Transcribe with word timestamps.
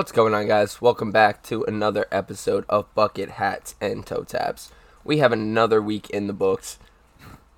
What's 0.00 0.12
going 0.12 0.32
on, 0.32 0.46
guys? 0.46 0.80
Welcome 0.80 1.12
back 1.12 1.42
to 1.42 1.62
another 1.64 2.06
episode 2.10 2.64
of 2.70 2.86
Bucket 2.94 3.32
Hats 3.32 3.74
and 3.82 4.06
Toe 4.06 4.24
Taps. 4.24 4.72
We 5.04 5.18
have 5.18 5.30
another 5.30 5.82
week 5.82 6.08
in 6.08 6.26
the 6.26 6.32
books. 6.32 6.78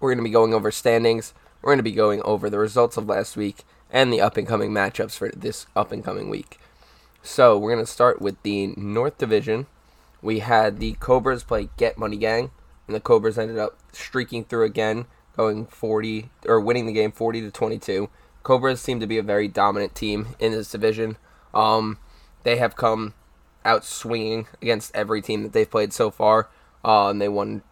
We're 0.00 0.10
going 0.10 0.25
to 0.25 0.28
be 0.28 0.33
going 0.33 0.52
over 0.52 0.73
standings, 0.73 1.34
we're 1.63 1.68
going 1.68 1.78
to 1.78 1.84
be 1.84 1.92
going 1.92 2.20
over 2.23 2.50
the 2.50 2.58
results 2.58 2.97
of 2.97 3.07
last 3.07 3.36
week, 3.36 3.63
and 3.92 4.13
the 4.13 4.20
up 4.20 4.36
and 4.36 4.44
coming 4.44 4.73
matchups 4.73 5.17
for 5.17 5.28
this 5.28 5.67
up 5.76 5.92
and 5.92 6.05
coming 6.05 6.28
week. 6.28 6.58
So, 7.23 7.57
we're 7.57 7.75
going 7.75 7.86
to 7.86 7.92
start 7.92 8.20
with 8.20 8.43
the 8.43 8.74
North 8.77 9.18
Division. 9.18 9.68
We 10.20 10.40
had 10.40 10.80
the 10.80 10.95
Cobras 10.95 11.45
play 11.45 11.68
Get 11.77 11.96
Money 11.96 12.16
Gang, 12.16 12.50
and 12.88 12.96
the 12.96 13.00
Cobras 13.00 13.38
ended 13.38 13.59
up 13.59 13.79
streaking 13.93 14.43
through 14.43 14.64
again, 14.64 15.06
going 15.36 15.64
40 15.66 16.30
or 16.46 16.59
winning 16.61 16.86
the 16.86 16.93
game 16.93 17.12
40 17.12 17.40
to 17.43 17.52
22. 17.52 18.11
Cobras 18.43 18.80
seem 18.80 18.98
to 18.98 19.06
be 19.06 19.18
a 19.18 19.22
very 19.22 19.46
dominant 19.46 19.95
team 19.95 20.34
in 20.40 20.50
this 20.50 20.72
division. 20.72 21.16
Um, 21.54 21.98
they 22.45 22.56
have 22.56 22.77
come 22.77 23.14
out 23.64 23.84
swinging 23.84 24.46
against 24.60 24.95
every 24.95 25.23
team 25.23 25.42
that 25.42 25.52
they've 25.52 25.70
played 25.70 25.92
so 25.92 26.10
far. 26.10 26.48
Uh, 26.84 27.10
and 27.10 27.20
they 27.20 27.28
won 27.28 27.62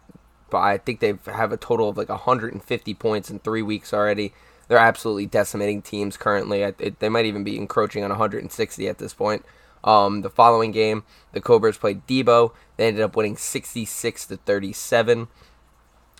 I 0.53 0.77
think 0.77 0.99
they 0.99 1.17
have 1.25 1.51
a 1.51 1.57
total 1.57 1.89
of 1.89 1.97
like 1.97 2.09
150 2.09 2.93
points 2.95 3.29
in 3.29 3.39
three 3.39 3.61
weeks 3.61 3.93
already. 3.93 4.33
They're 4.67 4.77
absolutely 4.77 5.25
decimating 5.25 5.81
teams 5.81 6.17
currently. 6.17 6.61
It, 6.61 6.99
they 6.99 7.09
might 7.09 7.25
even 7.25 7.43
be 7.43 7.57
encroaching 7.57 8.03
on 8.03 8.09
160 8.09 8.87
at 8.87 8.97
this 8.97 9.13
point. 9.13 9.45
Um, 9.83 10.21
the 10.21 10.29
following 10.29 10.71
game, 10.71 11.03
the 11.33 11.41
Cobras 11.41 11.77
played 11.77 12.05
Debo. 12.07 12.53
They 12.77 12.87
ended 12.87 13.03
up 13.03 13.15
winning 13.15 13.35
66 13.35 14.27
to 14.27 14.37
37. 14.37 15.27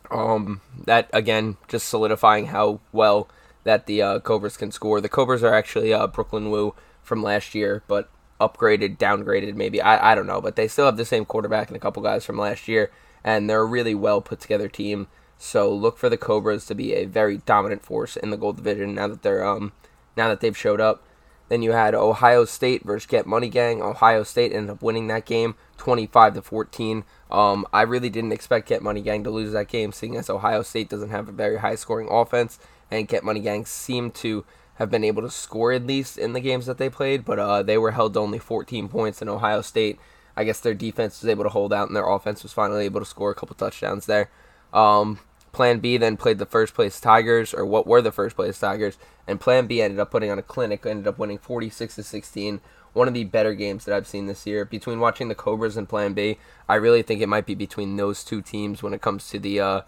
Um, 0.10 0.62
that 0.86 1.10
again, 1.14 1.58
just 1.68 1.88
solidifying 1.88 2.48
how 2.48 2.82
well 2.92 3.30
that 3.64 3.86
the 3.86 4.02
uh, 4.02 4.20
Cobras 4.20 4.58
can 4.58 4.72
score. 4.72 5.00
The 5.00 5.10
Cobras 5.10 5.44
are 5.44 5.54
actually 5.54 5.94
uh, 5.94 6.08
Brooklyn 6.08 6.50
Woo 6.50 6.74
from 7.02 7.24
last 7.24 7.56
year, 7.56 7.84
but 7.88 8.10
upgraded, 8.42 8.98
downgraded, 8.98 9.56
maybe. 9.56 9.82
I, 9.82 10.12
I 10.12 10.16
don't 10.16 10.28
know, 10.28 10.42
but 10.42 10.56
they 10.56 10.68
still 10.68 10.86
have 10.86 10.98
the 10.98 11.06
same 11.06 11.26
quarterback 11.26 11.68
and 11.68 11.78
a 11.78 11.80
couple 11.80 12.02
guys 12.02 12.26
from 12.26 12.38
last 12.38 12.68
year, 12.68 12.92
and 13.24 13.50
they're 13.50 13.62
a 13.62 13.66
really 13.66 13.96
well 13.96 14.22
put 14.22 14.40
together 14.40 14.68
team. 14.68 15.08
So 15.38 15.74
look 15.74 15.98
for 15.98 16.10
the 16.10 16.18
Cobras 16.18 16.66
to 16.68 16.76
be 16.76 16.94
a 16.94 17.06
very 17.06 17.38
dominant 17.38 17.84
force 17.84 18.16
in 18.18 18.30
the 18.30 18.38
Gold 18.38 18.58
Division 18.58 18.96
now 18.96 19.08
that 19.08 19.24
they're 19.24 19.46
um 19.46 19.72
now 20.16 20.28
that 20.30 20.40
they've 20.40 20.58
showed 20.58 20.82
up. 20.82 21.04
Then 21.50 21.62
you 21.62 21.74
had 21.74 21.94
Ohio 21.94 22.46
State 22.46 22.86
versus 22.86 23.06
Get 23.06 23.26
Money 23.26 23.50
Gang. 23.50 23.82
Ohio 23.82 24.24
State 24.24 24.54
ended 24.54 24.70
up 24.70 24.82
winning 24.82 25.08
that 25.08 25.26
game 25.26 25.56
25 25.78 26.36
to 26.36 26.42
14. 26.42 27.04
Um, 27.30 27.66
I 27.74 27.82
really 27.82 28.10
didn't 28.10 28.32
expect 28.32 28.70
Get 28.70 28.82
Money 28.82 29.02
Gang 29.02 29.26
to 29.26 29.30
lose 29.30 29.52
that 29.52 29.68
game, 29.68 29.92
seeing 29.92 30.16
as 30.16 30.30
Ohio 30.30 30.62
State 30.62 30.88
doesn't 30.88 31.10
have 31.10 31.28
a 31.28 31.34
very 31.34 31.58
high 31.58 31.76
scoring 31.76 32.08
offense, 32.10 32.58
and 32.90 33.08
Get 33.08 33.26
Money 33.26 33.42
Gang 33.42 33.66
seemed 33.66 34.14
to 34.16 34.46
have 34.82 34.90
been 34.90 35.04
able 35.04 35.22
to 35.22 35.30
score 35.30 35.72
at 35.72 35.86
least 35.86 36.18
in 36.18 36.34
the 36.34 36.40
games 36.40 36.66
that 36.66 36.80
they 36.80 36.90
played, 36.90 37.24
but 37.24 37.38
uh, 37.38 37.62
they 37.62 37.78
were 37.78 37.92
held 37.92 38.16
to 38.16 38.20
only 38.20 38.40
14 38.40 38.90
points 38.90 39.22
in 39.22 39.30
Ohio 39.30 39.62
State. 39.62 40.00
I 40.36 40.44
guess 40.44 40.60
their 40.60 40.74
defense 40.74 41.22
was 41.22 41.30
able 41.30 41.44
to 41.44 41.50
hold 41.50 41.72
out, 41.72 41.88
and 41.88 41.96
their 41.96 42.10
offense 42.10 42.42
was 42.42 42.52
finally 42.52 42.86
able 42.86 43.00
to 43.00 43.06
score 43.06 43.30
a 43.30 43.36
couple 43.36 43.56
touchdowns 43.56 44.08
there. 44.08 44.32
Um, 44.74 45.20
Plan 45.52 45.80
B 45.80 45.98
then 45.98 46.18
played 46.18 46.40
the 46.40 46.48
first 46.48 46.74
place 46.74 47.00
Tigers, 47.00 47.54
or 47.54 47.64
what 47.64 47.86
were 47.86 48.02
the 48.02 48.12
first 48.12 48.36
place 48.36 48.58
Tigers, 48.58 48.98
and 49.28 49.40
Plan 49.40 49.68
B 49.68 49.82
ended 49.82 50.00
up 50.00 50.10
putting 50.10 50.32
on 50.32 50.40
a 50.40 50.44
clinic, 50.44 50.84
ended 50.86 51.08
up 51.08 51.20
winning 51.20 51.38
46 51.38 51.96
to 51.96 52.04
16. 52.04 52.60
One 52.94 53.08
of 53.08 53.14
the 53.14 53.24
better 53.24 53.54
games 53.54 53.86
that 53.86 53.96
I've 53.96 54.08
seen 54.08 54.26
this 54.26 54.48
year. 54.48 54.66
Between 54.66 55.00
watching 55.00 55.28
the 55.28 55.36
Cobras 55.36 55.78
and 55.78 55.88
Plan 55.88 56.14
B, 56.14 56.40
I 56.68 56.76
really 56.76 57.04
think 57.04 57.22
it 57.22 57.30
might 57.30 57.46
be 57.46 57.56
between 57.56 57.98
those 57.98 58.24
two 58.24 58.42
teams 58.42 58.82
when 58.82 58.94
it 58.94 59.02
comes 59.02 59.30
to 59.30 59.40
the 59.40 59.60
uh, 59.60 59.82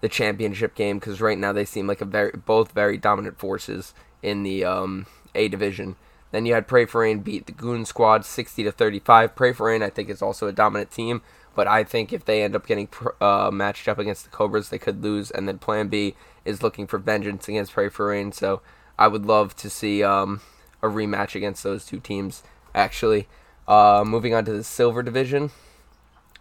the 0.00 0.08
championship 0.08 0.74
game 0.74 0.98
because 0.98 1.20
right 1.20 1.38
now 1.38 1.52
they 1.52 1.64
seem 1.64 1.86
like 1.86 2.00
a 2.00 2.04
very 2.04 2.32
both 2.32 2.72
very 2.72 2.98
dominant 2.98 3.38
forces 3.38 3.94
in 4.22 4.42
the 4.42 4.64
um, 4.64 5.06
A 5.34 5.48
division. 5.48 5.96
Then 6.30 6.46
you 6.46 6.54
had 6.54 6.66
Pray 6.66 6.86
for 6.86 7.02
Rain 7.02 7.20
beat 7.20 7.46
the 7.46 7.52
Goon 7.52 7.84
Squad 7.84 8.24
60 8.24 8.64
to 8.64 8.72
35. 8.72 9.36
Pray 9.36 9.52
for 9.52 9.66
Rain, 9.66 9.82
I 9.82 9.90
think, 9.90 10.08
is 10.08 10.22
also 10.22 10.48
a 10.48 10.52
dominant 10.52 10.90
team, 10.90 11.20
but 11.54 11.68
I 11.68 11.84
think 11.84 12.12
if 12.12 12.24
they 12.24 12.42
end 12.42 12.56
up 12.56 12.66
getting 12.66 12.88
uh, 13.20 13.50
matched 13.52 13.86
up 13.86 13.98
against 13.98 14.24
the 14.24 14.30
Cobras, 14.30 14.70
they 14.70 14.78
could 14.78 15.02
lose. 15.02 15.30
And 15.30 15.46
then 15.46 15.58
Plan 15.58 15.88
B 15.88 16.14
is 16.44 16.62
looking 16.62 16.86
for 16.86 16.98
vengeance 16.98 17.48
against 17.48 17.74
Pray 17.74 17.90
for 17.90 18.06
Rain, 18.06 18.32
so 18.32 18.62
I 18.98 19.08
would 19.08 19.26
love 19.26 19.54
to 19.56 19.68
see 19.68 20.02
um, 20.02 20.40
a 20.82 20.86
rematch 20.86 21.34
against 21.34 21.62
those 21.62 21.84
two 21.84 22.00
teams. 22.00 22.42
Actually, 22.74 23.28
uh, 23.68 24.02
moving 24.06 24.34
on 24.34 24.46
to 24.46 24.52
the 24.52 24.64
Silver 24.64 25.02
Division, 25.02 25.50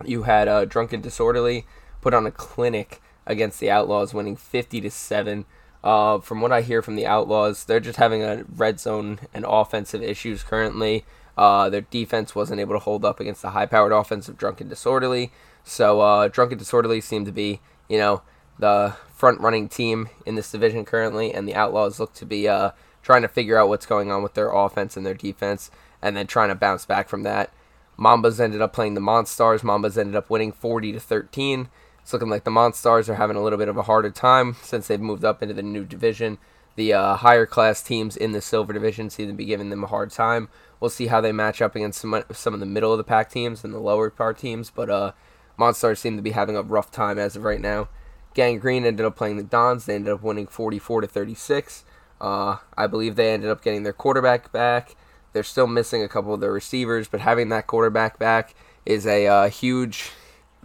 you 0.05 0.23
had 0.23 0.47
uh, 0.47 0.63
Drunken 0.63 1.01
Disorderly 1.01 1.65
put 1.99 2.13
on 2.13 2.25
a 2.25 2.31
clinic 2.31 3.01
against 3.25 3.59
the 3.59 3.69
Outlaws, 3.69 4.13
winning 4.13 4.35
50 4.35 4.81
to 4.81 4.89
seven. 4.89 5.45
Uh, 5.83 6.19
from 6.19 6.41
what 6.41 6.51
I 6.51 6.61
hear 6.61 6.81
from 6.81 6.95
the 6.95 7.07
Outlaws, 7.07 7.65
they're 7.65 7.79
just 7.79 7.97
having 7.97 8.23
a 8.23 8.45
red 8.55 8.79
zone 8.79 9.19
and 9.33 9.45
offensive 9.47 10.03
issues 10.03 10.43
currently. 10.43 11.05
Uh, 11.37 11.69
their 11.69 11.81
defense 11.81 12.35
wasn't 12.35 12.59
able 12.59 12.75
to 12.75 12.79
hold 12.79 13.03
up 13.03 13.19
against 13.19 13.41
the 13.41 13.51
high-powered 13.51 13.91
offense 13.91 14.29
of 14.29 14.37
Drunken 14.37 14.67
Disorderly. 14.67 15.31
So 15.63 16.01
uh, 16.01 16.27
Drunken 16.27 16.57
Disorderly 16.57 17.01
seem 17.01 17.25
to 17.25 17.31
be, 17.31 17.61
you 17.89 17.97
know, 17.97 18.21
the 18.59 18.95
front-running 19.15 19.69
team 19.69 20.09
in 20.25 20.35
this 20.35 20.51
division 20.51 20.85
currently, 20.85 21.33
and 21.33 21.47
the 21.47 21.55
Outlaws 21.55 21.99
look 21.99 22.13
to 22.15 22.25
be 22.25 22.47
uh, 22.47 22.71
trying 23.01 23.23
to 23.23 23.27
figure 23.27 23.57
out 23.57 23.69
what's 23.69 23.85
going 23.85 24.11
on 24.11 24.21
with 24.21 24.35
their 24.35 24.51
offense 24.51 24.95
and 24.95 25.05
their 25.05 25.15
defense, 25.15 25.71
and 26.01 26.15
then 26.15 26.27
trying 26.27 26.49
to 26.49 26.55
bounce 26.55 26.85
back 26.85 27.09
from 27.09 27.23
that. 27.23 27.51
Mambas 27.97 28.39
ended 28.39 28.61
up 28.61 28.73
playing 28.73 28.95
the 28.95 29.01
Monstars. 29.01 29.61
Mambas 29.61 29.97
ended 29.97 30.15
up 30.15 30.29
winning 30.29 30.51
40 30.51 30.93
to 30.93 30.99
13. 30.99 31.69
It's 32.01 32.13
looking 32.13 32.29
like 32.29 32.43
the 32.43 32.51
Monstars 32.51 33.09
are 33.09 33.15
having 33.15 33.37
a 33.37 33.43
little 33.43 33.59
bit 33.59 33.67
of 33.67 33.77
a 33.77 33.83
harder 33.83 34.09
time 34.09 34.55
since 34.61 34.87
they've 34.87 34.99
moved 34.99 35.23
up 35.23 35.41
into 35.41 35.53
the 35.53 35.61
new 35.61 35.85
division. 35.85 36.37
The 36.75 36.93
uh, 36.93 37.15
higher 37.17 37.45
class 37.45 37.81
teams 37.81 38.15
in 38.15 38.31
the 38.31 38.41
silver 38.41 38.73
division 38.73 39.09
seem 39.09 39.27
to 39.27 39.33
be 39.33 39.45
giving 39.45 39.69
them 39.69 39.83
a 39.83 39.87
hard 39.87 40.11
time. 40.11 40.49
We'll 40.79 40.89
see 40.89 41.07
how 41.07 41.21
they 41.21 41.31
match 41.31 41.61
up 41.61 41.75
against 41.75 42.01
some, 42.01 42.23
some 42.31 42.53
of 42.53 42.59
the 42.59 42.65
middle 42.65 42.91
of 42.91 42.97
the 42.97 43.03
pack 43.03 43.29
teams 43.29 43.63
and 43.63 43.73
the 43.73 43.79
lower 43.79 44.09
part 44.09 44.37
teams, 44.37 44.71
but 44.71 44.89
uh, 44.89 45.11
Monstars 45.59 45.97
seem 45.97 46.15
to 46.15 46.23
be 46.23 46.31
having 46.31 46.55
a 46.55 46.61
rough 46.61 46.91
time 46.91 47.19
as 47.19 47.35
of 47.35 47.43
right 47.43 47.61
now. 47.61 47.89
Gang 48.33 48.59
Green 48.59 48.85
ended 48.85 49.05
up 49.05 49.15
playing 49.15 49.37
the 49.37 49.43
Dons. 49.43 49.85
They 49.85 49.95
ended 49.95 50.13
up 50.13 50.23
winning 50.23 50.47
44 50.47 51.01
to 51.01 51.07
36. 51.07 51.83
Uh, 52.19 52.57
I 52.77 52.87
believe 52.87 53.15
they 53.15 53.33
ended 53.33 53.49
up 53.49 53.61
getting 53.61 53.83
their 53.83 53.93
quarterback 53.93 54.51
back. 54.51 54.95
They're 55.33 55.43
still 55.43 55.67
missing 55.67 56.01
a 56.01 56.07
couple 56.07 56.33
of 56.33 56.39
their 56.39 56.51
receivers, 56.51 57.07
but 57.07 57.19
having 57.19 57.49
that 57.49 57.67
quarterback 57.67 58.19
back 58.19 58.55
is 58.85 59.05
a 59.05 59.27
uh, 59.27 59.49
huge 59.49 60.11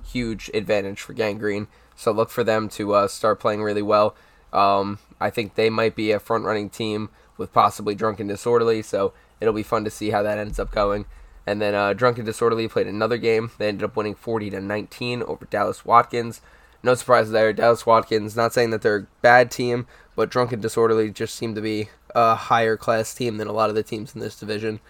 huge 0.06 0.50
advantage 0.54 1.00
for 1.00 1.12
Gang 1.12 1.38
Green. 1.38 1.68
So 1.94 2.12
look 2.12 2.30
for 2.30 2.44
them 2.44 2.68
to 2.70 2.94
uh, 2.94 3.08
start 3.08 3.40
playing 3.40 3.62
really 3.62 3.82
well. 3.82 4.14
Um, 4.52 4.98
I 5.20 5.30
think 5.30 5.54
they 5.54 5.70
might 5.70 5.96
be 5.96 6.12
a 6.12 6.20
front 6.20 6.44
running 6.44 6.70
team 6.70 7.10
with 7.36 7.52
possibly 7.52 7.94
Drunken 7.94 8.26
Disorderly. 8.26 8.82
So 8.82 9.12
it'll 9.40 9.54
be 9.54 9.62
fun 9.62 9.84
to 9.84 9.90
see 9.90 10.10
how 10.10 10.22
that 10.22 10.38
ends 10.38 10.58
up 10.58 10.70
going. 10.70 11.06
And 11.46 11.62
then 11.62 11.74
uh, 11.74 11.92
Drunken 11.92 12.24
Disorderly 12.24 12.68
played 12.68 12.86
another 12.86 13.18
game. 13.18 13.50
They 13.58 13.68
ended 13.68 13.84
up 13.84 13.96
winning 13.96 14.14
40 14.14 14.50
to 14.50 14.60
19 14.60 15.22
over 15.22 15.44
Dallas 15.46 15.84
Watkins. 15.84 16.40
No 16.82 16.94
surprise 16.94 17.30
there. 17.30 17.52
Dallas 17.52 17.86
Watkins, 17.86 18.36
not 18.36 18.52
saying 18.52 18.70
that 18.70 18.82
they're 18.82 18.96
a 18.96 19.06
bad 19.22 19.50
team, 19.50 19.86
but 20.14 20.30
Drunken 20.30 20.60
Disorderly 20.60 21.10
just 21.10 21.34
seemed 21.34 21.54
to 21.56 21.62
be 21.62 21.88
a 22.14 22.34
higher 22.34 22.76
class 22.76 23.14
team 23.14 23.36
than 23.36 23.48
a 23.48 23.52
lot 23.52 23.68
of 23.68 23.76
the 23.76 23.82
teams 23.82 24.14
in 24.14 24.20
this 24.20 24.38
division. 24.38 24.80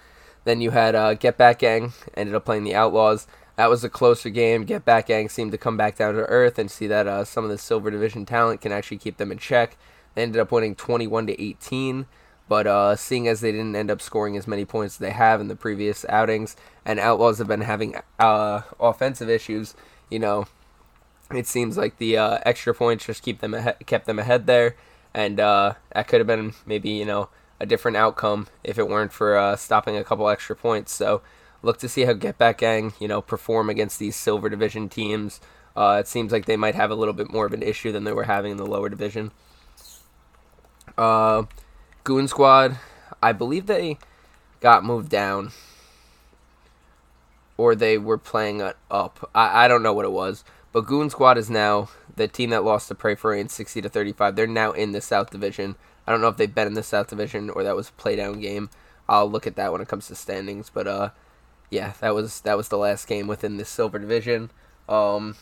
Then 0.44 0.60
you 0.60 0.70
had 0.70 0.94
uh, 0.94 1.14
Get 1.14 1.36
Back 1.36 1.58
Gang, 1.58 1.92
ended 2.14 2.34
up 2.34 2.44
playing 2.44 2.64
the 2.64 2.74
Outlaws. 2.74 3.26
That 3.56 3.70
was 3.70 3.82
a 3.82 3.88
closer 3.88 4.28
game. 4.28 4.64
Get 4.64 4.84
Back 4.84 5.06
Gang 5.06 5.28
seemed 5.28 5.52
to 5.52 5.58
come 5.58 5.76
back 5.76 5.96
down 5.96 6.14
to 6.14 6.20
earth 6.20 6.58
and 6.58 6.70
see 6.70 6.86
that 6.86 7.06
uh, 7.06 7.24
some 7.24 7.44
of 7.44 7.50
the 7.50 7.58
Silver 7.58 7.90
Division 7.90 8.26
talent 8.26 8.60
can 8.60 8.72
actually 8.72 8.98
keep 8.98 9.16
them 9.16 9.32
in 9.32 9.38
check. 9.38 9.76
They 10.14 10.22
ended 10.22 10.40
up 10.40 10.52
winning 10.52 10.74
21 10.74 11.26
to 11.28 11.42
18, 11.42 12.06
but 12.48 12.66
uh, 12.66 12.96
seeing 12.96 13.26
as 13.28 13.40
they 13.40 13.52
didn't 13.52 13.76
end 13.76 13.90
up 13.90 14.00
scoring 14.00 14.36
as 14.36 14.46
many 14.46 14.64
points 14.64 14.96
as 14.96 14.98
they 14.98 15.10
have 15.10 15.40
in 15.40 15.48
the 15.48 15.56
previous 15.56 16.04
outings, 16.08 16.56
and 16.84 17.00
Outlaws 17.00 17.38
have 17.38 17.48
been 17.48 17.62
having 17.62 17.96
uh, 18.18 18.62
offensive 18.78 19.28
issues, 19.28 19.74
you 20.10 20.18
know, 20.18 20.46
it 21.34 21.46
seems 21.46 21.76
like 21.76 21.98
the 21.98 22.16
uh, 22.16 22.38
extra 22.44 22.74
points 22.74 23.06
just 23.06 23.22
keep 23.22 23.40
them 23.40 23.54
ahead, 23.54 23.76
kept 23.86 24.06
them 24.06 24.18
ahead 24.18 24.46
there, 24.46 24.76
and 25.12 25.40
uh, 25.40 25.74
that 25.92 26.06
could 26.06 26.20
have 26.20 26.26
been 26.26 26.54
maybe 26.66 26.90
you 26.90 27.04
know 27.04 27.28
a 27.58 27.66
different 27.66 27.96
outcome 27.96 28.46
if 28.62 28.78
it 28.78 28.88
weren't 28.88 29.12
for 29.12 29.36
uh, 29.36 29.56
stopping 29.56 29.96
a 29.96 30.04
couple 30.04 30.28
extra 30.28 30.54
points. 30.54 30.92
So 30.92 31.22
look 31.66 31.78
to 31.78 31.88
see 31.88 32.02
how 32.02 32.12
Get 32.14 32.38
Back 32.38 32.58
Gang, 32.58 32.94
you 32.98 33.08
know, 33.08 33.20
perform 33.20 33.68
against 33.68 33.98
these 33.98 34.16
Silver 34.16 34.48
Division 34.48 34.88
teams. 34.88 35.40
Uh, 35.76 35.98
it 36.00 36.08
seems 36.08 36.32
like 36.32 36.46
they 36.46 36.56
might 36.56 36.74
have 36.74 36.90
a 36.90 36.94
little 36.94 37.12
bit 37.12 37.30
more 37.30 37.44
of 37.44 37.52
an 37.52 37.62
issue 37.62 37.92
than 37.92 38.04
they 38.04 38.12
were 38.12 38.24
having 38.24 38.52
in 38.52 38.56
the 38.56 38.64
lower 38.64 38.88
division. 38.88 39.30
Uh, 40.96 41.42
Goon 42.04 42.28
Squad, 42.28 42.78
I 43.22 43.32
believe 43.32 43.66
they 43.66 43.98
got 44.60 44.84
moved 44.84 45.10
down, 45.10 45.50
or 47.58 47.74
they 47.74 47.98
were 47.98 48.16
playing 48.16 48.62
up. 48.90 49.30
I, 49.34 49.64
I 49.64 49.68
don't 49.68 49.82
know 49.82 49.92
what 49.92 50.06
it 50.06 50.12
was, 50.12 50.44
but 50.72 50.86
Goon 50.86 51.10
Squad 51.10 51.36
is 51.36 51.50
now 51.50 51.90
the 52.14 52.26
team 52.26 52.50
that 52.50 52.64
lost 52.64 52.88
to 52.88 52.94
Pray 52.94 53.14
for 53.14 53.32
Rain 53.32 53.50
60 53.50 53.82
to 53.82 53.88
35. 53.90 54.34
They're 54.34 54.46
now 54.46 54.72
in 54.72 54.92
the 54.92 55.02
South 55.02 55.30
Division. 55.30 55.76
I 56.06 56.12
don't 56.12 56.22
know 56.22 56.28
if 56.28 56.38
they've 56.38 56.54
been 56.54 56.68
in 56.68 56.74
the 56.74 56.82
South 56.82 57.08
Division 57.08 57.50
or 57.50 57.62
that 57.62 57.76
was 57.76 57.90
a 57.90 58.02
playdown 58.02 58.40
game. 58.40 58.70
I'll 59.08 59.30
look 59.30 59.46
at 59.46 59.56
that 59.56 59.72
when 59.72 59.82
it 59.82 59.88
comes 59.88 60.06
to 60.08 60.14
standings, 60.14 60.70
but 60.72 60.86
uh, 60.86 61.10
yeah, 61.70 61.94
that 62.00 62.14
was 62.14 62.40
that 62.42 62.56
was 62.56 62.68
the 62.68 62.78
last 62.78 63.06
game 63.06 63.26
within 63.26 63.56
the 63.56 63.64
silver 63.64 63.98
division. 63.98 64.50
Um, 64.88 65.36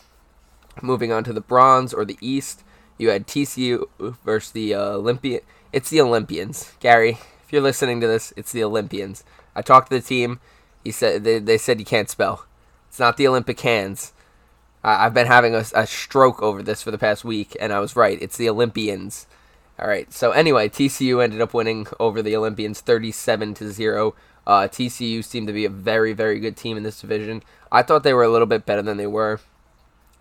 moving 0.82 1.12
on 1.12 1.24
to 1.24 1.32
the 1.32 1.40
bronze 1.40 1.92
or 1.92 2.04
the 2.04 2.18
east, 2.20 2.62
you 2.98 3.10
had 3.10 3.26
TCU 3.26 3.88
versus 4.24 4.52
the 4.52 4.74
uh, 4.74 4.90
Olympian. 4.92 5.40
It's 5.72 5.90
the 5.90 6.00
Olympians, 6.00 6.72
Gary. 6.80 7.18
If 7.44 7.52
you're 7.52 7.62
listening 7.62 8.00
to 8.00 8.06
this, 8.06 8.32
it's 8.36 8.52
the 8.52 8.64
Olympians. 8.64 9.24
I 9.54 9.62
talked 9.62 9.90
to 9.90 9.96
the 9.96 10.06
team. 10.06 10.40
He 10.82 10.90
said 10.90 11.24
they, 11.24 11.38
they 11.38 11.58
said 11.58 11.78
you 11.78 11.86
can't 11.86 12.10
spell. 12.10 12.46
It's 12.88 12.98
not 12.98 13.16
the 13.16 13.26
Olympic 13.26 13.60
hands. 13.60 14.12
I, 14.82 15.06
I've 15.06 15.14
been 15.14 15.26
having 15.26 15.54
a, 15.54 15.64
a 15.74 15.86
stroke 15.86 16.42
over 16.42 16.62
this 16.62 16.82
for 16.82 16.90
the 16.90 16.98
past 16.98 17.24
week, 17.24 17.56
and 17.60 17.72
I 17.72 17.80
was 17.80 17.96
right. 17.96 18.20
It's 18.20 18.36
the 18.36 18.48
Olympians. 18.48 19.26
All 19.78 19.88
right. 19.88 20.12
So 20.12 20.30
anyway, 20.30 20.68
TCU 20.68 21.22
ended 21.22 21.40
up 21.40 21.52
winning 21.52 21.86
over 21.98 22.22
the 22.22 22.36
Olympians, 22.36 22.80
thirty-seven 22.80 23.54
to 23.54 23.72
zero. 23.72 24.14
Uh, 24.46 24.68
TCU 24.68 25.24
seemed 25.24 25.46
to 25.46 25.52
be 25.52 25.64
a 25.64 25.70
very, 25.70 26.12
very 26.12 26.38
good 26.38 26.56
team 26.56 26.76
in 26.76 26.82
this 26.82 27.00
division. 27.00 27.42
I 27.72 27.82
thought 27.82 28.02
they 28.02 28.14
were 28.14 28.24
a 28.24 28.28
little 28.28 28.46
bit 28.46 28.66
better 28.66 28.82
than 28.82 28.96
they 28.96 29.06
were, 29.06 29.40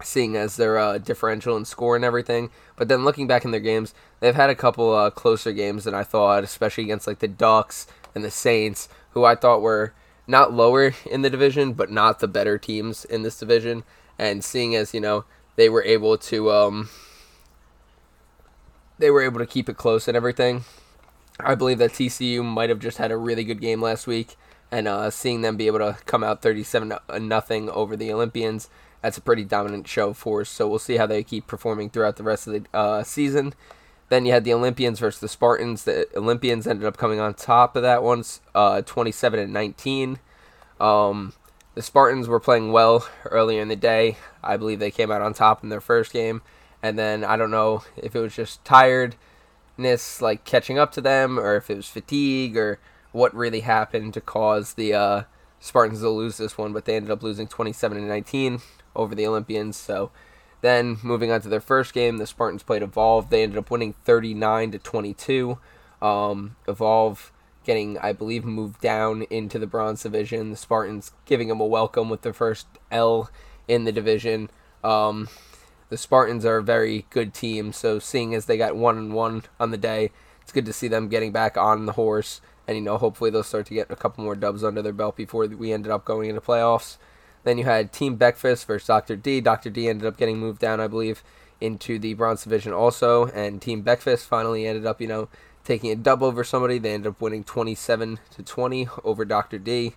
seeing 0.02 0.36
as 0.36 0.56
their 0.56 0.78
uh, 0.78 0.98
differential 0.98 1.58
and 1.58 1.68
score 1.68 1.96
and 1.96 2.06
everything. 2.06 2.50
But 2.76 2.88
then 2.88 3.04
looking 3.04 3.28
back 3.28 3.46
in 3.46 3.52
their 3.52 3.60
games, 3.60 3.94
they've 4.20 4.36
had 4.36 4.50
a 4.50 4.56
couple 4.56 4.94
uh, 4.94 5.10
closer 5.10 5.52
games 5.52 5.84
than 5.84 5.94
I 5.94 6.04
thought, 6.04 6.44
especially 6.44 6.86
against 6.86 7.08
like 7.08 7.20
the 7.20 7.28
Ducks 7.28 7.88
and 8.16 8.24
the 8.24 8.32
Saints, 8.32 8.88
who 9.12 9.26
I 9.26 9.36
thought 9.36 9.62
were 9.62 9.94
not 10.26 10.54
lower 10.54 10.94
in 11.06 11.22
the 11.22 11.30
division, 11.30 11.74
but 11.74 11.92
not 11.92 12.20
the 12.20 12.28
better 12.28 12.58
teams 12.58 13.06
in 13.06 13.24
this 13.24 13.38
division. 13.38 13.84
And 14.18 14.44
seeing 14.44 14.76
as 14.76 14.94
you 14.94 15.02
know 15.02 15.26
they 15.56 15.70
were 15.70 15.84
able 15.84 16.18
to, 16.18 16.52
um, 16.52 16.90
they 19.00 19.10
were 19.10 19.22
able 19.22 19.40
to 19.40 19.46
keep 19.46 19.68
it 19.68 19.78
close 19.78 20.08
and 20.08 20.16
everything. 20.16 20.64
I 21.40 21.56
believe 21.56 21.80
that 21.80 21.92
TCU 21.92 22.44
might 22.44 22.70
have 22.70 22.80
just 22.80 22.98
had 22.98 23.12
a 23.12 23.18
really 23.18 23.44
good 23.44 23.62
game 23.62 23.82
last 23.82 24.08
week, 24.08 24.36
and 24.72 24.88
uh, 24.88 25.10
seeing 25.10 25.42
them 25.42 25.58
be 25.58 25.68
able 25.68 25.80
to 25.80 25.98
come 26.06 26.24
out 26.24 26.42
37 26.42 26.94
nothing 27.22 27.70
over 27.70 27.96
the 27.96 28.12
Olympians, 28.12 28.70
that's 29.02 29.18
a 29.18 29.22
pretty 29.22 29.44
dominant 29.44 29.88
show 29.88 30.14
for 30.14 30.42
us. 30.42 30.50
So 30.50 30.68
we'll 30.68 30.80
see 30.80 30.98
how 30.98 31.06
they 31.06 31.24
keep 31.24 31.46
performing 31.46 31.90
throughout 31.90 32.16
the 32.16 32.24
rest 32.24 32.48
of 32.48 32.54
the 32.54 32.78
uh, 32.78 33.04
season. 33.04 33.54
Then 34.10 34.26
you 34.26 34.32
had 34.32 34.44
the 34.44 34.54
Olympians 34.54 35.00
versus 35.00 35.20
the 35.20 35.28
Spartans. 35.28 35.84
The 35.84 36.08
Olympians 36.16 36.68
ended 36.68 36.86
up 36.86 36.98
coming 36.98 37.20
on 37.20 37.34
top 37.34 37.76
of 37.76 37.82
that 37.82 38.04
one, 38.04 38.24
uh, 38.56 38.82
27 38.82 39.40
and 39.40 39.52
19. 39.52 40.20
Um, 40.80 41.34
the 41.76 41.82
Spartans 41.82 42.28
were 42.28 42.40
playing 42.40 42.72
well 42.72 43.08
earlier 43.26 43.62
in 43.62 43.68
the 43.68 43.76
day. 43.76 44.18
I 44.44 44.56
believe 44.58 44.80
they 44.80 44.92
came 44.92 45.12
out 45.12 45.22
on 45.22 45.34
top 45.34 45.64
in 45.64 45.70
their 45.70 45.82
first 45.82 46.14
game, 46.14 46.42
and 46.82 46.98
then 46.98 47.24
I 47.24 47.36
don't 47.36 47.52
know 47.52 47.84
if 47.98 48.16
it 48.16 48.20
was 48.20 48.36
just 48.36 48.64
tired 48.64 49.16
ness 49.78 50.22
like 50.22 50.44
catching 50.44 50.78
up 50.78 50.92
to 50.94 51.02
them 51.02 51.40
or 51.40 51.56
if 51.56 51.70
it 51.70 51.76
was 51.76 51.88
fatigue 51.88 52.58
or 52.58 52.80
what 53.12 53.34
really 53.34 53.62
happened 53.62 54.14
to 54.14 54.22
cause 54.22 54.74
the 54.74 54.94
uh, 54.94 55.24
Spartans 55.60 56.02
to 56.02 56.10
lose 56.10 56.38
this 56.38 56.58
one, 56.58 56.74
but 56.74 56.86
they 56.86 56.96
ended 56.96 57.12
up 57.12 57.24
losing 57.24 57.48
27 57.48 57.98
to 57.98 58.04
19 58.04 58.62
over 58.96 59.16
the 59.16 59.26
Olympians. 59.26 59.78
So 59.78 60.12
then 60.62 60.98
moving 61.04 61.32
on 61.32 61.42
to 61.42 61.50
their 61.50 61.62
first 61.62 61.94
game, 61.94 62.18
the 62.18 62.28
Spartans 62.28 62.64
played 62.64 62.82
Evolve. 62.82 63.30
They 63.30 63.44
ended 63.44 63.58
up 63.58 63.72
winning 63.72 63.94
39 63.94 64.72
to 64.72 64.80
22. 64.80 65.58
Um, 66.02 66.56
Evolve 66.68 67.32
getting, 67.64 67.98
I 68.00 68.12
believe, 68.12 68.44
moved 68.44 68.82
down 68.82 69.24
into 69.24 69.58
the 69.58 69.68
bronze 69.68 70.04
division. 70.04 70.50
The 70.50 70.58
Spartans 70.58 71.12
giving 71.26 71.48
them 71.48 71.62
a 71.62 71.66
welcome 71.66 72.10
with 72.10 72.24
their 72.24 72.34
first 72.34 72.68
L 72.92 73.30
in 73.68 73.86
the 73.86 73.92
division. 73.92 74.50
Um, 74.84 75.30
the 75.94 75.98
Spartans 75.98 76.44
are 76.44 76.58
a 76.58 76.64
very 76.64 77.06
good 77.12 77.36
team. 77.36 77.72
So 77.72 78.00
seeing 78.00 78.34
as 78.34 78.48
they 78.48 78.58
got 78.58 78.76
one 78.76 78.98
and 78.98 79.14
one 79.14 79.44
on 79.60 79.70
the 79.70 79.78
day, 79.78 80.10
it's 80.42 80.52
good 80.52 80.66
to 80.66 80.74
see 80.74 80.88
them 80.88 81.08
getting 81.08 81.32
back 81.32 81.56
on 81.56 81.86
the 81.86 81.92
horse. 81.92 82.42
And 82.68 82.76
you 82.76 82.82
know, 82.82 82.98
hopefully 82.98 83.30
they'll 83.30 83.44
start 83.44 83.68
to 83.68 83.76
get 83.76 83.92
a 83.92 83.96
couple 83.96 84.24
more 84.24 84.34
dubs 84.34 84.64
under 84.64 84.82
their 84.82 84.92
belt 84.92 85.16
before 85.16 85.46
we 85.46 85.72
ended 85.72 85.92
up 85.92 86.04
going 86.04 86.30
into 86.30 86.42
playoffs. 86.42 86.98
Then 87.44 87.60
you 87.60 87.66
had 87.66 87.94
Team 87.94 88.18
Beckfist 88.18 88.66
versus 88.66 88.88
Dr. 88.88 89.16
D. 89.16 89.40
Dr. 89.40 89.70
D 89.70 89.88
ended 89.88 90.08
up 90.08 90.18
getting 90.18 90.40
moved 90.40 90.60
down, 90.60 90.80
I 90.80 90.88
believe, 90.88 91.24
into 91.62 92.00
the 92.00 92.16
bronze 92.16 92.44
division 92.44 92.74
also, 92.74 93.28
and 93.28 93.62
Team 93.62 93.84
Beckfist 93.84 94.26
finally 94.26 94.66
ended 94.66 94.88
up, 94.88 95.00
you 95.00 95.08
know, 95.08 95.30
taking 95.64 95.92
a 95.92 95.96
dub 95.96 96.24
over 96.24 96.44
somebody. 96.44 96.80
They 96.80 96.96
ended 96.96 97.12
up 97.12 97.22
winning 97.22 97.44
27 97.44 98.20
to 98.32 98.42
20 98.42 98.88
over 99.04 99.26
Dr. 99.26 99.60
D. 99.60 99.94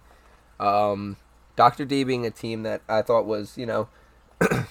Um, 0.61 1.17
Dr. 1.57 1.87
D 1.87 2.05
being 2.05 2.27
a 2.27 2.31
team 2.31 2.65
that 2.65 2.83
I 2.87 3.01
thought 3.01 3.25
was, 3.25 3.57
you 3.57 3.65
know, 3.65 3.89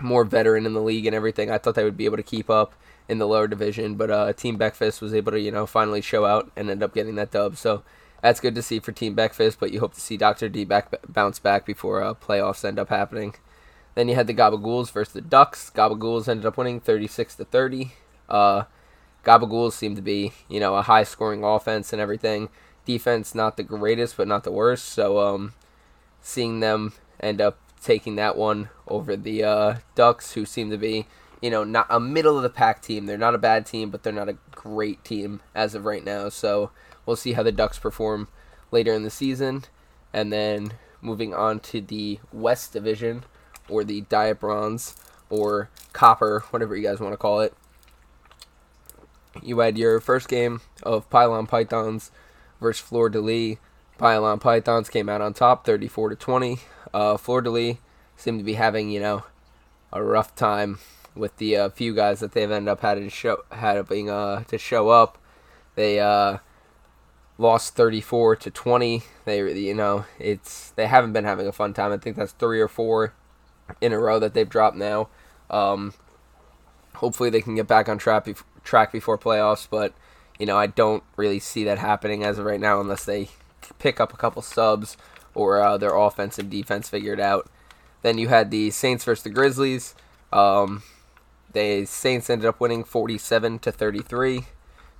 more 0.00 0.24
veteran 0.24 0.66
in 0.66 0.74
the 0.74 0.82
league 0.82 1.06
and 1.06 1.14
everything. 1.14 1.50
I 1.50 1.58
thought 1.58 1.74
they 1.74 1.84
would 1.84 1.96
be 1.96 2.04
able 2.04 2.16
to 2.16 2.22
keep 2.22 2.50
up 2.50 2.74
in 3.08 3.18
the 3.18 3.26
lower 3.26 3.46
division, 3.46 3.94
but 3.96 4.10
uh, 4.10 4.32
Team 4.32 4.58
Beckfist 4.58 5.00
was 5.00 5.14
able 5.14 5.32
to, 5.32 5.40
you 5.40 5.50
know, 5.50 5.66
finally 5.66 6.00
show 6.00 6.24
out 6.24 6.50
and 6.56 6.70
end 6.70 6.82
up 6.82 6.94
getting 6.94 7.14
that 7.16 7.30
dub. 7.30 7.56
So 7.56 7.82
that's 8.22 8.40
good 8.40 8.54
to 8.54 8.62
see 8.62 8.80
for 8.80 8.92
Team 8.92 9.14
Beckfist, 9.14 9.58
but 9.60 9.72
you 9.72 9.80
hope 9.80 9.94
to 9.94 10.00
see 10.00 10.16
Dr. 10.16 10.48
D 10.48 10.64
back 10.64 10.94
bounce 11.08 11.38
back 11.38 11.66
before 11.66 12.02
uh, 12.02 12.14
playoffs 12.14 12.64
end 12.64 12.78
up 12.78 12.88
happening. 12.88 13.34
Then 13.94 14.08
you 14.08 14.14
had 14.14 14.26
the 14.26 14.34
Gabagools 14.34 14.90
versus 14.90 15.14
the 15.14 15.20
Ducks. 15.20 15.70
Gabagools 15.70 16.26
ended 16.26 16.46
up 16.46 16.56
winning 16.56 16.80
36 16.80 17.36
to 17.36 17.44
30. 17.44 17.92
Uh, 18.28 18.64
Gabagools 19.24 19.72
seemed 19.72 19.96
to 19.96 20.02
be, 20.02 20.32
you 20.48 20.58
know, 20.58 20.74
a 20.74 20.82
high 20.82 21.04
scoring 21.04 21.44
offense 21.44 21.92
and 21.92 22.00
everything. 22.00 22.48
Defense 22.84 23.34
not 23.34 23.56
the 23.56 23.62
greatest, 23.62 24.16
but 24.16 24.28
not 24.28 24.44
the 24.44 24.52
worst. 24.52 24.86
So 24.86 25.18
um, 25.20 25.54
seeing 26.20 26.60
them 26.60 26.92
end 27.20 27.40
up 27.40 27.58
taking 27.84 28.16
that 28.16 28.36
one 28.36 28.70
over 28.88 29.16
the 29.16 29.44
uh, 29.44 29.74
Ducks, 29.94 30.32
who 30.32 30.46
seem 30.46 30.70
to 30.70 30.78
be, 30.78 31.06
you 31.40 31.50
know, 31.50 31.64
not 31.64 31.86
a 31.90 32.00
middle 32.00 32.36
of 32.36 32.42
the 32.42 32.50
pack 32.50 32.82
team. 32.82 33.06
They're 33.06 33.18
not 33.18 33.34
a 33.34 33.38
bad 33.38 33.66
team, 33.66 33.90
but 33.90 34.02
they're 34.02 34.12
not 34.12 34.28
a 34.28 34.38
great 34.50 35.04
team 35.04 35.40
as 35.54 35.74
of 35.74 35.84
right 35.84 36.04
now. 36.04 36.28
So 36.30 36.70
we'll 37.04 37.16
see 37.16 37.34
how 37.34 37.42
the 37.42 37.52
Ducks 37.52 37.78
perform 37.78 38.28
later 38.70 38.92
in 38.92 39.02
the 39.02 39.10
season. 39.10 39.64
And 40.12 40.32
then 40.32 40.72
moving 41.00 41.34
on 41.34 41.60
to 41.60 41.80
the 41.80 42.18
West 42.32 42.72
Division, 42.72 43.24
or 43.68 43.84
the 43.84 44.02
Diet 44.02 44.40
Bronze, 44.40 44.96
or 45.28 45.68
Copper, 45.92 46.44
whatever 46.50 46.74
you 46.74 46.82
guys 46.82 47.00
want 47.00 47.12
to 47.12 47.18
call 47.18 47.40
it. 47.40 47.54
You 49.42 49.58
had 49.58 49.76
your 49.76 50.00
first 50.00 50.28
game 50.28 50.60
of 50.82 51.10
Pylon 51.10 51.46
Pythons 51.46 52.10
versus 52.60 52.80
Fleur 52.80 53.08
de 53.08 53.20
Lis. 53.20 53.56
Pylon 53.98 54.38
Pythons 54.38 54.88
came 54.88 55.08
out 55.08 55.20
on 55.20 55.34
top, 55.34 55.66
34 55.66 56.10
to 56.10 56.16
20. 56.16 56.58
Uh, 56.94 57.16
Fleur 57.16 57.40
de 57.40 57.50
Lis 57.50 57.76
seem 58.16 58.38
to 58.38 58.44
be 58.44 58.54
having, 58.54 58.90
you 58.90 59.00
know, 59.00 59.24
a 59.92 60.02
rough 60.02 60.34
time 60.34 60.78
with 61.14 61.36
the 61.36 61.56
uh, 61.56 61.68
few 61.70 61.94
guys 61.94 62.20
that 62.20 62.32
they've 62.32 62.50
ended 62.50 62.68
up 62.68 62.80
having 62.80 63.04
to 63.04 63.10
show 63.10 63.42
having 63.50 64.08
uh, 64.08 64.44
to 64.44 64.58
show 64.58 64.88
up. 64.88 65.18
They 65.74 66.00
uh, 66.00 66.38
lost 67.36 67.74
34 67.74 68.36
to 68.36 68.50
20. 68.50 69.02
They 69.24 69.60
you 69.60 69.74
know 69.74 70.04
it's 70.18 70.70
they 70.70 70.86
haven't 70.86 71.12
been 71.12 71.24
having 71.24 71.46
a 71.46 71.52
fun 71.52 71.74
time. 71.74 71.92
I 71.92 71.98
think 71.98 72.16
that's 72.16 72.32
three 72.32 72.60
or 72.60 72.68
four 72.68 73.14
in 73.80 73.92
a 73.92 73.98
row 73.98 74.18
that 74.18 74.34
they've 74.34 74.48
dropped 74.48 74.76
now. 74.76 75.08
Um, 75.50 75.94
hopefully 76.96 77.30
they 77.30 77.40
can 77.40 77.54
get 77.54 77.66
back 77.66 77.88
on 77.88 77.98
track 77.98 78.26
bef- 78.26 78.44
track 78.62 78.92
before 78.92 79.18
playoffs, 79.18 79.66
but 79.70 79.94
you 80.38 80.46
know 80.46 80.56
I 80.56 80.66
don't 80.66 81.02
really 81.16 81.40
see 81.40 81.64
that 81.64 81.78
happening 81.78 82.24
as 82.24 82.38
of 82.38 82.44
right 82.44 82.60
now 82.60 82.80
unless 82.80 83.04
they 83.04 83.30
pick 83.78 84.00
up 84.00 84.12
a 84.12 84.16
couple 84.16 84.42
subs 84.42 84.96
or 85.34 85.60
uh, 85.60 85.76
their 85.76 85.94
offense 85.94 86.38
and 86.38 86.50
defense 86.50 86.88
figured 86.88 87.20
out. 87.20 87.48
Then 88.02 88.18
you 88.18 88.28
had 88.28 88.50
the 88.50 88.70
Saints 88.70 89.04
versus 89.04 89.24
the 89.24 89.30
Grizzlies. 89.30 89.94
Um, 90.32 90.82
the 91.52 91.84
Saints 91.86 92.28
ended 92.28 92.46
up 92.46 92.60
winning 92.60 92.84
47 92.84 93.60
to 93.60 93.72
33. 93.72 94.46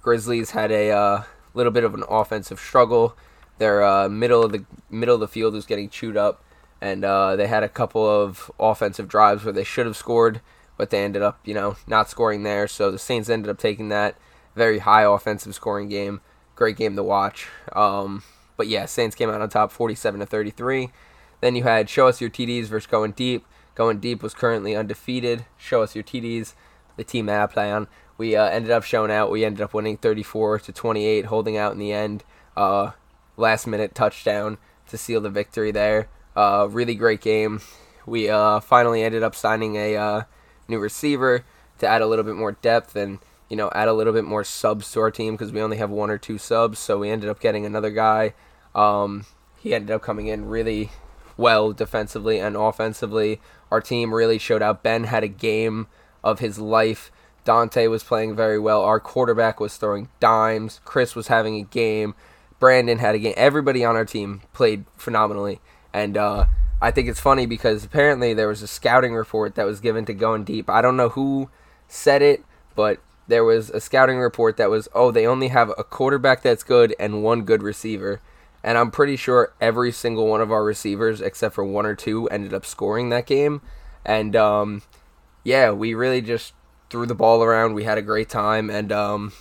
Grizzlies 0.02 0.50
had 0.52 0.70
a 0.70 0.90
uh, 0.90 1.22
little 1.52 1.72
bit 1.72 1.84
of 1.84 1.94
an 1.94 2.04
offensive 2.08 2.60
struggle. 2.60 3.16
Their 3.58 3.82
uh, 3.84 4.08
middle 4.08 4.42
of 4.42 4.52
the 4.52 4.64
middle 4.90 5.14
of 5.14 5.20
the 5.20 5.28
field 5.28 5.54
was 5.54 5.66
getting 5.66 5.88
chewed 5.88 6.16
up, 6.16 6.42
and 6.80 7.04
uh, 7.04 7.36
they 7.36 7.46
had 7.46 7.62
a 7.62 7.68
couple 7.68 8.08
of 8.08 8.50
offensive 8.58 9.08
drives 9.08 9.44
where 9.44 9.52
they 9.52 9.64
should 9.64 9.86
have 9.86 9.96
scored, 9.96 10.40
but 10.76 10.90
they 10.90 11.04
ended 11.04 11.22
up, 11.22 11.40
you 11.44 11.54
know, 11.54 11.76
not 11.86 12.10
scoring 12.10 12.42
there. 12.42 12.66
So 12.66 12.90
the 12.90 12.98
Saints 12.98 13.28
ended 13.28 13.50
up 13.50 13.58
taking 13.58 13.88
that 13.90 14.16
very 14.56 14.80
high 14.80 15.02
offensive 15.02 15.54
scoring 15.54 15.88
game. 15.88 16.20
Great 16.54 16.76
game 16.76 16.96
to 16.96 17.02
watch. 17.02 17.48
Um, 17.72 18.22
but 18.56 18.68
yeah, 18.68 18.86
Saints 18.86 19.16
came 19.16 19.30
out 19.30 19.40
on 19.40 19.48
top 19.48 19.72
47 19.72 20.20
to 20.20 20.26
33. 20.26 20.90
Then 21.40 21.56
you 21.56 21.64
had 21.64 21.90
Show 21.90 22.08
Us 22.08 22.20
Your 22.20 22.30
TDs 22.30 22.66
versus 22.66 22.86
Going 22.86 23.12
Deep. 23.12 23.44
Going 23.74 23.98
Deep 23.98 24.22
was 24.22 24.34
currently 24.34 24.74
undefeated. 24.76 25.46
Show 25.56 25.82
Us 25.82 25.94
Your 25.94 26.04
TDs, 26.04 26.54
the 26.96 27.04
team 27.04 27.26
that 27.26 27.40
I 27.40 27.46
play 27.46 27.72
on. 27.72 27.88
We 28.16 28.36
uh, 28.36 28.46
ended 28.46 28.70
up 28.70 28.84
showing 28.84 29.10
out. 29.10 29.30
We 29.30 29.44
ended 29.44 29.60
up 29.60 29.74
winning 29.74 29.96
34 29.96 30.60
to 30.60 30.72
28, 30.72 31.26
holding 31.26 31.56
out 31.56 31.72
in 31.72 31.78
the 31.78 31.92
end. 31.92 32.24
Uh, 32.56 32.92
last 33.36 33.66
minute 33.66 33.94
touchdown 33.94 34.58
to 34.88 34.96
seal 34.96 35.20
the 35.20 35.30
victory 35.30 35.72
there. 35.72 36.08
Uh, 36.36 36.68
really 36.70 36.94
great 36.94 37.20
game. 37.20 37.60
We 38.06 38.28
uh, 38.28 38.60
finally 38.60 39.02
ended 39.02 39.22
up 39.22 39.34
signing 39.34 39.76
a 39.76 39.96
uh, 39.96 40.22
new 40.68 40.78
receiver 40.78 41.44
to 41.78 41.86
add 41.86 42.02
a 42.02 42.06
little 42.06 42.24
bit 42.24 42.36
more 42.36 42.52
depth 42.52 42.94
and 42.94 43.18
you 43.48 43.56
know, 43.56 43.70
add 43.74 43.88
a 43.88 43.92
little 43.92 44.12
bit 44.12 44.24
more 44.24 44.44
subs 44.44 44.90
to 44.92 45.00
our 45.00 45.10
team 45.10 45.34
because 45.34 45.52
we 45.52 45.60
only 45.60 45.76
have 45.76 45.90
one 45.90 46.10
or 46.10 46.18
two 46.18 46.38
subs. 46.38 46.78
So 46.78 46.98
we 46.98 47.10
ended 47.10 47.28
up 47.28 47.40
getting 47.40 47.66
another 47.66 47.90
guy. 47.90 48.34
Um, 48.74 49.26
he 49.60 49.74
ended 49.74 49.90
up 49.90 50.02
coming 50.02 50.26
in 50.26 50.46
really 50.46 50.90
well 51.36 51.72
defensively 51.72 52.38
and 52.38 52.56
offensively. 52.56 53.40
Our 53.70 53.80
team 53.80 54.14
really 54.14 54.38
showed 54.38 54.62
out. 54.62 54.82
Ben 54.82 55.04
had 55.04 55.24
a 55.24 55.28
game 55.28 55.86
of 56.22 56.38
his 56.38 56.58
life. 56.58 57.10
Dante 57.44 57.86
was 57.86 58.02
playing 58.02 58.34
very 58.34 58.58
well. 58.58 58.82
Our 58.82 59.00
quarterback 59.00 59.60
was 59.60 59.76
throwing 59.76 60.08
dimes. 60.20 60.80
Chris 60.84 61.14
was 61.14 61.28
having 61.28 61.56
a 61.56 61.62
game. 61.62 62.14
Brandon 62.58 62.98
had 62.98 63.14
a 63.14 63.18
game. 63.18 63.34
Everybody 63.36 63.84
on 63.84 63.96
our 63.96 64.04
team 64.04 64.40
played 64.52 64.84
phenomenally. 64.96 65.60
And 65.92 66.16
uh, 66.16 66.46
I 66.80 66.90
think 66.90 67.08
it's 67.08 67.20
funny 67.20 67.46
because 67.46 67.84
apparently 67.84 68.32
there 68.32 68.48
was 68.48 68.62
a 68.62 68.66
scouting 68.66 69.14
report 69.14 69.54
that 69.54 69.66
was 69.66 69.80
given 69.80 70.04
to 70.06 70.14
Going 70.14 70.44
Deep. 70.44 70.70
I 70.70 70.80
don't 70.80 70.96
know 70.96 71.10
who 71.10 71.50
said 71.88 72.22
it, 72.22 72.44
but 72.74 73.00
there 73.26 73.44
was 73.44 73.70
a 73.70 73.80
scouting 73.80 74.18
report 74.18 74.56
that 74.56 74.70
was, 74.70 74.88
oh, 74.94 75.10
they 75.10 75.26
only 75.26 75.48
have 75.48 75.70
a 75.78 75.84
quarterback 75.84 76.42
that's 76.42 76.62
good 76.62 76.94
and 76.98 77.22
one 77.22 77.42
good 77.42 77.62
receiver. 77.62 78.20
and 78.62 78.78
I'm 78.78 78.90
pretty 78.90 79.16
sure 79.16 79.52
every 79.60 79.92
single 79.92 80.26
one 80.26 80.40
of 80.40 80.50
our 80.50 80.64
receivers, 80.64 81.20
except 81.20 81.54
for 81.54 81.64
one 81.64 81.84
or 81.84 81.94
two, 81.94 82.26
ended 82.28 82.54
up 82.54 82.64
scoring 82.64 83.10
that 83.10 83.26
game. 83.26 83.60
And 84.04 84.34
um, 84.34 84.82
yeah, 85.44 85.70
we 85.70 85.94
really 85.94 86.22
just 86.22 86.54
threw 86.90 87.06
the 87.06 87.14
ball 87.14 87.42
around. 87.42 87.74
We 87.74 87.84
had 87.84 87.98
a 87.98 88.02
great 88.02 88.28
time, 88.28 88.70
and 88.70 88.90
um, 88.90 89.32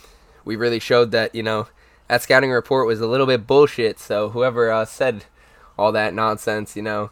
we 0.44 0.56
really 0.56 0.80
showed 0.80 1.12
that 1.12 1.34
you 1.34 1.44
know 1.44 1.68
that 2.08 2.22
scouting 2.22 2.52
report 2.52 2.88
was 2.88 3.00
a 3.00 3.08
little 3.08 3.25
bit 3.25 3.48
bullshit. 3.48 4.00
So 4.00 4.30
whoever 4.30 4.72
uh, 4.72 4.86
said 4.86 5.25
all 5.78 5.92
that 5.94 6.13
nonsense, 6.13 6.75
you 6.75 6.82
know, 6.82 7.12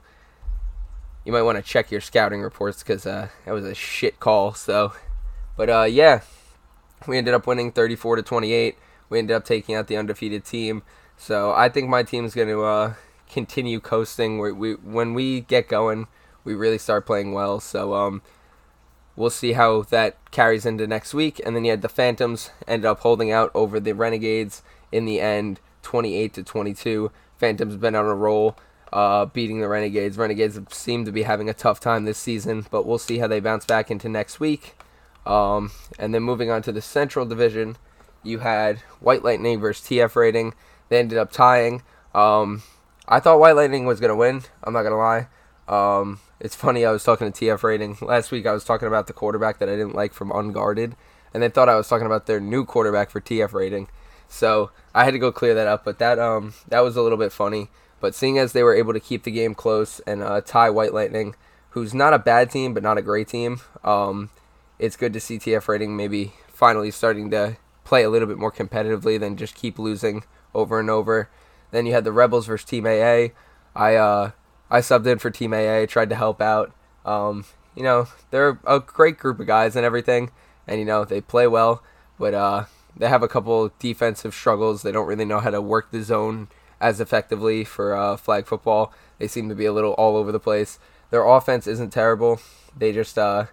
you 1.25 1.31
might 1.31 1.43
want 1.43 1.57
to 1.57 1.61
check 1.63 1.91
your 1.91 2.01
scouting 2.01 2.41
reports 2.41 2.83
because 2.83 3.05
uh, 3.05 3.29
that 3.45 3.51
was 3.51 3.65
a 3.65 3.73
shit 3.73 4.19
call. 4.19 4.53
So, 4.53 4.93
but 5.55 5.69
uh, 5.69 5.83
yeah, 5.83 6.21
we 7.07 7.17
ended 7.17 7.33
up 7.33 7.47
winning 7.47 7.71
34 7.71 8.17
to 8.17 8.21
28. 8.21 8.77
We 9.09 9.19
ended 9.19 9.35
up 9.35 9.45
taking 9.45 9.75
out 9.75 9.87
the 9.87 9.97
undefeated 9.97 10.45
team. 10.45 10.83
So 11.17 11.53
I 11.53 11.69
think 11.69 11.89
my 11.89 12.03
team's 12.03 12.33
going 12.33 12.47
to 12.47 12.63
uh, 12.63 12.93
continue 13.31 13.79
coasting. 13.79 14.39
We, 14.39 14.51
we 14.51 14.73
when 14.73 15.13
we 15.13 15.41
get 15.41 15.67
going, 15.67 16.07
we 16.43 16.53
really 16.53 16.77
start 16.77 17.05
playing 17.05 17.33
well. 17.33 17.59
So 17.59 17.93
um, 17.93 18.21
we'll 19.15 19.29
see 19.29 19.53
how 19.53 19.83
that 19.83 20.17
carries 20.31 20.65
into 20.65 20.87
next 20.87 21.13
week. 21.13 21.41
And 21.45 21.55
then 21.55 21.65
you 21.65 21.71
had 21.71 21.81
the 21.81 21.89
Phantoms 21.89 22.51
ended 22.67 22.85
up 22.85 23.01
holding 23.01 23.31
out 23.31 23.51
over 23.53 23.79
the 23.79 23.93
Renegades 23.93 24.63
in 24.91 25.05
the 25.05 25.19
end, 25.19 25.59
28 25.83 26.33
to 26.33 26.43
22. 26.43 27.11
Phantoms 27.37 27.75
been 27.77 27.95
on 27.95 28.05
a 28.05 28.15
roll, 28.15 28.57
uh, 28.93 29.25
beating 29.25 29.61
the 29.61 29.67
Renegades. 29.67 30.17
Renegades 30.17 30.59
seem 30.71 31.05
to 31.05 31.11
be 31.11 31.23
having 31.23 31.49
a 31.49 31.53
tough 31.53 31.79
time 31.79 32.05
this 32.05 32.17
season, 32.17 32.65
but 32.69 32.85
we'll 32.85 32.97
see 32.97 33.17
how 33.17 33.27
they 33.27 33.39
bounce 33.39 33.65
back 33.65 33.89
into 33.89 34.07
next 34.09 34.39
week. 34.39 34.75
Um, 35.25 35.71
and 35.99 36.13
then 36.13 36.23
moving 36.23 36.49
on 36.49 36.61
to 36.63 36.71
the 36.71 36.81
Central 36.81 37.25
Division, 37.25 37.77
you 38.23 38.39
had 38.39 38.79
White 38.99 39.23
Lightning 39.23 39.59
versus 39.59 39.85
TF 39.87 40.15
Rating. 40.15 40.53
They 40.89 40.99
ended 40.99 41.17
up 41.17 41.31
tying. 41.31 41.83
Um, 42.13 42.63
I 43.07 43.19
thought 43.19 43.39
White 43.39 43.55
Lightning 43.55 43.85
was 43.85 43.99
gonna 43.99 44.15
win. 44.15 44.43
I'm 44.63 44.73
not 44.73 44.83
gonna 44.83 44.97
lie. 44.97 45.27
Um, 45.67 46.19
it's 46.39 46.55
funny. 46.55 46.85
I 46.85 46.91
was 46.91 47.03
talking 47.03 47.31
to 47.31 47.45
TF 47.45 47.63
Rating 47.63 47.97
last 48.01 48.31
week. 48.31 48.45
I 48.45 48.51
was 48.51 48.63
talking 48.63 48.87
about 48.87 49.07
the 49.07 49.13
quarterback 49.13 49.59
that 49.59 49.69
I 49.69 49.73
didn't 49.73 49.95
like 49.95 50.13
from 50.13 50.31
Unguarded, 50.31 50.95
and 51.33 51.43
they 51.43 51.49
thought 51.49 51.69
I 51.69 51.75
was 51.75 51.87
talking 51.87 52.07
about 52.07 52.25
their 52.25 52.39
new 52.39 52.65
quarterback 52.65 53.09
for 53.09 53.21
TF 53.21 53.53
Rating. 53.53 53.87
So 54.27 54.71
I 54.93 55.03
had 55.03 55.11
to 55.11 55.19
go 55.19 55.31
clear 55.31 55.53
that 55.53 55.67
up. 55.67 55.83
But 55.85 55.99
that 55.99 56.19
um 56.19 56.53
that 56.67 56.81
was 56.81 56.95
a 56.95 57.01
little 57.01 57.17
bit 57.17 57.31
funny. 57.31 57.69
But 57.99 58.15
seeing 58.15 58.39
as 58.39 58.53
they 58.53 58.63
were 58.63 58.75
able 58.75 58.93
to 58.93 58.99
keep 58.99 59.23
the 59.23 59.31
game 59.31 59.53
close 59.53 59.99
and 60.01 60.23
uh, 60.23 60.41
tie 60.41 60.71
White 60.71 60.93
Lightning, 60.93 61.35
who's 61.71 61.93
not 61.93 62.13
a 62.13 62.19
bad 62.19 62.49
team 62.49 62.73
but 62.73 62.81
not 62.81 62.97
a 62.97 63.01
great 63.03 63.27
team, 63.27 63.61
um, 63.83 64.31
it's 64.81 64.97
good 64.97 65.13
to 65.13 65.19
see 65.19 65.37
TF 65.37 65.67
Rating 65.67 65.95
maybe 65.95 66.33
finally 66.47 66.89
starting 66.89 67.29
to 67.29 67.55
play 67.83 68.01
a 68.03 68.09
little 68.09 68.27
bit 68.27 68.39
more 68.39 68.51
competitively 68.51 69.19
than 69.19 69.37
just 69.37 69.53
keep 69.53 69.77
losing 69.77 70.23
over 70.55 70.79
and 70.79 70.89
over. 70.89 71.29
Then 71.69 71.85
you 71.85 71.93
had 71.93 72.03
the 72.03 72.11
Rebels 72.11 72.47
versus 72.47 72.65
Team 72.67 72.87
AA. 72.87 73.29
I 73.75 73.95
uh, 73.95 74.31
I 74.71 74.79
subbed 74.79 75.05
in 75.05 75.19
for 75.19 75.29
Team 75.29 75.53
AA, 75.53 75.85
tried 75.85 76.09
to 76.09 76.15
help 76.15 76.41
out. 76.41 76.73
Um, 77.05 77.45
you 77.75 77.83
know, 77.83 78.07
they're 78.31 78.59
a 78.65 78.79
great 78.79 79.19
group 79.19 79.39
of 79.39 79.45
guys 79.45 79.75
and 79.75 79.85
everything, 79.85 80.31
and 80.67 80.79
you 80.79 80.85
know 80.85 81.05
they 81.05 81.21
play 81.21 81.45
well, 81.45 81.83
but 82.17 82.33
uh, 82.33 82.65
they 82.97 83.07
have 83.07 83.23
a 83.23 83.27
couple 83.27 83.71
defensive 83.77 84.33
struggles. 84.33 84.81
They 84.81 84.91
don't 84.91 85.07
really 85.07 85.25
know 85.25 85.39
how 85.39 85.51
to 85.51 85.61
work 85.61 85.91
the 85.91 86.01
zone 86.01 86.47
as 86.79 86.99
effectively 86.99 87.63
for 87.63 87.95
uh, 87.95 88.17
flag 88.17 88.47
football. 88.47 88.91
They 89.19 89.27
seem 89.27 89.47
to 89.49 89.55
be 89.55 89.65
a 89.65 89.73
little 89.73 89.93
all 89.93 90.17
over 90.17 90.31
the 90.31 90.39
place. 90.39 90.79
Their 91.11 91.23
offense 91.23 91.67
isn't 91.67 91.93
terrible. 91.93 92.41
They 92.75 92.91
just 92.91 93.17
uh, 93.17 93.45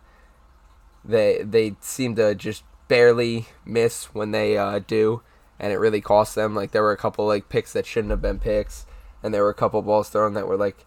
they 1.09 1.43
they 1.43 1.75
seem 1.81 2.15
to 2.17 2.35
just 2.35 2.63
barely 2.87 3.47
miss 3.65 4.15
when 4.15 4.31
they 4.31 4.57
uh, 4.57 4.79
do 4.79 5.23
and 5.59 5.73
it 5.73 5.77
really 5.77 6.01
cost 6.01 6.35
them. 6.35 6.55
Like 6.55 6.71
there 6.71 6.83
were 6.83 6.93
a 6.93 6.97
couple 6.97 7.27
like 7.27 7.49
picks 7.49 7.73
that 7.73 7.87
shouldn't 7.87 8.11
have 8.11 8.23
been 8.23 8.39
picks, 8.39 8.87
and 9.23 9.35
there 9.35 9.43
were 9.43 9.51
a 9.51 9.55
couple 9.55 9.83
balls 9.83 10.09
thrown 10.09 10.35
that 10.35 10.47
were 10.47 10.57
like 10.57 10.85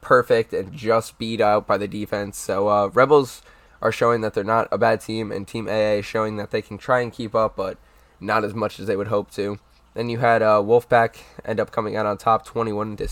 perfect 0.00 0.52
and 0.52 0.72
just 0.72 1.18
beat 1.18 1.40
out 1.40 1.66
by 1.66 1.78
the 1.78 1.88
defense. 1.88 2.38
So 2.38 2.68
uh, 2.68 2.90
Rebels 2.92 3.42
are 3.82 3.92
showing 3.92 4.20
that 4.22 4.34
they're 4.34 4.44
not 4.44 4.68
a 4.70 4.78
bad 4.78 5.00
team, 5.00 5.30
and 5.30 5.46
Team 5.46 5.68
AA 5.68 5.98
is 5.98 6.06
showing 6.06 6.36
that 6.36 6.50
they 6.50 6.62
can 6.62 6.78
try 6.78 7.00
and 7.00 7.12
keep 7.12 7.34
up, 7.34 7.56
but 7.56 7.78
not 8.20 8.44
as 8.44 8.54
much 8.54 8.80
as 8.80 8.86
they 8.86 8.96
would 8.96 9.08
hope 9.08 9.30
to. 9.32 9.58
Then 9.94 10.08
you 10.08 10.18
had 10.18 10.42
uh, 10.42 10.60
Wolfpack 10.60 11.18
end 11.44 11.60
up 11.60 11.70
coming 11.70 11.96
out 11.96 12.06
on 12.06 12.18
top, 12.18 12.44
21 12.44 12.96
to 12.96 13.08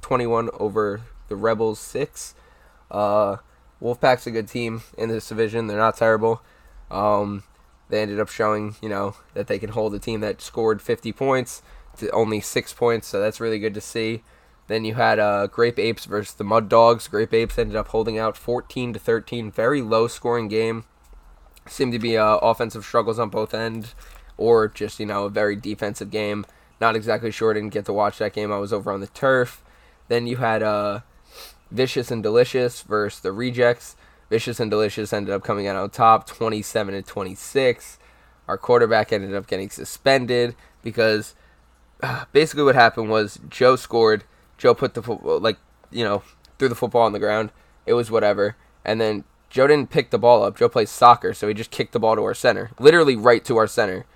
21 0.00 0.48
over 0.58 1.02
the 1.28 1.36
Rebels 1.36 1.78
six. 1.78 2.34
Uh, 2.90 3.38
Wolfpack's 3.82 4.26
a 4.26 4.30
good 4.30 4.48
team 4.48 4.82
in 4.96 5.08
this 5.08 5.28
division. 5.28 5.66
They're 5.66 5.76
not 5.76 5.96
terrible. 5.96 6.40
Um, 6.90 7.42
they 7.88 8.00
ended 8.00 8.20
up 8.20 8.28
showing, 8.28 8.76
you 8.80 8.88
know, 8.88 9.16
that 9.34 9.48
they 9.48 9.58
can 9.58 9.70
hold 9.70 9.94
a 9.94 9.98
team 9.98 10.20
that 10.20 10.40
scored 10.40 10.80
50 10.80 11.12
points 11.12 11.62
to 11.98 12.10
only 12.10 12.40
six 12.40 12.72
points, 12.72 13.08
so 13.08 13.20
that's 13.20 13.40
really 13.40 13.58
good 13.58 13.74
to 13.74 13.80
see. 13.80 14.22
Then 14.68 14.84
you 14.84 14.94
had 14.94 15.18
uh, 15.18 15.48
Grape 15.48 15.78
Apes 15.78 16.04
versus 16.04 16.34
the 16.34 16.44
Mud 16.44 16.68
Dogs. 16.68 17.08
Grape 17.08 17.34
Apes 17.34 17.58
ended 17.58 17.76
up 17.76 17.88
holding 17.88 18.18
out 18.18 18.36
14 18.36 18.92
to 18.92 18.98
13, 18.98 19.50
very 19.50 19.82
low 19.82 20.06
scoring 20.06 20.48
game. 20.48 20.84
Seemed 21.66 21.92
to 21.92 21.98
be 21.98 22.16
uh, 22.16 22.36
offensive 22.36 22.84
struggles 22.84 23.18
on 23.18 23.28
both 23.28 23.52
ends, 23.52 23.94
or 24.36 24.68
just 24.68 24.98
you 24.98 25.06
know 25.06 25.24
a 25.24 25.30
very 25.30 25.54
defensive 25.54 26.10
game. 26.10 26.46
Not 26.80 26.96
exactly 26.96 27.30
sure. 27.30 27.52
Didn't 27.54 27.70
get 27.70 27.84
to 27.84 27.92
watch 27.92 28.18
that 28.18 28.32
game. 28.32 28.50
I 28.50 28.58
was 28.58 28.72
over 28.72 28.90
on 28.90 29.00
the 29.00 29.06
turf. 29.08 29.62
Then 30.08 30.26
you 30.26 30.38
had 30.38 30.62
uh, 30.62 31.00
Vicious 31.72 32.10
and 32.10 32.22
Delicious 32.22 32.82
versus 32.82 33.20
the 33.20 33.32
Rejects. 33.32 33.96
Vicious 34.30 34.60
and 34.60 34.70
Delicious 34.70 35.12
ended 35.12 35.34
up 35.34 35.42
coming 35.42 35.66
out 35.66 35.76
on 35.76 35.90
top, 35.90 36.26
27 36.26 36.94
to 36.94 37.02
26. 37.02 37.98
Our 38.48 38.58
quarterback 38.58 39.12
ended 39.12 39.34
up 39.34 39.46
getting 39.46 39.70
suspended 39.70 40.54
because 40.82 41.34
uh, 42.02 42.24
basically 42.32 42.64
what 42.64 42.74
happened 42.74 43.10
was 43.10 43.40
Joe 43.48 43.76
scored. 43.76 44.24
Joe 44.58 44.74
put 44.74 44.94
the 44.94 45.02
football, 45.02 45.40
like 45.40 45.58
you 45.90 46.04
know, 46.04 46.22
threw 46.58 46.68
the 46.68 46.74
football 46.74 47.02
on 47.02 47.12
the 47.12 47.18
ground. 47.18 47.50
It 47.86 47.94
was 47.94 48.10
whatever, 48.10 48.56
and 48.84 49.00
then 49.00 49.24
Joe 49.50 49.66
didn't 49.66 49.90
pick 49.90 50.10
the 50.10 50.18
ball 50.18 50.44
up. 50.44 50.56
Joe 50.56 50.68
plays 50.68 50.90
soccer, 50.90 51.34
so 51.34 51.48
he 51.48 51.54
just 51.54 51.70
kicked 51.70 51.92
the 51.92 52.00
ball 52.00 52.16
to 52.16 52.22
our 52.22 52.34
center, 52.34 52.70
literally 52.78 53.16
right 53.16 53.44
to 53.44 53.56
our 53.56 53.66
center. 53.66 54.06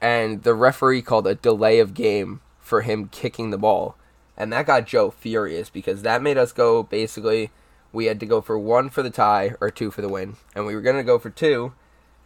And 0.00 0.42
the 0.42 0.54
referee 0.54 1.02
called 1.02 1.26
a 1.26 1.36
delay 1.36 1.78
of 1.78 1.94
game 1.94 2.40
for 2.58 2.82
him 2.82 3.08
kicking 3.08 3.50
the 3.50 3.58
ball. 3.58 3.96
And 4.36 4.52
that 4.52 4.66
got 4.66 4.86
Joe 4.86 5.10
furious 5.10 5.70
because 5.70 6.02
that 6.02 6.22
made 6.22 6.38
us 6.38 6.52
go 6.52 6.82
basically 6.82 7.50
we 7.92 8.06
had 8.06 8.20
to 8.20 8.26
go 8.26 8.40
for 8.40 8.58
one 8.58 8.88
for 8.88 9.02
the 9.02 9.10
tie 9.10 9.54
or 9.60 9.70
two 9.70 9.90
for 9.90 10.00
the 10.00 10.08
win. 10.08 10.36
And 10.54 10.66
we 10.66 10.74
were 10.74 10.80
going 10.80 10.96
to 10.96 11.02
go 11.02 11.18
for 11.18 11.30
two. 11.30 11.74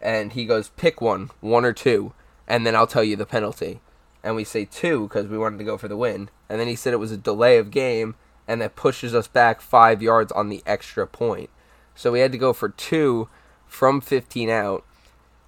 And 0.00 0.32
he 0.32 0.46
goes, 0.46 0.70
pick 0.70 1.00
one, 1.00 1.30
one 1.40 1.64
or 1.64 1.72
two, 1.72 2.12
and 2.46 2.66
then 2.66 2.76
I'll 2.76 2.86
tell 2.86 3.02
you 3.02 3.16
the 3.16 3.26
penalty. 3.26 3.80
And 4.22 4.36
we 4.36 4.44
say 4.44 4.64
two 4.64 5.08
because 5.08 5.26
we 5.26 5.38
wanted 5.38 5.58
to 5.58 5.64
go 5.64 5.78
for 5.78 5.88
the 5.88 5.96
win. 5.96 6.28
And 6.48 6.60
then 6.60 6.68
he 6.68 6.76
said 6.76 6.92
it 6.92 6.98
was 6.98 7.12
a 7.12 7.16
delay 7.16 7.56
of 7.56 7.70
game, 7.70 8.14
and 8.46 8.60
that 8.60 8.76
pushes 8.76 9.14
us 9.14 9.26
back 9.26 9.60
five 9.60 10.02
yards 10.02 10.30
on 10.32 10.48
the 10.48 10.62
extra 10.66 11.06
point. 11.06 11.50
So 11.94 12.12
we 12.12 12.20
had 12.20 12.30
to 12.32 12.38
go 12.38 12.52
for 12.52 12.68
two 12.68 13.28
from 13.66 14.00
15 14.00 14.50
out. 14.50 14.84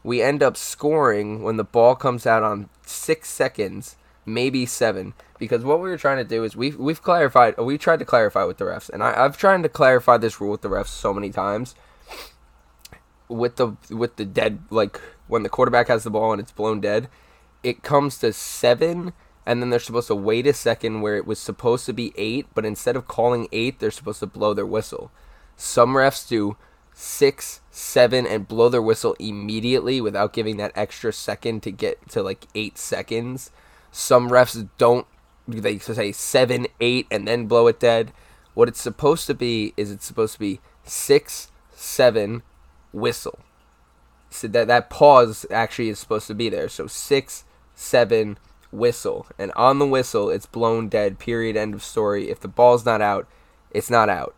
We 0.02 0.22
end 0.22 0.42
up 0.42 0.56
scoring 0.56 1.42
when 1.42 1.56
the 1.56 1.64
ball 1.64 1.94
comes 1.94 2.26
out 2.26 2.42
on 2.42 2.70
six 2.86 3.28
seconds, 3.28 3.96
maybe 4.24 4.64
seven 4.64 5.12
because 5.38 5.64
what 5.64 5.80
we 5.80 5.88
were 5.88 5.96
trying 5.96 6.18
to 6.18 6.24
do 6.24 6.44
is 6.44 6.56
we've 6.56 6.76
we've 6.76 7.02
clarified 7.02 7.56
we 7.58 7.78
tried 7.78 7.98
to 8.00 8.04
clarify 8.04 8.44
with 8.44 8.58
the 8.58 8.64
refs 8.64 8.90
and 8.90 9.02
I, 9.02 9.24
I've 9.24 9.38
tried 9.38 9.62
to 9.62 9.68
clarify 9.68 10.16
this 10.16 10.40
rule 10.40 10.52
with 10.52 10.62
the 10.62 10.68
refs 10.68 10.88
so 10.88 11.14
many 11.14 11.30
times. 11.30 11.74
With 13.28 13.56
the 13.56 13.76
with 13.90 14.16
the 14.16 14.24
dead 14.24 14.60
like 14.70 15.00
when 15.26 15.42
the 15.42 15.48
quarterback 15.48 15.88
has 15.88 16.04
the 16.04 16.10
ball 16.10 16.32
and 16.32 16.40
it's 16.40 16.52
blown 16.52 16.80
dead 16.80 17.08
it 17.62 17.82
comes 17.82 18.18
to 18.18 18.32
seven 18.32 19.12
and 19.44 19.60
then 19.60 19.70
they're 19.70 19.80
supposed 19.80 20.08
to 20.08 20.14
wait 20.14 20.46
a 20.46 20.52
second 20.52 21.00
where 21.00 21.16
it 21.16 21.26
was 21.26 21.38
supposed 21.38 21.86
to 21.86 21.92
be 21.92 22.12
eight 22.16 22.46
but 22.54 22.64
instead 22.64 22.96
of 22.96 23.08
calling 23.08 23.48
eight 23.52 23.78
they're 23.78 23.90
supposed 23.90 24.20
to 24.20 24.26
blow 24.26 24.54
their 24.54 24.66
whistle. 24.66 25.10
Some 25.56 25.94
refs 25.94 26.26
do 26.26 26.56
six 26.94 27.60
seven 27.70 28.26
and 28.26 28.48
blow 28.48 28.68
their 28.68 28.82
whistle 28.82 29.14
immediately 29.18 30.00
without 30.00 30.32
giving 30.32 30.56
that 30.56 30.72
extra 30.74 31.12
second 31.12 31.62
to 31.62 31.70
get 31.70 32.08
to 32.08 32.22
like 32.22 32.46
eight 32.54 32.78
seconds. 32.78 33.50
Some 33.92 34.30
refs 34.30 34.68
don't 34.78 35.06
they 35.48 35.78
say 35.78 36.12
seven, 36.12 36.66
eight, 36.80 37.06
and 37.10 37.26
then 37.26 37.46
blow 37.46 37.66
it 37.66 37.80
dead. 37.80 38.12
What 38.54 38.68
it's 38.68 38.80
supposed 38.80 39.26
to 39.26 39.34
be 39.34 39.72
is 39.76 39.90
it's 39.90 40.04
supposed 40.04 40.34
to 40.34 40.38
be 40.38 40.60
six, 40.84 41.50
seven, 41.72 42.42
whistle. 42.92 43.38
So 44.30 44.48
that 44.48 44.66
that 44.68 44.90
pause 44.90 45.46
actually 45.50 45.88
is 45.88 45.98
supposed 45.98 46.26
to 46.26 46.34
be 46.34 46.48
there. 46.48 46.68
So 46.68 46.86
six, 46.86 47.44
seven, 47.74 48.38
whistle, 48.70 49.26
and 49.38 49.52
on 49.52 49.78
the 49.78 49.86
whistle 49.86 50.30
it's 50.30 50.46
blown 50.46 50.88
dead. 50.88 51.18
Period. 51.18 51.56
End 51.56 51.74
of 51.74 51.82
story. 51.82 52.30
If 52.30 52.40
the 52.40 52.48
ball's 52.48 52.84
not 52.84 53.00
out, 53.00 53.26
it's 53.70 53.90
not 53.90 54.08
out. 54.08 54.34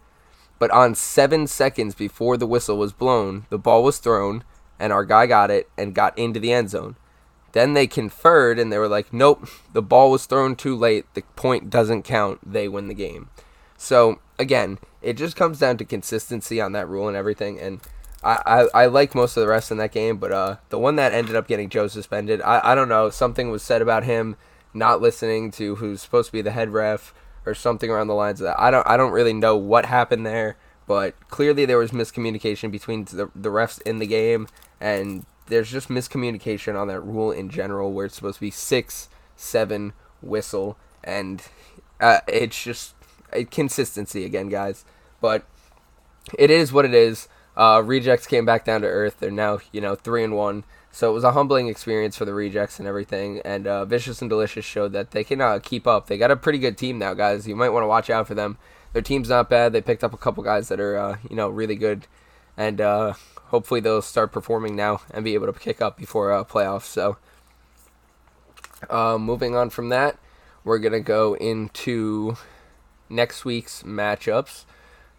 But 0.58 0.70
on 0.70 0.94
seven 0.94 1.46
seconds 1.46 1.94
before 1.94 2.36
the 2.36 2.46
whistle 2.46 2.76
was 2.76 2.92
blown, 2.92 3.46
the 3.48 3.58
ball 3.58 3.82
was 3.82 3.98
thrown, 3.98 4.44
and 4.78 4.92
our 4.92 5.04
guy 5.04 5.26
got 5.26 5.50
it 5.50 5.68
and 5.76 5.94
got 5.94 6.16
into 6.18 6.38
the 6.38 6.52
end 6.52 6.70
zone. 6.70 6.96
Then 7.52 7.74
they 7.74 7.86
conferred 7.86 8.58
and 8.58 8.72
they 8.72 8.78
were 8.78 8.88
like, 8.88 9.12
nope, 9.12 9.48
the 9.72 9.82
ball 9.82 10.10
was 10.10 10.26
thrown 10.26 10.56
too 10.56 10.76
late. 10.76 11.06
The 11.14 11.22
point 11.36 11.70
doesn't 11.70 12.02
count. 12.02 12.40
They 12.44 12.68
win 12.68 12.88
the 12.88 12.94
game. 12.94 13.28
So, 13.76 14.20
again, 14.38 14.78
it 15.02 15.14
just 15.14 15.36
comes 15.36 15.58
down 15.58 15.76
to 15.78 15.84
consistency 15.84 16.60
on 16.60 16.72
that 16.72 16.88
rule 16.88 17.08
and 17.08 17.16
everything. 17.16 17.58
And 17.58 17.80
I, 18.22 18.66
I, 18.74 18.82
I 18.82 18.86
like 18.86 19.14
most 19.14 19.36
of 19.36 19.40
the 19.40 19.48
rest 19.48 19.70
in 19.70 19.78
that 19.78 19.92
game, 19.92 20.18
but 20.18 20.32
uh, 20.32 20.56
the 20.68 20.78
one 20.78 20.96
that 20.96 21.12
ended 21.12 21.34
up 21.34 21.48
getting 21.48 21.68
Joe 21.68 21.88
suspended, 21.88 22.42
I, 22.42 22.60
I 22.72 22.74
don't 22.74 22.88
know. 22.88 23.10
Something 23.10 23.50
was 23.50 23.62
said 23.62 23.82
about 23.82 24.04
him 24.04 24.36
not 24.74 25.00
listening 25.00 25.50
to 25.52 25.76
who's 25.76 26.02
supposed 26.02 26.26
to 26.28 26.32
be 26.32 26.42
the 26.42 26.52
head 26.52 26.70
ref 26.70 27.14
or 27.46 27.54
something 27.54 27.90
around 27.90 28.06
the 28.06 28.14
lines 28.14 28.40
of 28.40 28.44
that. 28.44 28.60
I 28.60 28.70
don't 28.70 28.86
I 28.86 28.96
don't 28.96 29.12
really 29.12 29.32
know 29.32 29.56
what 29.56 29.86
happened 29.86 30.26
there, 30.26 30.56
but 30.86 31.14
clearly 31.28 31.64
there 31.64 31.78
was 31.78 31.90
miscommunication 31.90 32.70
between 32.70 33.04
the 33.04 33.30
the 33.34 33.48
refs 33.48 33.80
in 33.82 33.98
the 33.98 34.06
game 34.06 34.46
and 34.80 35.24
there's 35.50 35.70
just 35.70 35.88
miscommunication 35.88 36.80
on 36.80 36.88
that 36.88 37.00
rule 37.00 37.30
in 37.30 37.50
general 37.50 37.92
where 37.92 38.06
it's 38.06 38.16
supposed 38.16 38.36
to 38.36 38.40
be 38.40 38.50
6 38.50 39.08
7 39.36 39.92
whistle 40.22 40.76
and 41.04 41.42
uh, 42.00 42.20
it's 42.26 42.62
just 42.62 42.94
a 43.32 43.44
consistency 43.44 44.24
again, 44.24 44.48
guys. 44.48 44.84
But 45.20 45.44
it 46.38 46.50
is 46.50 46.72
what 46.72 46.84
it 46.84 46.94
is. 46.94 47.28
Uh, 47.56 47.82
rejects 47.84 48.26
came 48.26 48.44
back 48.44 48.64
down 48.64 48.80
to 48.82 48.86
earth. 48.86 49.16
They're 49.18 49.30
now, 49.30 49.58
you 49.72 49.80
know, 49.80 49.94
three 49.94 50.24
and 50.24 50.34
one. 50.34 50.64
So 50.92 51.10
it 51.10 51.14
was 51.14 51.24
a 51.24 51.32
humbling 51.32 51.68
experience 51.68 52.16
for 52.16 52.24
the 52.24 52.34
rejects 52.34 52.78
and 52.78 52.88
everything. 52.88 53.40
And 53.44 53.66
uh, 53.66 53.84
Vicious 53.84 54.20
and 54.20 54.30
Delicious 54.30 54.64
showed 54.64 54.92
that 54.92 55.12
they 55.12 55.22
can 55.22 55.40
uh, 55.40 55.60
keep 55.62 55.86
up. 55.86 56.06
They 56.06 56.18
got 56.18 56.30
a 56.30 56.36
pretty 56.36 56.58
good 56.58 56.76
team 56.76 56.98
now, 56.98 57.14
guys. 57.14 57.46
You 57.46 57.54
might 57.54 57.68
want 57.68 57.84
to 57.84 57.88
watch 57.88 58.10
out 58.10 58.26
for 58.26 58.34
them. 58.34 58.58
Their 58.92 59.02
team's 59.02 59.28
not 59.28 59.48
bad. 59.48 59.72
They 59.72 59.80
picked 59.80 60.02
up 60.02 60.12
a 60.12 60.18
couple 60.18 60.42
guys 60.42 60.68
that 60.68 60.80
are, 60.80 60.98
uh, 60.98 61.16
you 61.28 61.36
know, 61.36 61.48
really 61.48 61.76
good. 61.76 62.06
And 62.56 62.80
uh, 62.80 63.14
hopefully 63.50 63.80
they'll 63.80 64.02
start 64.02 64.32
performing 64.32 64.74
now 64.74 65.02
and 65.10 65.24
be 65.24 65.34
able 65.34 65.52
to 65.52 65.58
kick 65.58 65.82
up 65.82 65.96
before 65.96 66.32
uh, 66.32 66.44
playoffs. 66.44 66.84
So 66.84 67.18
uh, 68.88 69.18
moving 69.18 69.54
on 69.54 69.70
from 69.70 69.88
that, 69.90 70.18
we're 70.64 70.78
to 70.92 71.00
go 71.00 71.34
into 71.34 72.36
next 73.08 73.44
week's 73.44 73.82
matchups. 73.82 74.64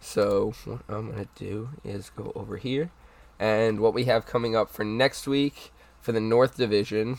So 0.00 0.54
what 0.64 0.80
I'm 0.88 1.12
to 1.14 1.28
do 1.36 1.70
is 1.84 2.10
go 2.10 2.32
over 2.34 2.56
here 2.56 2.90
and 3.38 3.80
what 3.80 3.94
we 3.94 4.04
have 4.04 4.24
coming 4.24 4.54
up 4.54 4.70
for 4.70 4.84
next 4.84 5.26
week 5.26 5.72
for 6.00 6.12
the 6.12 6.20
North 6.20 6.56
Division 6.56 7.18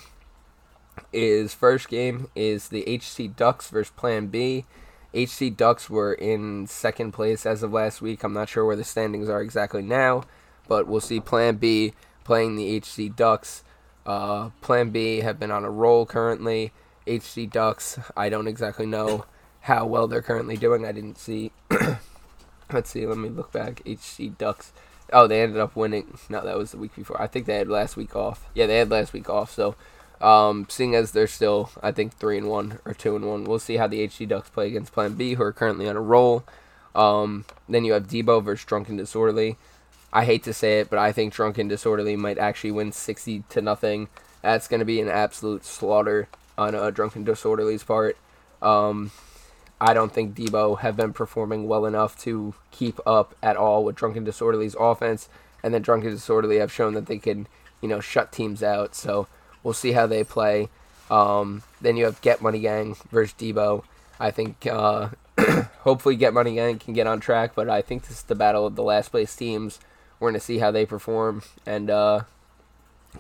is 1.12 1.54
first 1.54 1.90
game 1.90 2.30
is 2.36 2.70
the 2.70 2.84
HC 2.88 3.36
Ducks 3.36 3.70
versus 3.70 3.92
Plan 3.96 4.28
B. 4.28 4.66
HC 5.14 5.56
Ducks 5.56 5.90
were 5.90 6.14
in 6.14 6.66
second 6.68 7.12
place 7.12 7.46
as 7.46 7.62
of 7.62 7.74
last 7.74 8.02
week. 8.02 8.24
I'm 8.24 8.34
not 8.34 8.50
sure 8.50 8.66
where 8.66 8.76
the 8.76 8.84
standings 8.84 9.30
are 9.30 9.42
exactly 9.42 9.82
now, 9.82 10.24
but 10.68 10.88
we'll 10.88 11.02
see 11.02 11.20
Plan 11.20 11.58
B 11.58 11.94
playing 12.24 12.56
the 12.56 12.78
HC 12.78 13.16
Ducks. 13.16 13.64
Uh, 14.06 14.50
Plan 14.62 14.90
B 14.90 15.20
have 15.20 15.40
been 15.40 15.52
on 15.52 15.64
a 15.64 15.72
roll 15.72 16.06
currently. 16.06 16.72
HC 17.08 17.50
Ducks, 17.50 18.00
I 18.16 18.30
don't 18.30 18.48
exactly 18.48 18.86
know 18.86 19.26
how 19.62 19.86
well 19.86 20.08
they're 20.08 20.22
currently 20.22 20.58
doing. 20.58 20.86
I 20.86 20.92
didn't 20.92 21.18
see. 21.18 21.52
Let's 22.72 22.90
see. 22.90 23.06
Let 23.06 23.18
me 23.18 23.30
look 23.30 23.52
back. 23.52 23.82
HC 23.86 24.38
Ducks 24.38 24.74
Oh, 25.14 25.28
they 25.28 25.42
ended 25.42 25.60
up 25.60 25.76
winning. 25.76 26.18
No, 26.28 26.44
that 26.44 26.58
was 26.58 26.72
the 26.72 26.78
week 26.78 26.96
before. 26.96 27.22
I 27.22 27.28
think 27.28 27.46
they 27.46 27.58
had 27.58 27.68
last 27.68 27.96
week 27.96 28.16
off. 28.16 28.50
Yeah, 28.56 28.66
they 28.66 28.80
had 28.80 28.90
last 28.90 29.14
week 29.14 29.30
off. 29.30 29.52
So, 29.52 29.76
um, 30.20 30.66
seeing 30.70 30.96
as 30.96 31.12
they're 31.12 31.28
still, 31.28 31.70
I 31.82 31.92
think 31.92 32.14
three 32.14 32.38
and 32.38 32.50
one 32.50 32.80
or 32.84 32.94
two 32.94 33.16
and 33.16 33.26
one, 33.26 33.44
we'll 33.44 33.60
see 33.60 33.78
how 33.78 33.88
the 33.88 34.04
HC 34.04 34.28
Ducks 34.28 34.50
play 34.50 34.68
against 34.68 34.92
Plan 34.92 35.14
B, 35.14 35.36
who 35.36 35.44
are 35.44 35.54
currently 35.54 35.88
on 35.88 35.96
a 35.96 36.02
roll. 36.02 36.44
Um, 36.96 37.46
then 37.70 37.86
you 37.86 37.94
have 37.94 38.08
Debo 38.08 38.44
versus 38.44 38.66
Drunken 38.66 38.98
Disorderly. 38.98 39.58
I 40.14 40.26
hate 40.26 40.44
to 40.44 40.54
say 40.54 40.80
it, 40.80 40.92
but 40.92 41.00
I 41.00 41.12
think 41.12 41.34
Drunken 41.34 41.68
Disorderly 41.68 42.16
might 42.16 42.38
actually 42.38 42.72
win 42.72 42.92
sixty 42.92 43.44
to 43.50 43.62
nothing. 43.62 44.08
That's 44.44 44.68
going 44.68 44.80
to 44.80 44.86
be 44.86 45.02
an 45.02 45.10
absolute 45.10 45.66
slaughter 45.66 46.28
on 46.58 46.76
uh, 46.76 46.92
Drunken 46.92 47.26
Disorderly's 47.26 47.84
part. 47.84 48.16
Um, 48.62 49.12
I 49.82 49.94
don't 49.94 50.14
think 50.14 50.36
Debo 50.36 50.80
have 50.80 50.96
been 50.96 51.14
performing 51.14 51.68
well 51.68 51.86
enough 51.86 52.18
to 52.20 52.54
keep 52.72 53.00
up 53.08 53.36
at 53.42 53.58
all 53.58 53.84
with 53.84 53.96
Drunken 53.96 54.24
Disorderly's 54.24 54.76
offense, 54.80 55.30
and 55.64 55.74
then 55.74 55.82
Drunken 55.82 56.12
Disorderly 56.12 56.60
have 56.60 56.72
shown 56.72 56.94
that 56.94 57.08
they 57.08 57.18
can, 57.18 57.48
you 57.82 57.90
know, 57.90 58.00
shut 58.00 58.32
teams 58.32 58.62
out. 58.62 58.96
So 58.96 59.28
we'll 59.64 59.74
see 59.74 59.94
how 59.94 60.06
they 60.06 60.24
play. 60.24 60.70
Um, 61.10 61.64
then 61.82 61.98
you 61.98 62.06
have 62.06 62.22
Get 62.22 62.42
Money 62.42 62.60
Gang 62.60 62.96
versus 63.12 63.36
Debo. 63.38 63.84
I 64.20 64.30
think 64.30 64.68
uh, 64.68 65.10
hopefully 65.80 66.16
Get 66.16 66.34
Money 66.34 66.56
Gang 66.56 66.78
can 66.78 66.94
get 66.94 67.08
on 67.08 67.20
track, 67.20 67.54
but 67.56 67.68
I 67.68 67.82
think 67.82 68.04
this 68.04 68.18
is 68.18 68.24
the 68.24 68.36
battle 68.36 68.68
of 68.68 68.76
the 68.76 68.84
last 68.84 69.10
place 69.10 69.36
teams. 69.36 69.80
We're 70.20 70.30
going 70.30 70.40
to 70.40 70.46
see 70.46 70.60
how 70.60 70.72
they 70.72 70.86
perform, 70.86 71.44
and 71.66 71.90
uh, 71.90 72.22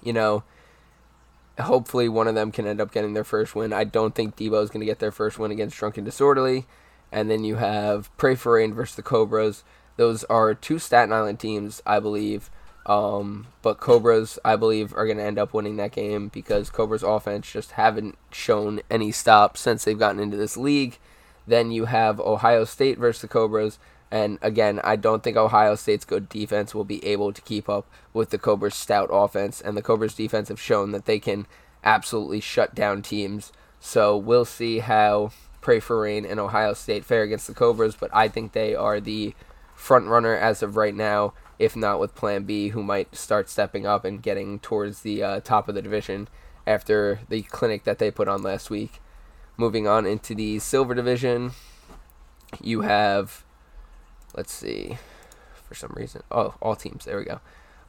you 0.01 0.13
know, 0.13 0.43
hopefully 1.59 2.09
one 2.09 2.27
of 2.27 2.35
them 2.35 2.51
can 2.51 2.65
end 2.65 2.81
up 2.81 2.91
getting 2.91 3.13
their 3.13 3.23
first 3.23 3.55
win. 3.55 3.73
I 3.73 3.83
don't 3.83 4.15
think 4.15 4.35
Debo 4.35 4.63
is 4.63 4.69
going 4.69 4.79
to 4.79 4.85
get 4.85 4.99
their 4.99 5.11
first 5.11 5.37
win 5.37 5.51
against 5.51 5.77
Drunken 5.77 6.03
Disorderly. 6.03 6.65
And 7.11 7.29
then 7.29 7.43
you 7.43 7.57
have 7.57 8.15
Pray 8.17 8.35
for 8.35 8.53
Rain 8.53 8.73
versus 8.73 8.95
the 8.95 9.03
Cobras. 9.03 9.63
Those 9.97 10.23
are 10.25 10.55
two 10.55 10.79
Staten 10.79 11.13
Island 11.13 11.39
teams, 11.39 11.81
I 11.85 11.99
believe. 11.99 12.49
Um, 12.85 13.47
but 13.61 13.79
Cobras, 13.79 14.39
I 14.43 14.55
believe, 14.55 14.93
are 14.95 15.05
going 15.05 15.17
to 15.17 15.23
end 15.23 15.37
up 15.37 15.53
winning 15.53 15.77
that 15.77 15.91
game 15.91 16.29
because 16.29 16.71
Cobras' 16.71 17.03
offense 17.03 17.51
just 17.51 17.73
haven't 17.73 18.17
shown 18.31 18.81
any 18.89 19.11
stop 19.11 19.57
since 19.57 19.83
they've 19.85 19.97
gotten 19.97 20.19
into 20.19 20.37
this 20.37 20.57
league. 20.57 20.97
Then 21.45 21.71
you 21.71 21.85
have 21.85 22.19
Ohio 22.19 22.65
State 22.65 22.97
versus 22.97 23.21
the 23.21 23.27
Cobras. 23.27 23.77
And 24.13 24.37
again, 24.43 24.79
I 24.83 24.95
don't 24.95 25.23
think 25.23 25.37
Ohio 25.37 25.73
State's 25.73 26.05
good 26.05 26.29
defense 26.29 26.75
will 26.75 26.83
be 26.83 27.03
able 27.03 27.33
to 27.33 27.41
keep 27.41 27.67
up 27.67 27.87
with 28.13 28.29
the 28.29 28.37
Cobras' 28.37 28.75
stout 28.75 29.09
offense. 29.11 29.59
And 29.59 29.75
the 29.75 29.81
Cobras' 29.81 30.13
defense 30.13 30.49
have 30.49 30.61
shown 30.61 30.91
that 30.91 31.05
they 31.05 31.17
can 31.17 31.47
absolutely 31.83 32.39
shut 32.39 32.75
down 32.75 33.01
teams. 33.01 33.51
So 33.79 34.15
we'll 34.15 34.45
see 34.45 34.79
how 34.79 35.31
Pray 35.61 35.79
for 35.79 35.99
Rain 35.99 36.27
and 36.27 36.39
Ohio 36.39 36.73
State 36.73 37.03
fare 37.03 37.23
against 37.23 37.47
the 37.47 37.55
Cobras. 37.55 37.95
But 37.95 38.11
I 38.13 38.27
think 38.27 38.51
they 38.51 38.75
are 38.75 38.99
the 38.99 39.33
front 39.73 40.05
runner 40.05 40.35
as 40.37 40.61
of 40.61 40.77
right 40.77 40.93
now, 40.93 41.33
if 41.57 41.75
not 41.75 41.99
with 41.99 42.13
Plan 42.13 42.43
B, 42.43 42.67
who 42.67 42.83
might 42.83 43.15
start 43.15 43.49
stepping 43.49 43.87
up 43.87 44.05
and 44.05 44.21
getting 44.21 44.59
towards 44.59 45.01
the 45.01 45.23
uh, 45.23 45.39
top 45.39 45.67
of 45.67 45.73
the 45.73 45.81
division 45.81 46.27
after 46.67 47.21
the 47.29 47.41
clinic 47.41 47.83
that 47.85 47.97
they 47.97 48.11
put 48.11 48.27
on 48.27 48.43
last 48.43 48.69
week. 48.69 49.01
Moving 49.57 49.87
on 49.87 50.05
into 50.05 50.35
the 50.35 50.59
Silver 50.59 50.93
Division, 50.93 51.53
you 52.61 52.81
have 52.81 53.43
let's 54.35 54.51
see, 54.51 54.97
for 55.67 55.75
some 55.75 55.93
reason, 55.95 56.23
oh, 56.31 56.55
all 56.61 56.75
teams, 56.75 57.05
there 57.05 57.17
we 57.17 57.25
go. 57.25 57.39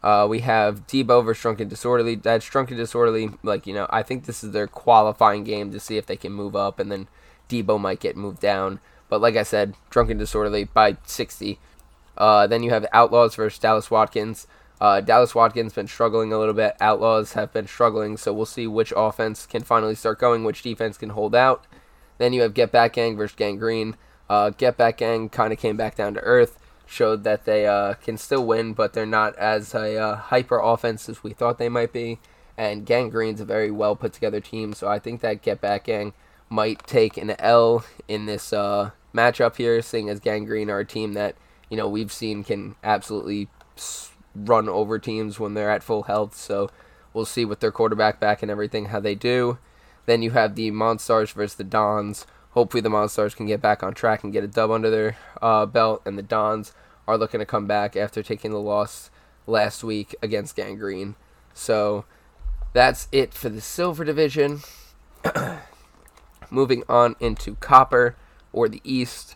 Uh, 0.02 0.26
we 0.28 0.40
have 0.40 0.86
Debo 0.86 1.24
versus 1.24 1.40
Drunken 1.40 1.68
Disorderly. 1.68 2.14
That's 2.14 2.44
Drunken 2.44 2.76
Disorderly. 2.76 3.30
Like, 3.42 3.66
you 3.66 3.72
know, 3.72 3.86
I 3.88 4.02
think 4.02 4.26
this 4.26 4.44
is 4.44 4.52
their 4.52 4.66
qualifying 4.66 5.44
game 5.44 5.72
to 5.72 5.80
see 5.80 5.96
if 5.96 6.04
they 6.04 6.16
can 6.16 6.32
move 6.32 6.54
up, 6.54 6.78
and 6.78 6.92
then 6.92 7.08
Debo 7.48 7.80
might 7.80 8.00
get 8.00 8.16
moved 8.16 8.40
down. 8.40 8.80
But 9.08 9.22
like 9.22 9.36
I 9.36 9.42
said, 9.42 9.74
Drunken 9.88 10.18
Disorderly 10.18 10.64
by 10.64 10.98
60. 11.04 11.58
Uh, 12.18 12.46
then 12.46 12.62
you 12.62 12.70
have 12.70 12.86
Outlaws 12.92 13.34
versus 13.34 13.58
Dallas 13.58 13.90
Watkins. 13.90 14.46
Uh, 14.80 15.00
Dallas 15.00 15.34
Watkins 15.34 15.72
been 15.72 15.86
struggling 15.86 16.32
a 16.32 16.38
little 16.38 16.54
bit. 16.54 16.76
Outlaws 16.80 17.32
have 17.32 17.52
been 17.52 17.66
struggling, 17.66 18.18
so 18.18 18.32
we'll 18.32 18.44
see 18.44 18.66
which 18.66 18.92
offense 18.94 19.46
can 19.46 19.62
finally 19.62 19.94
start 19.94 20.18
going, 20.18 20.44
which 20.44 20.62
defense 20.62 20.98
can 20.98 21.10
hold 21.10 21.34
out. 21.34 21.66
Then 22.18 22.32
you 22.32 22.42
have 22.42 22.54
Get 22.54 22.70
Back 22.70 22.94
Gang 22.94 23.16
versus 23.16 23.36
Gang 23.36 23.56
Green. 23.56 23.96
Uh, 24.28 24.50
Get 24.50 24.76
Back 24.76 24.98
Gang 24.98 25.28
kind 25.28 25.52
of 25.52 25.58
came 25.58 25.76
back 25.76 25.96
down 25.96 26.14
to 26.14 26.20
earth, 26.20 26.58
showed 26.86 27.24
that 27.24 27.44
they 27.44 27.66
uh, 27.66 27.94
can 27.94 28.16
still 28.16 28.44
win, 28.44 28.72
but 28.72 28.92
they're 28.92 29.06
not 29.06 29.36
as 29.36 29.74
a 29.74 29.96
uh, 29.96 30.16
hyper 30.16 30.58
offense 30.58 31.08
as 31.08 31.22
we 31.22 31.32
thought 31.32 31.58
they 31.58 31.68
might 31.68 31.92
be. 31.92 32.18
And 32.56 32.86
Gang 32.86 33.10
Green's 33.10 33.40
a 33.40 33.44
very 33.44 33.70
well 33.70 33.96
put 33.96 34.12
together 34.12 34.40
team, 34.40 34.72
so 34.74 34.88
I 34.88 34.98
think 34.98 35.20
that 35.20 35.42
Get 35.42 35.60
Back 35.60 35.84
Gang 35.84 36.12
might 36.48 36.86
take 36.86 37.16
an 37.16 37.34
L 37.38 37.84
in 38.06 38.26
this 38.26 38.52
uh, 38.52 38.90
matchup 39.14 39.56
here, 39.56 39.82
seeing 39.82 40.08
as 40.08 40.20
Gang 40.20 40.44
Green 40.44 40.70
are 40.70 40.80
a 40.80 40.84
team 40.86 41.14
that 41.14 41.36
you 41.68 41.76
know 41.76 41.88
we've 41.88 42.12
seen 42.12 42.44
can 42.44 42.76
absolutely 42.84 43.48
run 44.34 44.68
over 44.68 44.98
teams 44.98 45.38
when 45.40 45.54
they're 45.54 45.70
at 45.70 45.82
full 45.82 46.04
health. 46.04 46.36
So 46.36 46.70
we'll 47.12 47.24
see 47.24 47.44
with 47.44 47.60
their 47.60 47.72
quarterback 47.72 48.20
back 48.20 48.42
and 48.42 48.50
everything 48.50 48.86
how 48.86 49.00
they 49.00 49.14
do. 49.14 49.58
Then 50.06 50.22
you 50.22 50.32
have 50.32 50.54
the 50.54 50.70
Monstars 50.70 51.32
versus 51.32 51.56
the 51.56 51.64
Dons 51.64 52.26
hopefully 52.54 52.80
the 52.80 52.88
Monstars 52.88 53.36
can 53.36 53.46
get 53.46 53.60
back 53.60 53.82
on 53.82 53.94
track 53.94 54.24
and 54.24 54.32
get 54.32 54.44
a 54.44 54.48
dub 54.48 54.70
under 54.70 54.88
their 54.88 55.16
uh, 55.42 55.66
belt, 55.66 56.02
and 56.06 56.16
the 56.16 56.22
Dons 56.22 56.72
are 57.06 57.18
looking 57.18 57.40
to 57.40 57.46
come 57.46 57.66
back 57.66 57.96
after 57.96 58.22
taking 58.22 58.52
the 58.52 58.60
loss 58.60 59.10
last 59.46 59.84
week 59.84 60.14
against 60.22 60.56
Gang 60.56 60.78
Green. 60.78 61.16
So 61.52 62.04
that's 62.72 63.08
it 63.12 63.34
for 63.34 63.48
the 63.48 63.60
Silver 63.60 64.04
Division. 64.04 64.60
Moving 66.50 66.84
on 66.88 67.16
into 67.18 67.56
Copper 67.56 68.16
or 68.52 68.68
the 68.68 68.80
East, 68.84 69.34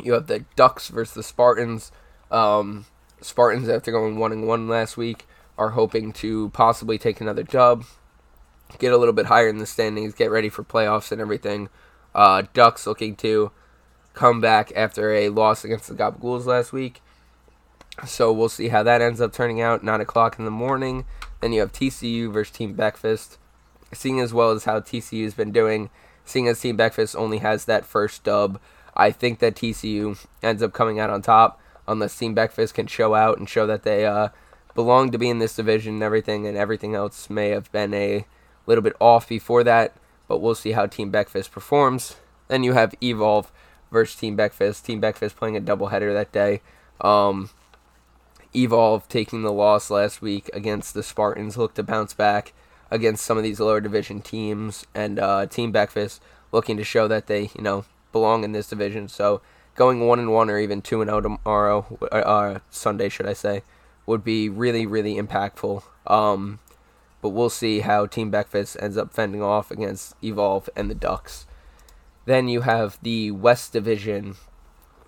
you 0.00 0.12
have 0.12 0.28
the 0.28 0.44
Ducks 0.54 0.88
versus 0.88 1.14
the 1.14 1.22
Spartans. 1.22 1.90
Um, 2.30 2.86
Spartans, 3.20 3.68
after 3.68 3.90
going 3.90 4.18
one 4.18 4.30
and 4.30 4.46
one 4.46 4.68
last 4.68 4.96
week, 4.96 5.26
are 5.58 5.70
hoping 5.70 6.12
to 6.12 6.50
possibly 6.50 6.98
take 6.98 7.20
another 7.20 7.42
dub 7.42 7.84
get 8.78 8.92
a 8.92 8.96
little 8.96 9.14
bit 9.14 9.26
higher 9.26 9.48
in 9.48 9.58
the 9.58 9.66
standings, 9.66 10.14
get 10.14 10.30
ready 10.30 10.48
for 10.48 10.62
playoffs 10.62 11.12
and 11.12 11.20
everything. 11.20 11.68
Uh, 12.14 12.42
Ducks 12.54 12.86
looking 12.86 13.16
to 13.16 13.52
come 14.14 14.40
back 14.40 14.72
after 14.74 15.12
a 15.12 15.28
loss 15.28 15.64
against 15.64 15.88
the 15.88 15.94
Gabagools 15.94 16.46
last 16.46 16.72
week. 16.72 17.02
So 18.06 18.32
we'll 18.32 18.48
see 18.48 18.68
how 18.68 18.82
that 18.82 19.00
ends 19.00 19.20
up 19.20 19.32
turning 19.32 19.60
out. 19.60 19.82
9 19.82 20.00
o'clock 20.00 20.38
in 20.38 20.44
the 20.44 20.50
morning. 20.50 21.04
Then 21.40 21.52
you 21.52 21.60
have 21.60 21.72
TCU 21.72 22.30
versus 22.32 22.54
Team 22.54 22.74
Breakfast. 22.74 23.38
Seeing 23.92 24.20
as 24.20 24.34
well 24.34 24.50
as 24.50 24.64
how 24.64 24.80
TCU's 24.80 25.34
been 25.34 25.52
doing, 25.52 25.90
seeing 26.24 26.48
as 26.48 26.60
Team 26.60 26.76
Breakfast 26.76 27.14
only 27.16 27.38
has 27.38 27.64
that 27.66 27.86
first 27.86 28.24
dub, 28.24 28.60
I 28.96 29.10
think 29.10 29.38
that 29.38 29.54
TCU 29.54 30.18
ends 30.42 30.62
up 30.62 30.72
coming 30.72 30.98
out 30.98 31.10
on 31.10 31.22
top 31.22 31.60
unless 31.86 32.18
Team 32.18 32.34
Breakfast 32.34 32.74
can 32.74 32.86
show 32.86 33.14
out 33.14 33.38
and 33.38 33.48
show 33.48 33.66
that 33.66 33.84
they 33.84 34.04
uh, 34.04 34.30
belong 34.74 35.10
to 35.10 35.18
be 35.18 35.30
in 35.30 35.38
this 35.38 35.56
division 35.56 35.94
and 35.94 36.02
everything, 36.02 36.46
and 36.46 36.56
everything 36.56 36.94
else 36.94 37.30
may 37.30 37.50
have 37.50 37.70
been 37.72 37.94
a 37.94 38.26
little 38.66 38.82
bit 38.82 38.96
off 39.00 39.28
before 39.28 39.64
that, 39.64 39.94
but 40.28 40.38
we'll 40.38 40.54
see 40.54 40.72
how 40.72 40.86
Team 40.86 41.10
Beckfist 41.10 41.50
performs. 41.50 42.16
Then 42.48 42.62
you 42.62 42.72
have 42.72 42.94
Evolve 43.02 43.50
versus 43.90 44.16
Team 44.16 44.36
Beckfist. 44.36 44.84
Team 44.84 45.00
Beckfist 45.00 45.36
playing 45.36 45.56
a 45.56 45.60
doubleheader 45.60 46.12
that 46.12 46.32
day. 46.32 46.60
Um, 47.00 47.50
Evolve 48.54 49.08
taking 49.08 49.42
the 49.42 49.52
loss 49.52 49.90
last 49.90 50.22
week 50.22 50.50
against 50.52 50.94
the 50.94 51.02
Spartans 51.02 51.56
look 51.56 51.74
to 51.74 51.82
bounce 51.82 52.14
back 52.14 52.52
against 52.90 53.24
some 53.24 53.36
of 53.36 53.42
these 53.42 53.60
lower 53.60 53.80
division 53.80 54.20
teams, 54.20 54.86
and 54.94 55.18
uh, 55.18 55.46
Team 55.46 55.72
Beckfist 55.72 56.20
looking 56.52 56.76
to 56.76 56.84
show 56.84 57.08
that 57.08 57.26
they 57.26 57.50
you 57.54 57.62
know 57.62 57.84
belong 58.12 58.44
in 58.44 58.52
this 58.52 58.68
division. 58.68 59.08
So 59.08 59.40
going 59.74 60.00
one 60.00 60.18
and 60.18 60.32
one 60.32 60.48
or 60.48 60.58
even 60.58 60.80
two 60.80 61.00
and 61.00 61.10
zero 61.10 61.20
tomorrow, 61.20 61.98
uh, 62.00 62.14
uh, 62.14 62.58
Sunday 62.70 63.08
should 63.08 63.26
I 63.26 63.32
say, 63.34 63.62
would 64.06 64.24
be 64.24 64.48
really 64.48 64.86
really 64.86 65.16
impactful. 65.16 65.82
Um, 66.06 66.60
but 67.26 67.30
we'll 67.30 67.50
see 67.50 67.80
how 67.80 68.06
Team 68.06 68.30
Beckfist 68.30 68.80
ends 68.80 68.96
up 68.96 69.12
fending 69.12 69.42
off 69.42 69.72
against 69.72 70.14
Evolve 70.22 70.70
and 70.76 70.88
the 70.88 70.94
Ducks. 70.94 71.44
Then 72.24 72.46
you 72.46 72.60
have 72.60 73.00
the 73.02 73.32
West 73.32 73.72
Division 73.72 74.36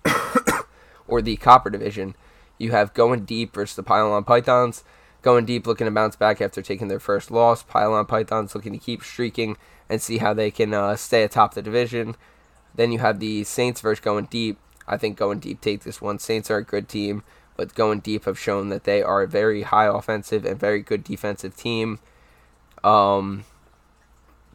or 1.07 1.21
the 1.21 1.37
Copper 1.37 1.69
Division. 1.69 2.15
You 2.57 2.71
have 2.71 2.93
Going 2.93 3.23
Deep 3.23 3.53
versus 3.53 3.77
the 3.77 3.83
Pylon 3.83 4.25
Pythons. 4.25 4.83
Going 5.21 5.45
Deep 5.45 5.65
looking 5.65 5.85
to 5.85 5.91
bounce 5.91 6.17
back 6.17 6.41
after 6.41 6.61
taking 6.61 6.89
their 6.89 6.99
first 6.99 7.31
loss. 7.31 7.63
Pylon 7.63 8.05
Pythons 8.05 8.53
looking 8.53 8.73
to 8.73 8.79
keep 8.79 9.01
streaking 9.01 9.55
and 9.87 10.01
see 10.01 10.17
how 10.17 10.33
they 10.33 10.51
can 10.51 10.73
uh, 10.73 10.97
stay 10.97 11.23
atop 11.23 11.53
the 11.53 11.61
division. 11.61 12.17
Then 12.75 12.91
you 12.91 12.99
have 12.99 13.21
the 13.21 13.45
Saints 13.45 13.79
versus 13.79 14.03
Going 14.03 14.25
Deep. 14.25 14.57
I 14.85 14.97
think 14.97 15.17
Going 15.17 15.39
Deep 15.39 15.61
take 15.61 15.83
this 15.83 16.01
one. 16.01 16.19
Saints 16.19 16.51
are 16.51 16.57
a 16.57 16.65
good 16.65 16.89
team, 16.89 17.23
but 17.59 17.75
Going 17.75 17.99
Deep 17.99 18.23
have 18.23 18.39
shown 18.39 18.69
that 18.69 18.85
they 18.85 19.03
are 19.03 19.21
a 19.21 19.27
very 19.27 19.63
high 19.63 19.87
offensive 19.87 20.45
and 20.45 20.57
very 20.57 20.81
good 20.81 21.03
defensive 21.03 21.57
team. 21.57 21.99
Um, 22.85 23.43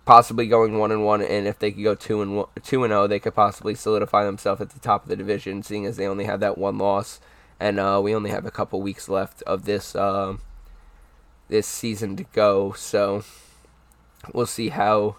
possibly 0.07 0.47
going 0.47 0.79
one 0.79 0.91
and 0.91 1.05
one, 1.05 1.21
and 1.21 1.47
if 1.47 1.59
they 1.59 1.71
could 1.71 1.85
go 1.85 1.95
two 1.95 2.23
and 2.23 2.35
one, 2.35 2.47
two 2.63 2.83
and 2.83 2.93
zero, 2.93 3.03
oh, 3.03 3.07
they 3.07 3.19
could 3.19 3.35
possibly 3.35 3.75
solidify 3.75 4.25
themselves 4.25 4.63
at 4.63 4.71
the 4.71 4.81
top 4.81 5.03
of 5.03 5.11
the 5.11 5.17
division, 5.17 5.63
seeing 5.63 5.85
as 5.85 5.99
they 5.99 6.07
only 6.07 6.25
have 6.25 6.41
that 6.41 6.57
one 6.57 6.79
loss, 6.79 7.21
and 7.61 7.79
uh, 7.79 8.01
we 8.03 8.15
only 8.15 8.31
have 8.31 8.47
a 8.47 8.51
couple 8.51 8.81
weeks 8.81 9.07
left 9.07 9.43
of 9.43 9.67
this 9.67 9.95
uh, 9.95 10.39
this 11.49 11.67
season 11.67 12.17
to 12.17 12.25
go. 12.33 12.73
So 12.73 13.23
we'll 14.33 14.47
see 14.47 14.71
how 14.71 15.17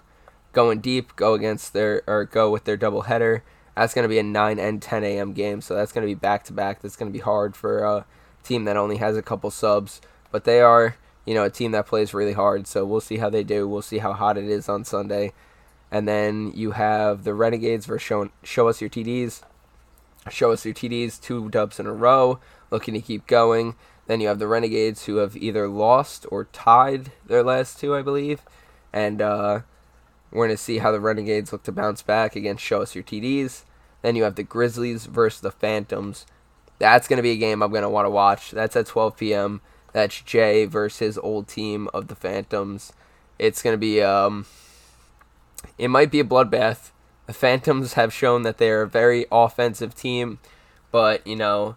going 0.54 0.80
deep 0.80 1.16
go 1.16 1.36
against 1.36 1.74
their 1.74 2.02
or 2.08 2.26
go 2.26 2.50
with 2.50 2.64
their 2.64 2.78
double 2.78 3.04
header. 3.04 3.44
That's 3.76 3.94
going 3.94 4.04
to 4.04 4.10
be 4.10 4.20
a 4.20 4.24
9 4.24 4.60
and 4.60 4.82
10 4.82 5.04
a.m. 5.04 5.34
game, 5.34 5.62
so 5.62 5.76
that's 5.76 5.92
going 5.92 6.08
to 6.08 6.14
be 6.14 6.18
back 6.18 6.44
to 6.46 6.54
back. 6.54 6.82
That's 6.82 6.96
going 6.96 7.12
to 7.12 7.18
be 7.18 7.24
hard 7.24 7.56
for 7.56 7.84
a 7.84 8.06
team 8.44 8.64
that 8.66 8.78
only 8.78 8.98
has 8.98 9.18
a 9.18 9.22
couple 9.22 9.52
subs, 9.52 10.00
but 10.32 10.46
they 10.46 10.62
are 10.62 10.96
you 11.26 11.34
know, 11.34 11.44
a 11.44 11.50
team 11.50 11.72
that 11.72 11.88
plays 11.88 12.14
really 12.14 12.34
hard. 12.34 12.68
So 12.68 12.86
we'll 12.86 13.02
see 13.02 13.18
how 13.18 13.30
they 13.30 13.44
do. 13.44 13.68
We'll 13.68 13.82
see 13.82 13.98
how 13.98 14.14
hot 14.14 14.38
it 14.38 14.46
is 14.46 14.70
on 14.70 14.86
Sunday. 14.86 15.34
And 15.92 16.08
then 16.08 16.52
you 16.56 16.72
have 16.72 17.24
the 17.24 17.34
Renegades 17.34 17.86
versus 17.86 18.06
show, 18.06 18.30
show 18.44 18.68
Us 18.68 18.82
Your 18.82 18.90
TDs. 18.90 19.42
Show 20.30 20.52
Us 20.52 20.66
Your 20.66 20.74
TDs, 20.74 21.22
two 21.22 21.50
dubs 21.50 21.80
in 21.80 21.86
a 21.86 21.94
row, 21.94 22.40
looking 22.72 22.94
to 22.94 23.02
keep 23.02 23.28
going. 23.28 23.76
Then 24.08 24.22
you 24.22 24.28
have 24.28 24.40
the 24.40 24.48
Renegades 24.48 25.06
who 25.06 25.18
have 25.18 25.36
either 25.36 25.68
lost 25.68 26.26
or 26.30 26.46
tied 26.46 27.12
their 27.26 27.44
last 27.44 27.80
two, 27.80 27.96
I 27.96 28.04
believe. 28.04 28.42
And 28.94 29.22
uh, 29.22 29.62
we're 30.36 30.48
going 30.48 30.58
to 30.58 30.62
see 30.62 30.80
how 30.80 30.92
the 30.92 31.00
Renegades 31.00 31.52
look 31.52 31.64
to 31.64 31.72
bounce 31.72 32.02
back 32.02 32.36
against 32.36 32.64
Show 32.64 32.82
Us 32.82 32.94
Your 32.94 33.04
TDs. 33.04 33.64
Then 34.02 34.16
you 34.16 34.24
have 34.24 34.36
the 34.36 34.44
Grizzlies 34.44 35.06
versus 35.06 35.42
the 35.42 35.52
Phantoms. 35.52 36.26
That's 36.78 37.08
going 37.08 37.18
to 37.18 37.24
be 37.24 37.32
a 37.32 37.38
game 37.38 37.64
I'm 37.64 37.72
going 37.72 37.84
to 37.84 37.90
want 37.90 38.06
to 38.06 38.10
watch. 38.10 38.52
That's 38.52 38.76
at 38.76 38.88
12 38.88 39.18
p.m. 39.18 39.62
That's 39.94 40.22
Jay 40.22 40.66
versus 40.66 41.18
old 41.18 41.48
team 41.48 41.88
of 41.94 42.08
the 42.08 42.16
Phantoms. 42.16 42.92
It's 43.40 43.62
going 43.62 43.74
to 43.74 43.78
be, 43.78 44.02
um, 44.02 44.46
it 45.78 45.88
might 45.88 46.12
be 46.12 46.20
a 46.20 46.26
bloodbath. 46.26 46.92
The 47.28 47.34
Phantoms 47.34 47.94
have 47.94 48.14
shown 48.14 48.44
that 48.44 48.58
they're 48.58 48.84
a 48.84 48.88
very 48.88 49.26
offensive 49.32 49.96
team, 49.96 50.40
but, 50.92 51.26
you 51.26 51.36
know, 51.36 51.76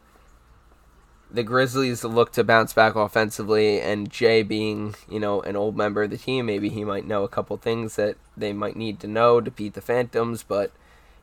the 1.30 1.42
Grizzlies 1.42 2.04
look 2.04 2.32
to 2.32 2.44
bounce 2.44 2.72
back 2.72 2.94
offensively, 2.94 3.80
and 3.80 4.10
Jay 4.10 4.42
being, 4.42 4.94
you 5.08 5.20
know, 5.20 5.42
an 5.42 5.56
old 5.56 5.76
member 5.76 6.04
of 6.04 6.10
the 6.10 6.16
team, 6.16 6.46
maybe 6.46 6.68
he 6.70 6.84
might 6.84 7.06
know 7.06 7.22
a 7.22 7.28
couple 7.28 7.56
things 7.56 7.96
that 7.96 8.16
they 8.36 8.52
might 8.52 8.76
need 8.76 8.98
to 9.00 9.06
know 9.06 9.40
to 9.40 9.50
beat 9.50 9.74
the 9.74 9.80
Phantoms, 9.80 10.42
but 10.42 10.72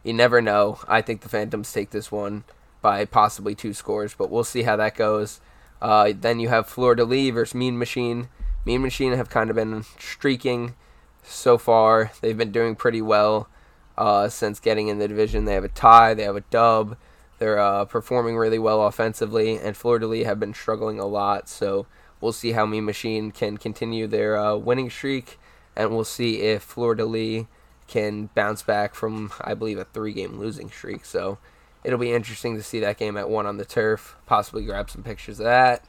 you 0.03 0.13
never 0.13 0.41
know. 0.41 0.79
I 0.87 1.01
think 1.01 1.21
the 1.21 1.29
Phantoms 1.29 1.71
take 1.71 1.89
this 1.89 2.11
one 2.11 2.43
by 2.81 3.05
possibly 3.05 3.55
two 3.55 3.73
scores, 3.73 4.13
but 4.13 4.29
we'll 4.29 4.43
see 4.43 4.63
how 4.63 4.75
that 4.75 4.95
goes. 4.95 5.41
Uh, 5.81 6.13
then 6.19 6.39
you 6.39 6.49
have 6.49 6.73
de 6.73 7.03
Lis 7.03 7.33
versus 7.33 7.55
Mean 7.55 7.77
Machine. 7.77 8.29
Mean 8.63 8.81
Machine 8.83 9.13
have 9.13 9.29
kind 9.29 9.49
of 9.49 9.55
been 9.55 9.83
streaking 9.97 10.75
so 11.23 11.57
far. 11.57 12.11
They've 12.21 12.37
been 12.37 12.51
doing 12.51 12.75
pretty 12.75 13.01
well 13.01 13.49
uh, 13.97 14.29
since 14.29 14.59
getting 14.59 14.87
in 14.87 14.99
the 14.99 15.07
division. 15.07 15.45
They 15.45 15.53
have 15.53 15.63
a 15.63 15.69
tie, 15.69 16.13
they 16.13 16.23
have 16.23 16.35
a 16.35 16.41
dub. 16.41 16.97
They're 17.37 17.59
uh, 17.59 17.85
performing 17.85 18.37
really 18.37 18.59
well 18.59 18.83
offensively, 18.83 19.57
and 19.57 19.77
de 19.77 20.07
Lis 20.07 20.25
have 20.25 20.39
been 20.39 20.53
struggling 20.53 20.99
a 20.99 21.05
lot. 21.05 21.49
So 21.49 21.85
we'll 22.21 22.31
see 22.31 22.53
how 22.53 22.65
Mean 22.65 22.85
Machine 22.85 23.31
can 23.31 23.57
continue 23.57 24.07
their 24.07 24.37
uh, 24.37 24.55
winning 24.55 24.89
streak, 24.89 25.39
and 25.75 25.91
we'll 25.91 26.05
see 26.05 26.41
if 26.41 26.75
de 26.75 27.05
Lis 27.05 27.45
can 27.87 28.29
bounce 28.33 28.63
back 28.63 28.95
from, 28.95 29.31
I 29.41 29.53
believe, 29.53 29.77
a 29.77 29.85
three 29.85 30.13
game 30.13 30.39
losing 30.39 30.69
streak. 30.69 31.05
So 31.05 31.37
it'll 31.83 31.99
be 31.99 32.13
interesting 32.13 32.55
to 32.55 32.63
see 32.63 32.79
that 32.79 32.97
game 32.97 33.17
at 33.17 33.29
one 33.29 33.45
on 33.45 33.57
the 33.57 33.65
turf. 33.65 34.15
Possibly 34.25 34.63
grab 34.63 34.89
some 34.89 35.03
pictures 35.03 35.39
of 35.39 35.45
that. 35.45 35.85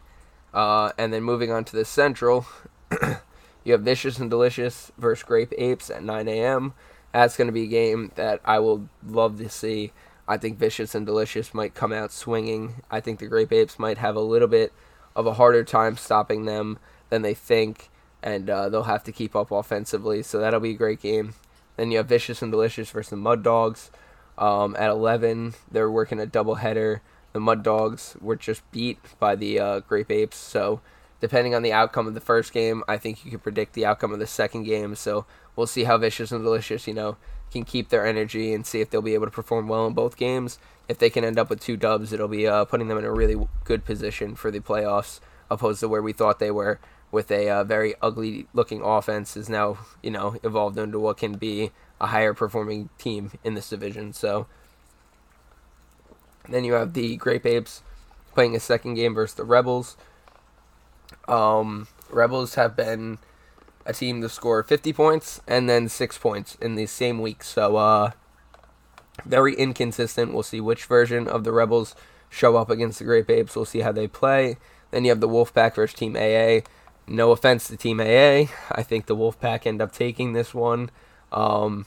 Uh, 0.53 0.93
and 0.99 1.13
then 1.13 1.23
moving 1.23 1.51
on 1.51 1.65
to 1.65 1.77
the 1.77 1.85
Central, 1.85 2.47
you 3.65 3.73
have 3.73 3.83
Vicious 3.83 4.19
and 4.19 4.31
Delicious 4.31 4.91
versus 4.97 5.23
Grape 5.23 5.53
Apes 5.59 5.91
at 5.91 6.03
9 6.03 6.29
a.m. 6.29 6.75
That's 7.13 7.37
going 7.37 7.49
to 7.49 7.53
be 7.53 7.65
a 7.65 7.69
game 7.69 8.13
that 8.15 8.41
I 8.45 8.59
will 8.59 8.89
love 9.07 9.39
to 9.39 9.49
see. 9.49 9.93
I 10.29 10.37
think 10.37 10.59
Vicious 10.59 10.95
and 10.95 11.07
Delicious 11.07 11.55
might 11.55 11.75
come 11.75 11.93
out 11.93 12.13
swinging. 12.13 12.83
I 12.91 13.01
think 13.01 13.21
the 13.21 13.27
Grape 13.27 13.53
Apes 13.53 13.79
might 13.79 13.99
have 13.99 14.17
a 14.17 14.21
little 14.21 14.49
bit 14.49 14.73
of 15.15 15.27
a 15.27 15.35
harder 15.35 15.65
time 15.65 15.97
stopping 15.97 16.45
them 16.45 16.79
than 17.11 17.23
they 17.23 17.35
think, 17.35 17.91
and 18.23 18.51
uh, 18.51 18.69
they'll 18.69 18.85
have 18.85 19.05
to 19.05 19.13
keep 19.13 19.37
up 19.37 19.51
offensively. 19.51 20.23
So 20.23 20.39
that'll 20.39 20.61
be 20.61 20.73
a 20.73 20.75
great 20.75 21.01
game. 21.01 21.35
Then 21.77 21.91
you 21.91 21.99
have 21.99 22.09
Vicious 22.09 22.43
and 22.43 22.51
Delicious 22.51 22.91
versus 22.91 23.11
the 23.11 23.17
Mud 23.17 23.43
Dogs. 23.43 23.91
Um, 24.39 24.77
at 24.79 24.91
11, 24.91 25.55
they're 25.71 25.91
working 25.91 26.21
a 26.21 26.27
doubleheader. 26.27 27.01
The 27.33 27.41
Mud 27.41 27.63
Dogs 27.63 28.17
were 28.21 28.37
just 28.37 28.69
beat 28.71 28.99
by 29.19 29.37
the 29.37 29.61
uh, 29.61 29.81
Grape 29.81 30.11
Apes. 30.11 30.37
So, 30.37 30.81
depending 31.21 31.55
on 31.55 31.63
the 31.63 31.73
outcome 31.73 32.07
of 32.07 32.15
the 32.15 32.21
first 32.21 32.53
game, 32.53 32.83
I 32.89 32.97
think 32.97 33.25
you 33.25 33.31
can 33.31 33.41
predict 33.41 33.75
the 33.75 33.87
outcome 33.87 34.13
of 34.13 34.19
the 34.19 34.27
second 34.27 34.65
game. 34.65 34.95
So, 34.95 35.25
we'll 35.55 35.67
see 35.67 35.85
how 35.85 35.99
Vicious 35.99 36.33
and 36.33 36.43
Delicious, 36.43 36.87
you 36.87 36.95
know, 36.95 37.17
can 37.51 37.65
keep 37.65 37.89
their 37.89 38.07
energy 38.07 38.53
and 38.53 38.67
see 38.67 38.81
if 38.81 38.91
they'll 38.91 39.03
be 39.03 39.15
able 39.15 39.27
to 39.27 39.33
perform 39.33 39.69
well 39.69 39.87
in 39.87 39.95
both 39.95 40.17
games. 40.17 40.59
If 40.89 40.99
they 40.99 41.11
can 41.11 41.25
end 41.25 41.39
up 41.39 41.51
with 41.51 41.61
two 41.61 41.77
dubs, 41.77 42.13
it'll 42.13 42.29
be 42.29 42.47
uh, 42.47 42.65
putting 42.65 42.89
them 42.89 42.99
in 42.99 43.05
a 43.05 43.13
really 43.13 43.49
good 43.65 43.85
position 43.85 44.35
for 44.35 44.51
the 44.51 44.61
playoffs, 44.61 45.21
opposed 45.51 45.81
to 45.81 45.89
where 45.89 46.03
we 46.03 46.13
thought 46.13 46.39
they 46.39 46.51
were 46.51 46.79
with 47.11 47.31
a 47.31 47.49
uh, 47.49 47.65
very 47.65 47.95
ugly 48.03 48.47
looking 48.53 48.83
offense 48.83 49.37
is 49.37 49.49
now, 49.49 49.79
you 50.03 50.11
know, 50.11 50.37
evolved 50.43 50.79
into 50.79 50.99
what 50.99 51.17
can 51.17 51.33
be 51.33 51.71
a 52.01 52.09
higher 52.09 52.35
performing 52.35 52.89
team 52.99 53.33
in 53.45 53.55
this 53.55 53.71
division. 53.71 54.13
So 54.13 54.47
then 56.49 56.65
you 56.65 56.75
have 56.75 56.93
the 56.93 57.17
Grape 57.17 57.47
Apes 57.47 57.83
playing 58.35 58.55
a 58.55 58.61
second 58.61 58.95
game 58.95 59.15
versus 59.15 59.37
the 59.37 59.45
Rebels. 59.45 59.97
Um, 61.27 61.89
Rebels 62.11 62.55
have 62.57 62.77
been 62.77 63.19
a 63.87 63.93
team 63.93 64.21
to 64.23 64.29
score 64.29 64.63
50 64.63 64.93
points 64.93 65.41
and 65.47 65.69
then 65.69 65.89
6 65.89 66.19
points 66.19 66.57
in 66.57 66.75
the 66.75 66.87
same 66.87 67.21
week. 67.21 67.43
So, 67.43 67.77
uh, 67.77 68.11
very 69.25 69.55
inconsistent. 69.55 70.33
We'll 70.33 70.43
see 70.43 70.61
which 70.61 70.85
version 70.85 71.27
of 71.27 71.45
the 71.45 71.53
Rebels 71.53 71.95
show 72.29 72.57
up 72.57 72.71
against 72.71 72.99
the 72.99 73.05
Grape 73.05 73.31
Apes. 73.31 73.57
We'll 73.57 73.65
see 73.65 73.81
how 73.81 73.93
they 73.93 74.07
play. 74.09 74.57
Then 74.91 75.05
you 75.05 75.11
have 75.11 75.21
the 75.21 75.29
Wolfpack 75.29 75.75
versus 75.75 75.99
Team 75.99 76.17
AA. 76.17 76.61
No 77.07 77.31
offense 77.31 77.69
to 77.69 77.77
Team 77.77 78.01
AA. 78.01 78.51
I 78.71 78.83
think 78.83 79.07
the 79.07 79.17
Wolfpack 79.17 79.67
end 79.67 79.81
up 79.81 79.93
taking 79.93 80.33
this 80.33 80.53
one. 80.53 80.91
Um, 81.33 81.87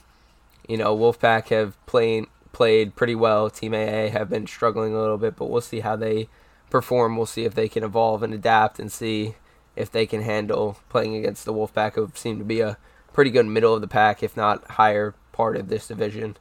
you 0.68 0.76
know, 0.76 0.96
Wolfpack 0.96 1.48
have 1.48 1.84
played 1.86 2.26
played 2.52 2.96
pretty 2.96 3.14
well. 3.14 3.48
Team 3.48 3.74
AA 3.74 4.08
have 4.08 4.28
been 4.28 4.46
struggling 4.46 4.94
a 4.94 5.00
little 5.00 5.18
bit, 5.18 5.36
but 5.36 5.50
we'll 5.50 5.60
see 5.60 5.80
how 5.80 5.96
they 5.96 6.28
perform. 6.68 7.16
We'll 7.16 7.26
see 7.26 7.44
if 7.44 7.54
they 7.54 7.68
can 7.68 7.84
evolve 7.84 8.22
and 8.22 8.34
adapt, 8.34 8.78
and 8.78 8.90
see 8.90 9.34
if 9.76 9.90
they 9.90 10.06
can 10.06 10.22
handle 10.22 10.78
playing 10.88 11.14
against 11.14 11.44
the 11.44 11.52
Wolfpack, 11.52 11.94
who 11.94 12.10
seem 12.14 12.38
to 12.38 12.44
be 12.44 12.60
a 12.60 12.76
pretty 13.12 13.30
good 13.30 13.46
middle 13.46 13.74
of 13.74 13.80
the 13.80 13.88
pack, 13.88 14.22
if 14.22 14.36
not 14.36 14.72
higher 14.72 15.14
part 15.32 15.56
of 15.56 15.68
this 15.68 15.88
division. 15.88 16.36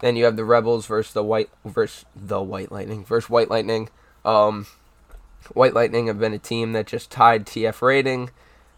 Then 0.00 0.16
you 0.16 0.24
have 0.24 0.36
the 0.36 0.44
Rebels 0.44 0.86
versus 0.86 1.12
the 1.12 1.24
White 1.24 1.50
versus 1.64 2.04
the 2.14 2.40
White 2.40 2.70
Lightning 2.70 3.04
versus 3.04 3.28
White 3.28 3.50
Lightning. 3.50 3.88
Um, 4.24 4.66
White 5.52 5.74
Lightning 5.74 6.06
have 6.06 6.18
been 6.18 6.32
a 6.32 6.38
team 6.38 6.72
that 6.72 6.86
just 6.86 7.10
tied 7.10 7.46
TF 7.46 7.82
rating, 7.82 8.30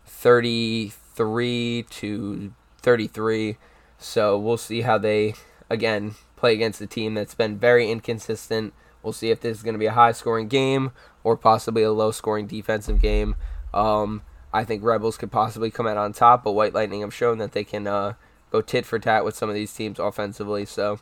thirty 0.06 0.88
three 0.88 1.84
to 1.90 2.52
thirty 2.78 3.06
three. 3.06 3.58
So 3.98 4.38
we'll 4.38 4.56
see 4.56 4.80
how 4.80 4.96
they, 4.96 5.34
again, 5.68 6.14
play 6.36 6.54
against 6.54 6.80
a 6.80 6.86
team 6.86 7.14
that's 7.14 7.34
been 7.34 7.58
very 7.58 7.90
inconsistent. 7.90 8.72
We'll 9.02 9.12
see 9.12 9.30
if 9.30 9.40
this 9.40 9.58
is 9.58 9.62
going 9.62 9.74
to 9.74 9.78
be 9.78 9.86
a 9.86 9.92
high 9.92 10.12
scoring 10.12 10.48
game 10.48 10.92
or 11.22 11.36
possibly 11.36 11.82
a 11.82 11.92
low 11.92 12.10
scoring 12.10 12.46
defensive 12.46 13.00
game. 13.00 13.34
Um, 13.72 14.22
I 14.52 14.64
think 14.64 14.82
Rebels 14.82 15.16
could 15.16 15.30
possibly 15.30 15.70
come 15.70 15.86
out 15.86 15.96
on 15.96 16.12
top, 16.12 16.44
but 16.44 16.52
White 16.52 16.74
Lightning 16.74 17.02
have 17.02 17.14
shown 17.14 17.38
that 17.38 17.52
they 17.52 17.64
can 17.64 17.86
uh, 17.86 18.14
go 18.50 18.60
tit 18.60 18.84
for 18.84 18.98
tat 18.98 19.24
with 19.24 19.36
some 19.36 19.48
of 19.48 19.54
these 19.54 19.72
teams 19.72 19.98
offensively. 19.98 20.64
So 20.64 20.98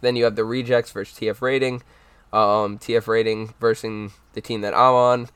then 0.00 0.16
you 0.16 0.24
have 0.24 0.36
the 0.36 0.44
Rejects 0.44 0.92
versus 0.92 1.18
TF 1.18 1.40
Rating. 1.40 1.82
Um, 2.32 2.78
TF 2.78 3.06
Rating 3.08 3.54
versus 3.60 4.12
the 4.34 4.40
team 4.40 4.60
that 4.62 4.74
I'm 4.74 4.94
on. 4.94 5.28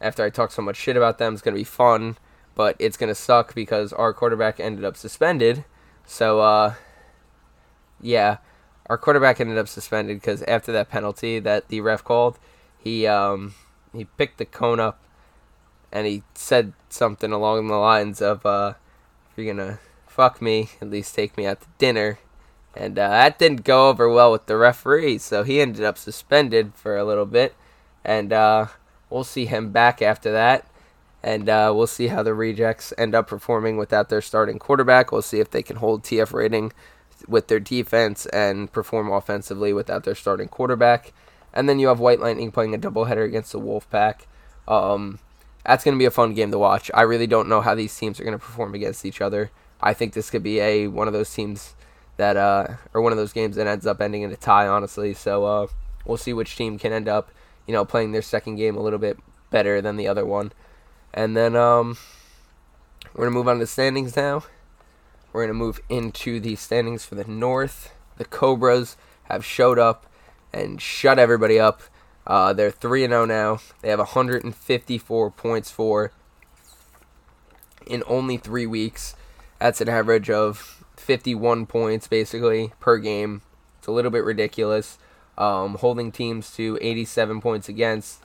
After 0.00 0.24
I 0.24 0.30
talk 0.30 0.50
so 0.50 0.62
much 0.62 0.76
shit 0.76 0.96
about 0.96 1.18
them, 1.18 1.34
it's 1.34 1.42
going 1.42 1.54
to 1.54 1.60
be 1.60 1.64
fun, 1.64 2.18
but 2.54 2.76
it's 2.78 2.96
going 2.96 3.08
to 3.08 3.14
suck 3.14 3.54
because 3.54 3.92
our 3.92 4.12
quarterback 4.12 4.58
ended 4.60 4.84
up 4.84 4.96
suspended. 4.96 5.64
So, 6.04 6.40
uh, 6.40 6.74
yeah, 8.00 8.38
our 8.86 8.98
quarterback 8.98 9.40
ended 9.40 9.58
up 9.58 9.68
suspended 9.68 10.20
because 10.20 10.42
after 10.42 10.72
that 10.72 10.90
penalty 10.90 11.38
that 11.38 11.68
the 11.68 11.80
ref 11.80 12.04
called, 12.04 12.38
he 12.78 13.06
um, 13.06 13.54
he 13.94 14.04
picked 14.04 14.38
the 14.38 14.44
cone 14.44 14.80
up 14.80 15.00
and 15.92 16.06
he 16.06 16.22
said 16.34 16.72
something 16.88 17.32
along 17.32 17.68
the 17.68 17.76
lines 17.76 18.20
of, 18.20 18.44
uh, 18.44 18.74
"If 19.30 19.38
you're 19.38 19.54
gonna 19.54 19.78
fuck 20.06 20.42
me, 20.42 20.70
at 20.80 20.90
least 20.90 21.14
take 21.14 21.36
me 21.36 21.46
out 21.46 21.60
to 21.60 21.66
dinner." 21.78 22.18
And 22.74 22.98
uh, 22.98 23.08
that 23.08 23.38
didn't 23.38 23.64
go 23.64 23.88
over 23.88 24.08
well 24.08 24.30
with 24.32 24.46
the 24.46 24.56
referee, 24.56 25.18
so 25.18 25.42
he 25.42 25.60
ended 25.60 25.84
up 25.84 25.96
suspended 25.96 26.74
for 26.74 26.96
a 26.96 27.04
little 27.04 27.26
bit, 27.26 27.54
and 28.04 28.32
uh, 28.32 28.66
we'll 29.08 29.24
see 29.24 29.46
him 29.46 29.70
back 29.70 30.02
after 30.02 30.30
that. 30.32 30.66
And 31.22 31.48
uh, 31.48 31.72
we'll 31.74 31.88
see 31.88 32.08
how 32.08 32.22
the 32.22 32.34
rejects 32.34 32.92
end 32.96 33.14
up 33.14 33.26
performing 33.26 33.78
without 33.78 34.10
their 34.10 34.22
starting 34.22 34.60
quarterback. 34.60 35.10
We'll 35.10 35.22
see 35.22 35.40
if 35.40 35.50
they 35.50 35.62
can 35.62 35.76
hold 35.76 36.04
TF 36.04 36.32
rating 36.32 36.72
with 37.26 37.48
their 37.48 37.58
defense 37.58 38.26
and 38.26 38.70
perform 38.70 39.10
offensively 39.10 39.72
without 39.72 40.04
their 40.04 40.14
starting 40.14 40.48
quarterback. 40.48 41.12
And 41.52 41.68
then 41.68 41.78
you 41.78 41.88
have 41.88 41.98
White 41.98 42.20
Lightning 42.20 42.52
playing 42.52 42.74
a 42.74 42.78
doubleheader 42.78 43.24
against 43.24 43.52
the 43.52 43.60
Wolfpack. 43.60 44.26
Um, 44.68 45.18
that's 45.66 45.84
going 45.84 45.94
to 45.94 45.98
be 45.98 46.04
a 46.04 46.10
fun 46.10 46.32
game 46.32 46.50
to 46.52 46.58
watch. 46.58 46.90
I 46.94 47.02
really 47.02 47.26
don't 47.26 47.48
know 47.48 47.60
how 47.60 47.74
these 47.74 47.96
teams 47.96 48.20
are 48.20 48.24
going 48.24 48.38
to 48.38 48.44
perform 48.44 48.74
against 48.74 49.04
each 49.04 49.20
other. 49.20 49.50
I 49.80 49.94
think 49.94 50.14
this 50.14 50.30
could 50.30 50.42
be 50.42 50.60
a 50.60 50.86
one 50.86 51.08
of 51.08 51.12
those 51.12 51.32
teams 51.32 51.74
that 52.16 52.36
uh, 52.36 52.68
or 52.94 53.00
one 53.00 53.12
of 53.12 53.18
those 53.18 53.32
games 53.32 53.56
that 53.56 53.66
ends 53.66 53.86
up 53.86 54.00
ending 54.00 54.22
in 54.22 54.30
a 54.30 54.36
tie, 54.36 54.68
honestly. 54.68 55.12
So 55.12 55.44
uh, 55.44 55.66
we'll 56.04 56.16
see 56.16 56.32
which 56.32 56.56
team 56.56 56.78
can 56.78 56.92
end 56.92 57.08
up, 57.08 57.30
you 57.66 57.74
know, 57.74 57.84
playing 57.84 58.12
their 58.12 58.22
second 58.22 58.56
game 58.56 58.76
a 58.76 58.80
little 58.80 58.98
bit 58.98 59.18
better 59.50 59.82
than 59.82 59.96
the 59.96 60.08
other 60.08 60.24
one. 60.24 60.52
And 61.12 61.36
then 61.36 61.56
um, 61.56 61.98
we're 63.14 63.24
gonna 63.24 63.36
move 63.36 63.48
on 63.48 63.56
to 63.56 63.60
the 63.60 63.66
standings 63.66 64.16
now. 64.16 64.44
We're 65.32 65.42
gonna 65.42 65.54
move 65.54 65.80
into 65.88 66.40
the 66.40 66.56
standings 66.56 67.04
for 67.04 67.16
the 67.16 67.24
North. 67.24 67.92
The 68.18 68.24
Cobras 68.24 68.96
have 69.24 69.44
showed 69.44 69.78
up 69.78 70.06
and 70.52 70.80
shut 70.80 71.18
everybody 71.18 71.58
up. 71.58 71.82
Uh, 72.26 72.52
they're 72.52 72.70
3 72.70 73.06
0 73.06 73.24
now. 73.24 73.60
They 73.82 73.90
have 73.90 73.98
154 73.98 75.30
points 75.30 75.70
for 75.70 76.12
in 77.86 78.02
only 78.06 78.36
three 78.36 78.66
weeks. 78.66 79.14
That's 79.60 79.80
an 79.80 79.88
average 79.88 80.28
of 80.28 80.84
51 80.96 81.66
points 81.66 82.08
basically 82.08 82.72
per 82.80 82.98
game. 82.98 83.42
It's 83.78 83.86
a 83.86 83.92
little 83.92 84.10
bit 84.10 84.24
ridiculous. 84.24 84.98
Um, 85.38 85.76
holding 85.76 86.10
teams 86.10 86.50
to 86.56 86.78
87 86.80 87.40
points 87.42 87.68
against, 87.68 88.22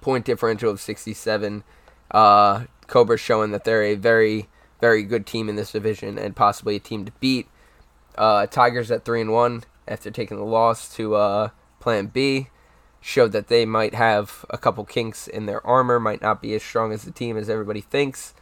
point 0.00 0.24
differential 0.26 0.70
of 0.70 0.80
67. 0.80 1.64
Uh, 2.10 2.64
Cobra's 2.86 3.20
showing 3.20 3.50
that 3.52 3.64
they're 3.64 3.82
a 3.82 3.94
very, 3.94 4.48
very 4.80 5.02
good 5.02 5.26
team 5.26 5.48
in 5.48 5.56
this 5.56 5.72
division 5.72 6.18
and 6.18 6.36
possibly 6.36 6.76
a 6.76 6.80
team 6.80 7.06
to 7.06 7.12
beat. 7.20 7.48
Uh, 8.16 8.46
Tigers 8.46 8.90
at 8.90 9.04
3 9.04 9.22
and 9.22 9.32
1 9.32 9.64
after 9.88 10.10
taking 10.10 10.36
the 10.36 10.44
loss 10.44 10.94
to 10.94 11.14
uh, 11.14 11.48
Plan 11.80 12.06
B 12.06 12.48
showed 13.04 13.32
that 13.32 13.48
they 13.48 13.66
might 13.66 13.94
have 13.94 14.46
a 14.48 14.56
couple 14.56 14.84
kinks 14.84 15.28
in 15.28 15.46
their 15.46 15.64
armor, 15.66 16.00
might 16.00 16.22
not 16.22 16.40
be 16.40 16.54
as 16.54 16.62
strong 16.62 16.92
as 16.92 17.02
the 17.02 17.10
team 17.10 17.36
as 17.36 17.50
everybody 17.50 17.82
thinks. 17.82 18.32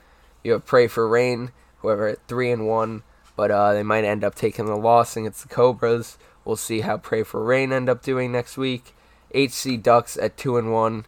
You 0.45 0.53
have 0.53 0.65
Pray 0.65 0.87
for 0.87 1.09
Rain, 1.09 1.51
whoever 1.79 2.07
at 2.07 2.27
3 2.29 2.53
and 2.53 2.67
1 2.67 3.03
but 3.37 3.51
uh, 3.51 3.73
they 3.73 3.83
might 3.83 4.05
end 4.05 4.25
up 4.25 4.35
taking 4.35 4.67
the 4.67 4.77
loss 4.77 5.17
against 5.17 5.43
the 5.43 5.55
Cobras. 5.55 6.19
We'll 6.45 6.57
see 6.57 6.81
how 6.81 6.99
Pray 6.99 7.23
for 7.23 7.43
Rain 7.43 7.73
end 7.73 7.89
up 7.89 8.03
doing 8.03 8.33
next 8.33 8.57
week. 8.57 8.95
HC 9.35 9.83
Ducks 9.83 10.17
at 10.19 10.37
two 10.37 10.59
and 10.59 10.71
one, 10.71 11.07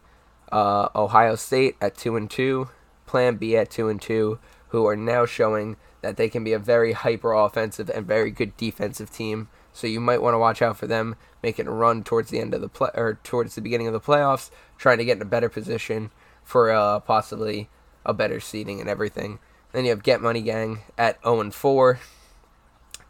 uh, 0.50 0.88
Ohio 0.96 1.36
State 1.36 1.76
at 1.80 1.96
two 1.96 2.16
and 2.16 2.30
two, 2.30 2.70
Plan 3.06 3.36
B 3.36 3.56
at 3.56 3.70
two 3.70 3.88
and 3.88 4.00
two, 4.00 4.38
who 4.68 4.86
are 4.86 4.96
now 4.96 5.26
showing 5.26 5.76
that 6.00 6.16
they 6.16 6.28
can 6.28 6.42
be 6.42 6.52
a 6.52 6.58
very 6.58 6.92
hyper 6.92 7.32
offensive 7.34 7.90
and 7.90 8.06
very 8.06 8.30
good 8.30 8.56
defensive 8.56 9.10
team. 9.10 9.48
So 9.74 9.88
you 9.88 10.00
might 10.00 10.22
want 10.22 10.34
to 10.34 10.38
watch 10.38 10.62
out 10.62 10.78
for 10.78 10.86
them 10.86 11.16
making 11.42 11.66
a 11.66 11.72
run 11.72 12.04
towards 12.04 12.30
the 12.30 12.38
end 12.38 12.54
of 12.54 12.60
the 12.60 12.68
play 12.68 12.90
or 12.94 13.18
towards 13.24 13.56
the 13.56 13.60
beginning 13.60 13.88
of 13.88 13.92
the 13.92 14.00
playoffs, 14.00 14.50
trying 14.78 14.98
to 14.98 15.04
get 15.04 15.16
in 15.16 15.22
a 15.22 15.26
better 15.26 15.48
position 15.48 16.10
for 16.44 16.70
uh, 16.70 17.00
possibly 17.00 17.68
a 18.06 18.14
better 18.14 18.38
seeding 18.38 18.80
and 18.80 18.88
everything. 18.88 19.40
Then 19.72 19.84
you 19.84 19.90
have 19.90 20.04
Get 20.04 20.22
Money 20.22 20.42
Gang 20.42 20.78
at 20.96 21.20
0 21.24 21.40
and 21.40 21.52
4, 21.52 21.98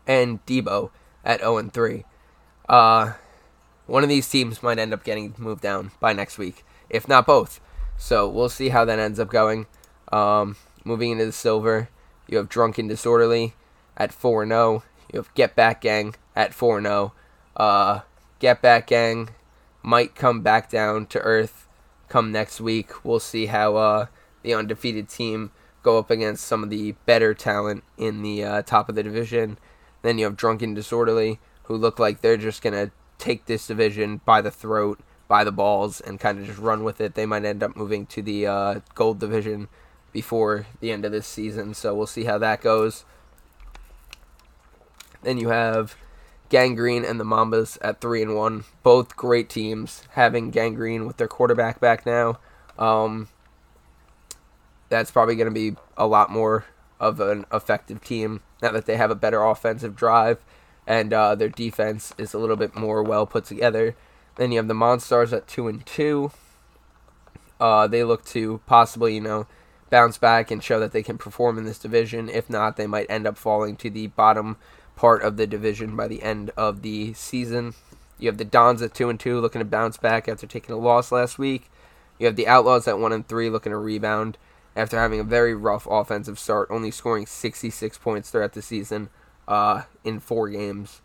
and 0.06 0.44
Debo 0.46 0.90
at 1.22 1.40
0 1.40 1.58
and 1.58 1.72
3. 1.72 2.04
Uh, 2.66 3.12
one 3.86 4.02
of 4.02 4.08
these 4.08 4.28
teams 4.28 4.62
might 4.62 4.78
end 4.78 4.94
up 4.94 5.04
getting 5.04 5.34
moved 5.36 5.60
down 5.60 5.90
by 6.00 6.14
next 6.14 6.38
week, 6.38 6.64
if 6.88 7.06
not 7.06 7.26
both. 7.26 7.60
So 7.98 8.26
we'll 8.26 8.48
see 8.48 8.70
how 8.70 8.86
that 8.86 8.98
ends 8.98 9.20
up 9.20 9.28
going. 9.28 9.66
Um, 10.10 10.56
moving 10.82 11.10
into 11.10 11.26
the 11.26 11.32
silver, 11.32 11.90
you 12.26 12.38
have 12.38 12.48
Drunken 12.48 12.88
Disorderly 12.88 13.52
at 13.98 14.14
4 14.14 14.46
0. 14.46 14.82
You 15.12 15.18
have 15.18 15.34
Get 15.34 15.54
Back 15.54 15.82
Gang 15.82 16.14
at 16.36 16.54
4 16.54 16.82
0. 16.82 17.12
Uh, 17.56 18.00
Get 18.38 18.60
Back 18.60 18.88
Gang 18.88 19.30
might 19.82 20.14
come 20.14 20.42
back 20.42 20.70
down 20.70 21.06
to 21.06 21.20
earth 21.20 21.68
come 22.08 22.32
next 22.32 22.60
week. 22.60 23.04
We'll 23.04 23.20
see 23.20 23.46
how 23.46 23.76
uh, 23.76 24.06
the 24.42 24.54
undefeated 24.54 25.08
team 25.08 25.50
go 25.82 25.98
up 25.98 26.10
against 26.10 26.44
some 26.44 26.62
of 26.62 26.70
the 26.70 26.92
better 27.06 27.34
talent 27.34 27.84
in 27.98 28.22
the 28.22 28.44
uh, 28.44 28.62
top 28.62 28.88
of 28.88 28.94
the 28.94 29.02
division. 29.02 29.58
Then 30.02 30.18
you 30.18 30.24
have 30.24 30.36
Drunken 30.36 30.74
Disorderly, 30.74 31.38
who 31.64 31.76
look 31.76 31.98
like 31.98 32.20
they're 32.20 32.36
just 32.36 32.62
going 32.62 32.74
to 32.74 32.92
take 33.18 33.46
this 33.46 33.66
division 33.66 34.20
by 34.24 34.40
the 34.40 34.50
throat, 34.50 35.00
by 35.28 35.44
the 35.44 35.52
balls, 35.52 36.00
and 36.00 36.20
kind 36.20 36.38
of 36.38 36.46
just 36.46 36.58
run 36.58 36.84
with 36.84 37.00
it. 37.00 37.14
They 37.14 37.26
might 37.26 37.44
end 37.44 37.62
up 37.62 37.76
moving 37.76 38.06
to 38.06 38.22
the 38.22 38.46
uh, 38.46 38.80
gold 38.94 39.18
division 39.18 39.68
before 40.12 40.66
the 40.80 40.92
end 40.92 41.04
of 41.04 41.12
this 41.12 41.26
season, 41.26 41.74
so 41.74 41.94
we'll 41.94 42.06
see 42.06 42.24
how 42.24 42.38
that 42.38 42.60
goes. 42.60 43.04
Then 45.22 45.38
you 45.38 45.48
have 45.48 45.96
Gang 46.54 46.76
Green 46.76 47.04
and 47.04 47.18
the 47.18 47.24
Mambas 47.24 47.78
at 47.80 48.00
three 48.00 48.22
and 48.22 48.36
one, 48.36 48.62
both 48.84 49.16
great 49.16 49.50
teams. 49.50 50.04
Having 50.12 50.52
Gang 50.52 50.74
Green 50.74 51.04
with 51.04 51.16
their 51.16 51.26
quarterback 51.26 51.80
back 51.80 52.06
now, 52.06 52.38
um, 52.78 53.26
that's 54.88 55.10
probably 55.10 55.34
going 55.34 55.52
to 55.52 55.52
be 55.52 55.76
a 55.96 56.06
lot 56.06 56.30
more 56.30 56.64
of 57.00 57.18
an 57.18 57.44
effective 57.52 58.04
team 58.04 58.40
now 58.62 58.70
that 58.70 58.86
they 58.86 58.96
have 58.96 59.10
a 59.10 59.16
better 59.16 59.42
offensive 59.42 59.96
drive 59.96 60.44
and 60.86 61.12
uh, 61.12 61.34
their 61.34 61.48
defense 61.48 62.14
is 62.18 62.34
a 62.34 62.38
little 62.38 62.54
bit 62.54 62.76
more 62.76 63.02
well 63.02 63.26
put 63.26 63.44
together. 63.44 63.96
Then 64.36 64.52
you 64.52 64.58
have 64.58 64.68
the 64.68 64.74
Monstars 64.74 65.32
at 65.32 65.48
two 65.48 65.66
and 65.66 65.84
two. 65.84 66.30
Uh, 67.58 67.88
they 67.88 68.04
look 68.04 68.24
to 68.26 68.60
possibly, 68.64 69.16
you 69.16 69.20
know, 69.20 69.48
bounce 69.90 70.18
back 70.18 70.52
and 70.52 70.62
show 70.62 70.78
that 70.78 70.92
they 70.92 71.02
can 71.02 71.18
perform 71.18 71.58
in 71.58 71.64
this 71.64 71.80
division. 71.80 72.28
If 72.28 72.48
not, 72.48 72.76
they 72.76 72.86
might 72.86 73.10
end 73.10 73.26
up 73.26 73.36
falling 73.36 73.74
to 73.78 73.90
the 73.90 74.06
bottom 74.06 74.56
part 74.96 75.22
of 75.22 75.36
the 75.36 75.46
division 75.46 75.96
by 75.96 76.08
the 76.08 76.22
end 76.22 76.50
of 76.56 76.82
the 76.82 77.12
season. 77.14 77.74
You 78.18 78.28
have 78.28 78.38
the 78.38 78.44
Dons 78.44 78.82
at 78.82 78.94
two 78.94 79.08
and 79.08 79.18
two, 79.18 79.40
looking 79.40 79.60
to 79.60 79.64
bounce 79.64 79.96
back 79.96 80.28
after 80.28 80.46
taking 80.46 80.74
a 80.74 80.78
loss 80.78 81.10
last 81.10 81.38
week. 81.38 81.70
You 82.18 82.26
have 82.26 82.36
the 82.36 82.46
Outlaws 82.46 82.86
at 82.86 82.98
one 82.98 83.12
and 83.12 83.26
three, 83.26 83.50
looking 83.50 83.70
to 83.72 83.78
rebound 83.78 84.38
after 84.76 84.98
having 84.98 85.20
a 85.20 85.24
very 85.24 85.54
rough 85.54 85.86
offensive 85.88 86.38
start, 86.38 86.68
only 86.70 86.90
scoring 86.90 87.26
66 87.26 87.98
points 87.98 88.30
throughout 88.30 88.52
the 88.52 88.62
season 88.62 89.08
uh, 89.46 89.82
in 90.02 90.20
four 90.20 90.48
games. 90.48 91.00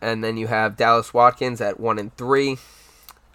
And 0.00 0.22
then 0.22 0.36
you 0.36 0.48
have 0.48 0.76
Dallas 0.76 1.14
Watkins 1.14 1.60
at 1.60 1.80
one 1.80 1.98
and 1.98 2.14
three. 2.16 2.58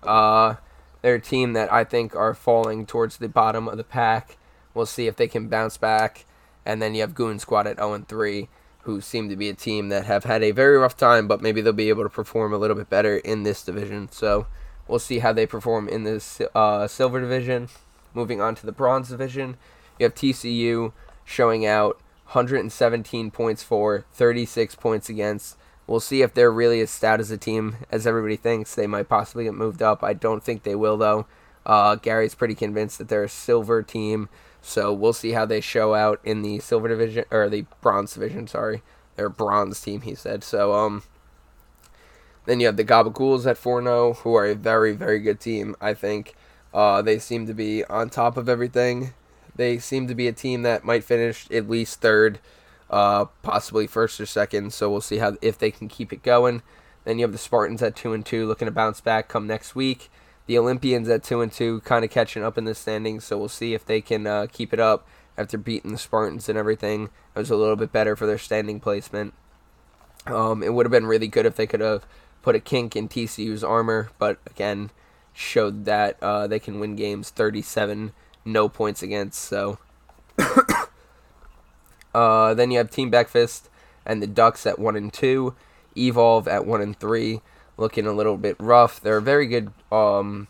Uh, 0.03 0.55
they're 1.01 1.15
a 1.15 1.21
team 1.21 1.53
that 1.53 1.71
I 1.71 1.83
think 1.83 2.15
are 2.15 2.33
falling 2.33 2.85
towards 2.85 3.17
the 3.17 3.29
bottom 3.29 3.67
of 3.67 3.77
the 3.77 3.83
pack. 3.83 4.37
We'll 4.73 4.85
see 4.85 5.07
if 5.07 5.15
they 5.15 5.27
can 5.27 5.47
bounce 5.47 5.77
back. 5.77 6.25
And 6.65 6.81
then 6.81 6.93
you 6.93 7.01
have 7.01 7.15
Goon 7.15 7.39
Squad 7.39 7.67
at 7.67 7.77
0 7.77 7.93
and 7.93 8.07
3, 8.07 8.49
who 8.89 9.01
seem 9.01 9.29
to 9.29 9.35
be 9.35 9.49
a 9.49 9.53
team 9.53 9.89
that 9.89 10.05
have 10.05 10.23
had 10.23 10.41
a 10.41 10.51
very 10.51 10.77
rough 10.77 10.97
time, 10.97 11.27
but 11.27 11.41
maybe 11.41 11.61
they'll 11.61 11.73
be 11.73 11.89
able 11.89 12.03
to 12.03 12.09
perform 12.09 12.51
a 12.51 12.57
little 12.57 12.75
bit 12.75 12.89
better 12.89 13.17
in 13.17 13.43
this 13.43 13.63
division. 13.63 14.09
So 14.11 14.47
we'll 14.87 14.99
see 14.99 15.19
how 15.19 15.31
they 15.31 15.45
perform 15.45 15.87
in 15.87 16.03
this 16.03 16.41
uh, 16.55 16.87
silver 16.87 17.21
division. 17.21 17.69
Moving 18.13 18.41
on 18.41 18.55
to 18.55 18.65
the 18.65 18.71
bronze 18.71 19.09
division, 19.09 19.57
you 19.99 20.05
have 20.05 20.15
TCU 20.15 20.91
showing 21.23 21.65
out 21.65 22.01
117 22.25 23.29
points 23.29 23.61
for, 23.61 24.05
36 24.13 24.75
points 24.75 25.09
against. 25.09 25.57
We'll 25.85 25.99
see 25.99 26.23
if 26.23 26.33
they're 26.33 26.51
really 26.51 26.81
as 26.81 26.89
stout 26.89 27.19
as 27.19 27.29
a 27.29 27.37
team 27.37 27.77
as 27.91 28.07
everybody 28.07 28.35
thinks. 28.35 28.73
They 28.73 28.87
might 28.87 29.09
possibly 29.09 29.43
get 29.43 29.53
moved 29.53 29.83
up. 29.83 30.03
I 30.03 30.13
don't 30.13 30.43
think 30.43 30.63
they 30.63 30.75
will, 30.75 30.97
though. 30.97 31.27
Uh, 31.65 31.95
Gary's 31.95 32.35
pretty 32.35 32.55
convinced 32.55 32.97
that 32.97 33.09
they're 33.09 33.23
a 33.23 33.29
silver 33.29 33.83
team, 33.83 34.29
so 34.61 34.93
we'll 34.93 35.13
see 35.13 35.31
how 35.31 35.45
they 35.45 35.61
show 35.61 35.93
out 35.93 36.19
in 36.23 36.41
the 36.41 36.59
silver 36.59 36.87
division 36.87 37.25
or 37.31 37.49
the 37.49 37.65
bronze 37.81 38.13
division. 38.13 38.47
Sorry, 38.47 38.81
they're 39.15 39.29
bronze 39.29 39.81
team, 39.81 40.01
he 40.01 40.15
said. 40.15 40.43
So 40.43 40.73
um, 40.73 41.03
then 42.45 42.59
you 42.59 42.65
have 42.65 42.77
the 42.77 42.83
Gabagools 42.83 43.45
at 43.45 43.57
4-0, 43.57 44.17
who 44.17 44.35
are 44.35 44.45
a 44.45 44.55
very 44.55 44.93
very 44.93 45.19
good 45.19 45.39
team. 45.39 45.75
I 45.81 45.93
think 45.93 46.35
Uh, 46.71 47.01
they 47.01 47.17
seem 47.17 47.47
to 47.47 47.53
be 47.55 47.83
on 47.85 48.09
top 48.11 48.37
of 48.37 48.47
everything. 48.47 49.13
They 49.55 49.79
seem 49.79 50.07
to 50.07 50.13
be 50.13 50.27
a 50.27 50.31
team 50.31 50.61
that 50.61 50.85
might 50.85 51.03
finish 51.03 51.49
at 51.49 51.67
least 51.67 51.99
third, 51.99 52.37
uh, 52.91 53.25
possibly 53.41 53.87
first 53.87 54.21
or 54.21 54.27
second. 54.27 54.71
So 54.71 54.87
we'll 54.89 55.01
see 55.01 55.17
how 55.17 55.35
if 55.41 55.57
they 55.57 55.71
can 55.71 55.87
keep 55.87 56.13
it 56.13 56.21
going. 56.21 56.61
Then 57.05 57.17
you 57.17 57.23
have 57.23 57.31
the 57.31 57.39
Spartans 57.39 57.81
at 57.81 57.95
two 57.95 58.13
and 58.13 58.23
two, 58.23 58.45
looking 58.45 58.67
to 58.67 58.71
bounce 58.71 59.01
back 59.01 59.27
come 59.27 59.47
next 59.47 59.73
week. 59.75 60.11
The 60.49 60.57
Olympians 60.57 61.07
at 61.09 61.21
two 61.21 61.41
and 61.41 61.51
two, 61.51 61.81
kind 61.81 62.03
of 62.03 62.09
catching 62.09 62.43
up 62.43 62.57
in 62.57 62.65
the 62.65 62.73
standings. 62.73 63.23
So 63.23 63.37
we'll 63.37 63.49
see 63.49 63.75
if 63.75 63.85
they 63.85 64.01
can 64.01 64.25
uh, 64.25 64.47
keep 64.51 64.73
it 64.73 64.79
up 64.79 65.07
after 65.37 65.59
beating 65.59 65.91
the 65.91 65.99
Spartans 65.99 66.49
and 66.49 66.57
everything. 66.57 67.03
It 67.35 67.37
was 67.37 67.51
a 67.51 67.55
little 67.55 67.75
bit 67.75 67.91
better 67.91 68.15
for 68.15 68.25
their 68.25 68.39
standing 68.39 68.79
placement. 68.79 69.35
Um, 70.25 70.63
it 70.63 70.73
would 70.73 70.87
have 70.87 70.91
been 70.91 71.05
really 71.05 71.27
good 71.27 71.45
if 71.45 71.55
they 71.55 71.67
could 71.67 71.81
have 71.81 72.07
put 72.41 72.55
a 72.55 72.59
kink 72.59 72.95
in 72.95 73.07
TCU's 73.07 73.63
armor, 73.63 74.09
but 74.17 74.39
again, 74.47 74.89
showed 75.33 75.85
that 75.85 76.17
uh, 76.19 76.47
they 76.47 76.57
can 76.57 76.79
win 76.79 76.95
games 76.95 77.29
37 77.29 78.11
no 78.43 78.67
points 78.67 79.03
against. 79.03 79.39
So 79.39 79.77
uh, 82.15 82.55
then 82.55 82.71
you 82.71 82.79
have 82.79 82.89
Team 82.89 83.11
Beckfist 83.11 83.69
and 84.03 84.19
the 84.19 84.25
Ducks 84.25 84.65
at 84.65 84.79
one 84.79 84.95
and 84.95 85.13
two, 85.13 85.53
Evolve 85.95 86.47
at 86.47 86.65
one 86.65 86.81
and 86.81 86.99
three, 86.99 87.41
looking 87.79 88.05
a 88.05 88.13
little 88.13 88.37
bit 88.37 88.55
rough. 88.59 88.99
They're 88.99 89.17
a 89.17 89.21
very 89.21 89.47
good, 89.47 89.71
um, 89.91 90.47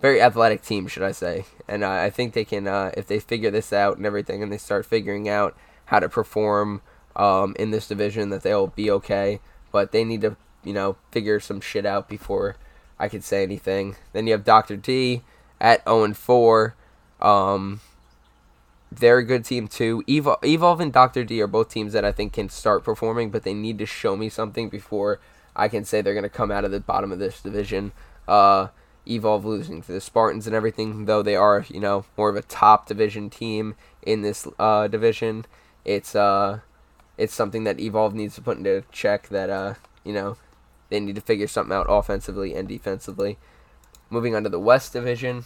very 0.00 0.20
athletic 0.20 0.62
team, 0.62 0.86
should 0.86 1.02
I 1.02 1.12
say? 1.12 1.44
And 1.66 1.82
uh, 1.82 1.90
I 1.90 2.10
think 2.10 2.34
they 2.34 2.44
can, 2.44 2.66
uh, 2.66 2.92
if 2.96 3.06
they 3.06 3.18
figure 3.18 3.50
this 3.50 3.72
out 3.72 3.96
and 3.96 4.06
everything, 4.06 4.42
and 4.42 4.52
they 4.52 4.58
start 4.58 4.86
figuring 4.86 5.28
out 5.28 5.56
how 5.86 6.00
to 6.00 6.08
perform 6.08 6.82
um, 7.16 7.56
in 7.58 7.70
this 7.70 7.88
division, 7.88 8.30
that 8.30 8.42
they'll 8.42 8.68
be 8.68 8.90
okay. 8.90 9.40
But 9.72 9.92
they 9.92 10.04
need 10.04 10.20
to, 10.20 10.36
you 10.62 10.72
know, 10.72 10.96
figure 11.10 11.40
some 11.40 11.60
shit 11.60 11.86
out 11.86 12.08
before 12.08 12.56
I 12.98 13.08
could 13.08 13.24
say 13.24 13.42
anything. 13.42 13.96
Then 14.12 14.26
you 14.26 14.32
have 14.32 14.44
Dr. 14.44 14.76
D 14.76 15.22
at 15.60 15.82
0 15.84 16.04
and 16.04 16.16
4. 16.16 16.74
Um, 17.20 17.80
they're 18.92 19.18
a 19.18 19.24
good 19.24 19.44
team 19.44 19.68
too. 19.68 20.02
Evol- 20.08 20.44
Evolve 20.44 20.80
and 20.80 20.92
Dr. 20.92 21.24
D 21.24 21.40
are 21.40 21.46
both 21.46 21.68
teams 21.68 21.92
that 21.92 22.04
I 22.04 22.12
think 22.12 22.32
can 22.32 22.48
start 22.48 22.84
performing, 22.84 23.30
but 23.30 23.44
they 23.44 23.54
need 23.54 23.78
to 23.78 23.86
show 23.86 24.16
me 24.16 24.28
something 24.28 24.68
before 24.68 25.20
I 25.54 25.68
can 25.68 25.84
say 25.84 26.00
they're 26.00 26.14
going 26.14 26.22
to 26.22 26.28
come 26.28 26.50
out 26.50 26.64
of 26.64 26.70
the 26.70 26.80
bottom 26.80 27.12
of 27.12 27.18
this 27.18 27.40
division. 27.40 27.92
Uh, 28.28 28.68
Evolve 29.06 29.44
losing 29.44 29.82
to 29.82 29.92
the 29.92 30.00
Spartans 30.00 30.46
and 30.46 30.54
everything, 30.54 31.06
though 31.06 31.22
they 31.22 31.34
are, 31.34 31.64
you 31.68 31.80
know, 31.80 32.04
more 32.16 32.28
of 32.28 32.36
a 32.36 32.42
top 32.42 32.86
division 32.86 33.30
team 33.30 33.74
in 34.02 34.22
this 34.22 34.46
uh, 34.58 34.88
division. 34.88 35.46
It's 35.84 36.14
uh, 36.14 36.60
it's 37.16 37.34
something 37.34 37.64
that 37.64 37.80
Evolve 37.80 38.14
needs 38.14 38.34
to 38.36 38.42
put 38.42 38.58
into 38.58 38.84
check. 38.92 39.28
That 39.28 39.50
uh, 39.50 39.74
you 40.04 40.12
know, 40.12 40.36
they 40.90 41.00
need 41.00 41.14
to 41.14 41.20
figure 41.20 41.48
something 41.48 41.74
out 41.74 41.86
offensively 41.88 42.54
and 42.54 42.68
defensively. 42.68 43.38
Moving 44.10 44.34
on 44.34 44.42
to 44.44 44.48
the 44.48 44.60
West 44.60 44.92
Division, 44.92 45.44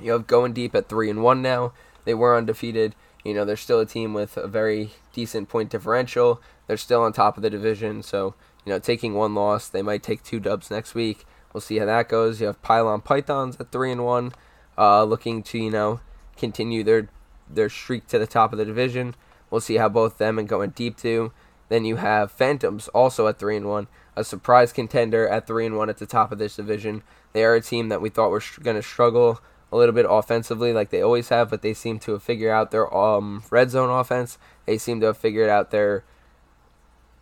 you 0.00 0.12
have 0.12 0.26
going 0.26 0.52
deep 0.52 0.74
at 0.74 0.88
three 0.88 1.10
and 1.10 1.22
one 1.22 1.42
now. 1.42 1.72
They 2.04 2.14
were 2.14 2.36
undefeated. 2.36 2.94
You 3.24 3.34
know, 3.34 3.44
they're 3.44 3.56
still 3.56 3.80
a 3.80 3.86
team 3.86 4.14
with 4.14 4.36
a 4.36 4.48
very 4.48 4.90
decent 5.12 5.48
point 5.48 5.70
differential. 5.70 6.40
They're 6.66 6.76
still 6.76 7.02
on 7.02 7.12
top 7.12 7.36
of 7.36 7.42
the 7.42 7.50
division, 7.50 8.02
so 8.02 8.34
you 8.64 8.72
know, 8.72 8.78
taking 8.78 9.14
one 9.14 9.34
loss, 9.34 9.68
they 9.68 9.82
might 9.82 10.02
take 10.02 10.22
two 10.22 10.40
dubs 10.40 10.70
next 10.70 10.94
week. 10.94 11.24
We'll 11.52 11.60
see 11.60 11.78
how 11.78 11.86
that 11.86 12.08
goes. 12.08 12.40
You 12.40 12.46
have 12.46 12.62
Pylon 12.62 13.02
Pythons 13.02 13.56
at 13.60 13.72
three 13.72 13.92
and 13.92 14.04
one, 14.04 14.32
uh, 14.78 15.04
looking 15.04 15.42
to 15.44 15.58
you 15.58 15.70
know 15.70 16.00
continue 16.36 16.82
their 16.82 17.08
their 17.48 17.68
streak 17.68 18.06
to 18.08 18.18
the 18.18 18.26
top 18.26 18.52
of 18.52 18.58
the 18.58 18.64
division. 18.64 19.14
We'll 19.50 19.60
see 19.60 19.76
how 19.76 19.88
both 19.88 20.18
them 20.18 20.38
and 20.38 20.48
going 20.48 20.70
deep 20.70 20.96
do. 20.96 21.32
Then 21.68 21.84
you 21.84 21.96
have 21.96 22.32
Phantoms 22.32 22.88
also 22.88 23.26
at 23.28 23.38
three 23.38 23.56
and 23.56 23.66
one, 23.68 23.88
a 24.16 24.24
surprise 24.24 24.72
contender 24.72 25.28
at 25.28 25.46
three 25.46 25.66
and 25.66 25.76
one 25.76 25.90
at 25.90 25.98
the 25.98 26.06
top 26.06 26.32
of 26.32 26.38
this 26.38 26.56
division. 26.56 27.02
They 27.32 27.44
are 27.44 27.54
a 27.54 27.60
team 27.60 27.88
that 27.88 28.02
we 28.02 28.10
thought 28.10 28.30
were 28.30 28.40
sh- 28.40 28.58
going 28.58 28.76
to 28.76 28.82
struggle 28.82 29.40
a 29.70 29.76
little 29.76 29.94
bit 29.94 30.06
offensively, 30.08 30.72
like 30.72 30.90
they 30.90 31.00
always 31.00 31.30
have, 31.30 31.48
but 31.48 31.62
they 31.62 31.72
seem 31.72 31.98
to 32.00 32.12
have 32.12 32.22
figured 32.22 32.50
out 32.50 32.70
their 32.70 32.94
um, 32.94 33.42
red 33.50 33.70
zone 33.70 33.88
offense. 33.88 34.36
They 34.66 34.76
seem 34.76 35.00
to 35.00 35.06
have 35.06 35.16
figured 35.16 35.48
out 35.48 35.70
their 35.70 36.04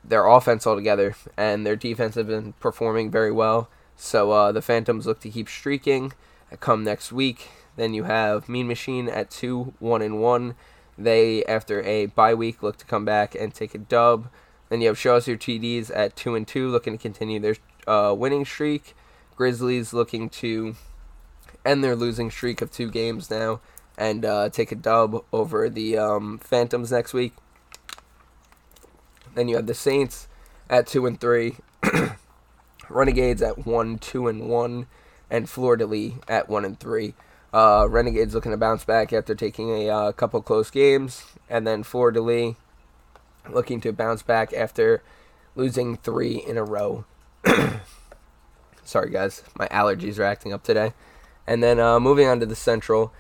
their 0.05 0.27
offense 0.27 0.67
altogether, 0.67 1.15
and 1.37 1.67
their 1.67 1.77
defense 1.77 2.15
have 2.15 2.27
been 2.27 2.53
performing 2.55 3.11
very 3.11 3.33
well. 3.33 3.69
So 3.97 4.31
uh, 4.31 4.53
the 4.53 4.63
Phantoms 4.63 5.07
look 5.07 5.21
to 5.21 5.31
keep 5.31 5.49
streaking. 5.49 6.13
Come 6.59 6.83
next 6.83 7.13
week, 7.13 7.49
then 7.77 7.95
you 7.95 8.05
have 8.05 8.49
Mean 8.49 8.67
Machine 8.67 9.09
at 9.09 9.31
two, 9.31 9.75
one 9.79 10.03
and 10.03 10.21
one. 10.21 10.55
They, 10.99 11.45
after 11.45 11.83
a 11.83 12.07
bye 12.07 12.35
week, 12.35 12.63
look 12.63 12.77
to 12.79 12.85
come 12.85 13.05
back 13.05 13.35
and 13.35 13.55
take 13.55 13.75
a 13.75 13.79
dub. 13.79 14.29
Then 14.69 14.81
you 14.81 14.89
have 14.89 14.99
Show 14.99 15.17
Us 15.17 15.29
Your 15.29 15.37
TDs 15.37 15.91
at 15.95 16.17
two 16.17 16.35
and 16.35 16.47
two, 16.47 16.69
looking 16.69 16.93
to 16.97 17.03
continue 17.03 17.41
their 17.41 17.57
uh, 17.87 18.15
winning 18.15 18.45
streak. 18.45 18.95
Grizzlies 19.37 19.93
looking 19.93 20.29
to 20.29 20.75
end 21.65 21.85
their 21.85 21.97
losing 21.97 22.31
streak 22.31 22.61
of 22.61 22.71
two 22.71 22.91
games 22.91 23.31
now 23.31 23.61
and 23.97 24.25
uh, 24.25 24.49
take 24.49 24.73
a 24.73 24.75
dub 24.75 25.25
over 25.33 25.69
the 25.69 25.97
um, 25.99 26.39
Phantoms 26.39 26.91
next 26.91 27.13
week. 27.13 27.35
Then 29.35 29.49
you 29.49 29.57
have 29.57 29.67
the 29.67 29.75
Saints 29.75 30.29
at 30.69 30.87
two 30.87 31.07
and 31.07 31.21
three, 31.21 31.57
Renegades 32.89 33.43
at 33.43 33.67
one, 33.67 33.99
two 33.99 34.29
and 34.29 34.49
one, 34.49 34.87
and 35.31 35.47
de 35.47 35.87
Lis 35.87 36.13
at 36.29 36.49
one 36.49 36.65
and 36.65 36.79
three. 36.79 37.15
Uh, 37.53 37.87
Renegades 37.89 38.35
looking 38.35 38.53
to 38.53 38.57
bounce 38.57 38.85
back 38.85 39.13
after 39.13 39.35
taking 39.35 39.71
a 39.71 39.89
uh, 39.89 40.13
couple 40.13 40.41
close 40.43 40.71
games, 40.71 41.25
and 41.49 41.67
then 41.67 41.83
de 41.83 42.21
Lis 42.21 42.55
looking 43.49 43.81
to 43.81 43.93
bounce 43.93 44.23
back 44.23 44.53
after 44.53 45.03
losing 45.57 45.97
three 45.97 46.37
in 46.37 46.57
a 46.57 46.65
row. 46.65 47.05
Sorry, 48.85 49.11
guys, 49.11 49.43
my 49.57 49.69
allergies 49.69 50.19
are 50.19 50.25
acting 50.25 50.53
up 50.53 50.63
today. 50.63 50.93
And 51.47 51.63
then 51.63 51.81
uh, 51.81 51.99
moving 51.99 52.27
on 52.27 52.41
to 52.41 52.47
the 52.47 52.57
Central, 52.57 53.13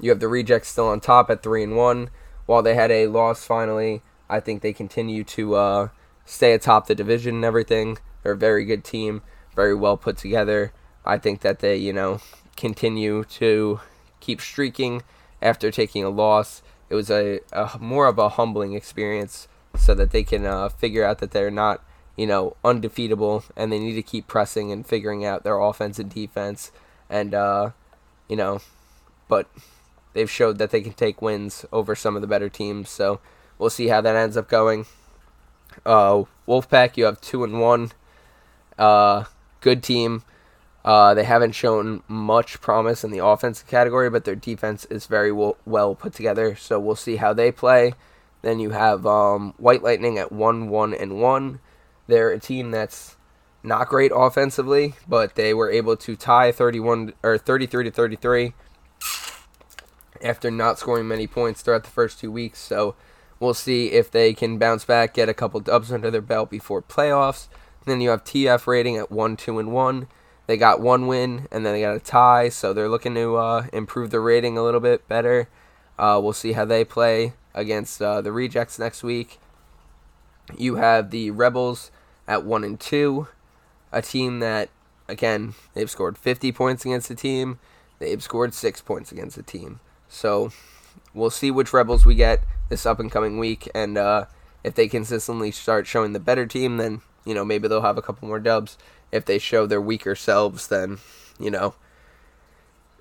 you 0.00 0.10
have 0.10 0.20
the 0.20 0.28
Rejects 0.28 0.68
still 0.68 0.88
on 0.88 1.00
top 1.00 1.30
at 1.30 1.42
three 1.42 1.62
and 1.62 1.76
one. 1.76 2.10
While 2.46 2.62
they 2.62 2.74
had 2.74 2.90
a 2.90 3.06
loss 3.06 3.44
finally, 3.44 4.02
I 4.28 4.40
think 4.40 4.62
they 4.62 4.72
continue 4.72 5.24
to 5.24 5.54
uh, 5.54 5.88
stay 6.24 6.52
atop 6.52 6.86
the 6.86 6.94
division 6.94 7.36
and 7.36 7.44
everything. 7.44 7.98
They're 8.22 8.32
a 8.32 8.36
very 8.36 8.64
good 8.64 8.84
team, 8.84 9.22
very 9.54 9.74
well 9.74 9.96
put 9.96 10.16
together. 10.16 10.72
I 11.04 11.18
think 11.18 11.40
that 11.40 11.58
they, 11.58 11.76
you 11.76 11.92
know, 11.92 12.20
continue 12.56 13.24
to 13.24 13.80
keep 14.20 14.40
streaking 14.40 15.02
after 15.42 15.70
taking 15.70 16.04
a 16.04 16.08
loss. 16.08 16.62
It 16.88 16.94
was 16.94 17.10
a, 17.10 17.40
a 17.52 17.78
more 17.78 18.06
of 18.06 18.18
a 18.18 18.30
humbling 18.30 18.72
experience 18.72 19.48
so 19.76 19.94
that 19.94 20.10
they 20.10 20.22
can 20.22 20.46
uh, 20.46 20.68
figure 20.68 21.04
out 21.04 21.18
that 21.18 21.32
they're 21.32 21.50
not, 21.50 21.84
you 22.16 22.26
know, 22.26 22.56
undefeatable 22.64 23.44
and 23.56 23.70
they 23.70 23.78
need 23.78 23.94
to 23.94 24.02
keep 24.02 24.26
pressing 24.26 24.72
and 24.72 24.86
figuring 24.86 25.24
out 25.24 25.44
their 25.44 25.58
offense 25.58 25.98
and 25.98 26.10
defense. 26.10 26.72
And, 27.10 27.34
uh, 27.34 27.70
you 28.28 28.36
know, 28.36 28.60
but 29.28 29.48
they've 30.14 30.30
showed 30.30 30.58
that 30.58 30.70
they 30.70 30.80
can 30.80 30.92
take 30.94 31.20
wins 31.20 31.66
over 31.72 31.94
some 31.94 32.16
of 32.16 32.22
the 32.22 32.28
better 32.28 32.48
teams. 32.48 32.88
So 32.88 33.20
we'll 33.58 33.70
see 33.70 33.88
how 33.88 34.00
that 34.00 34.16
ends 34.16 34.36
up 34.36 34.48
going. 34.48 34.86
Uh, 35.84 36.24
Wolfpack, 36.46 36.96
you 36.96 37.04
have 37.04 37.20
two 37.20 37.44
and 37.44 37.60
one. 37.60 37.92
Uh, 38.78 39.24
good 39.60 39.82
team. 39.82 40.22
Uh, 40.84 41.14
they 41.14 41.24
haven't 41.24 41.52
shown 41.52 42.02
much 42.08 42.60
promise 42.60 43.04
in 43.04 43.10
the 43.10 43.24
offensive 43.24 43.66
category, 43.66 44.10
but 44.10 44.24
their 44.24 44.34
defense 44.34 44.84
is 44.86 45.06
very 45.06 45.32
well, 45.32 45.56
well 45.64 45.94
put 45.94 46.12
together. 46.12 46.54
So 46.56 46.78
we'll 46.78 46.96
see 46.96 47.16
how 47.16 47.32
they 47.32 47.50
play. 47.50 47.94
Then 48.42 48.60
you 48.60 48.70
have 48.70 49.06
um, 49.06 49.54
White 49.56 49.82
Lightning 49.82 50.18
at 50.18 50.30
one, 50.30 50.68
one, 50.68 50.92
and 50.92 51.18
one. 51.20 51.60
They're 52.06 52.30
a 52.30 52.38
team 52.38 52.70
that's 52.70 53.16
not 53.62 53.88
great 53.88 54.12
offensively, 54.14 54.94
but 55.08 55.36
they 55.36 55.54
were 55.54 55.70
able 55.70 55.96
to 55.96 56.14
tie 56.16 56.52
31 56.52 57.14
or 57.22 57.38
33 57.38 57.84
to 57.84 57.90
33 57.90 58.52
after 60.22 60.50
not 60.50 60.78
scoring 60.78 61.08
many 61.08 61.26
points 61.26 61.62
throughout 61.62 61.84
the 61.84 61.90
first 61.90 62.20
two 62.20 62.30
weeks. 62.30 62.58
So 62.58 62.94
we'll 63.40 63.54
see 63.54 63.92
if 63.92 64.10
they 64.10 64.34
can 64.34 64.58
bounce 64.58 64.84
back, 64.84 65.14
get 65.14 65.28
a 65.28 65.34
couple 65.34 65.60
dubs 65.60 65.92
under 65.92 66.10
their 66.10 66.20
belt 66.20 66.50
before 66.50 66.82
playoffs. 66.82 67.48
then 67.84 68.00
you 68.00 68.10
have 68.10 68.24
TF 68.24 68.66
rating 68.66 68.96
at 68.96 69.10
one, 69.10 69.36
two, 69.36 69.58
and 69.58 69.72
one. 69.72 70.08
They 70.46 70.56
got 70.56 70.80
one 70.80 71.06
win 71.06 71.48
and 71.50 71.64
then 71.64 71.74
they 71.74 71.80
got 71.80 71.96
a 71.96 72.00
tie, 72.00 72.48
so 72.48 72.72
they're 72.72 72.88
looking 72.88 73.14
to 73.14 73.36
uh, 73.36 73.66
improve 73.72 74.10
the 74.10 74.20
rating 74.20 74.58
a 74.58 74.62
little 74.62 74.80
bit 74.80 75.06
better. 75.08 75.48
Uh, 75.98 76.20
we'll 76.22 76.32
see 76.32 76.52
how 76.52 76.64
they 76.64 76.84
play 76.84 77.34
against 77.54 78.02
uh, 78.02 78.20
the 78.20 78.32
Rejects 78.32 78.78
next 78.78 79.02
week. 79.02 79.38
You 80.56 80.74
have 80.76 81.10
the 81.10 81.30
Rebels 81.30 81.90
at 82.26 82.44
one 82.44 82.64
and 82.64 82.78
two, 82.78 83.28
a 83.92 84.02
team 84.02 84.40
that 84.40 84.68
again 85.08 85.54
they've 85.74 85.90
scored 85.90 86.18
50 86.18 86.52
points 86.52 86.84
against 86.84 87.08
the 87.08 87.14
team. 87.14 87.58
They've 87.98 88.22
scored 88.22 88.52
six 88.52 88.80
points 88.80 89.12
against 89.12 89.36
the 89.36 89.42
team. 89.42 89.80
So 90.08 90.52
we'll 91.14 91.30
see 91.30 91.50
which 91.50 91.72
Rebels 91.72 92.04
we 92.04 92.14
get 92.14 92.44
this 92.68 92.86
up 92.86 93.00
and 93.00 93.10
coming 93.10 93.38
week, 93.38 93.68
and 93.74 93.96
uh, 93.98 94.26
if 94.62 94.74
they 94.74 94.88
consistently 94.88 95.50
start 95.50 95.86
showing 95.86 96.12
the 96.12 96.20
better 96.20 96.46
team, 96.46 96.76
then 96.76 97.02
you 97.24 97.34
know 97.34 97.44
maybe 97.44 97.68
they'll 97.68 97.82
have 97.82 97.98
a 97.98 98.02
couple 98.02 98.28
more 98.28 98.40
dubs. 98.40 98.78
If 99.12 99.24
they 99.24 99.38
show 99.38 99.66
their 99.66 99.80
weaker 99.80 100.14
selves, 100.14 100.66
then 100.68 100.98
you 101.38 101.50
know 101.50 101.74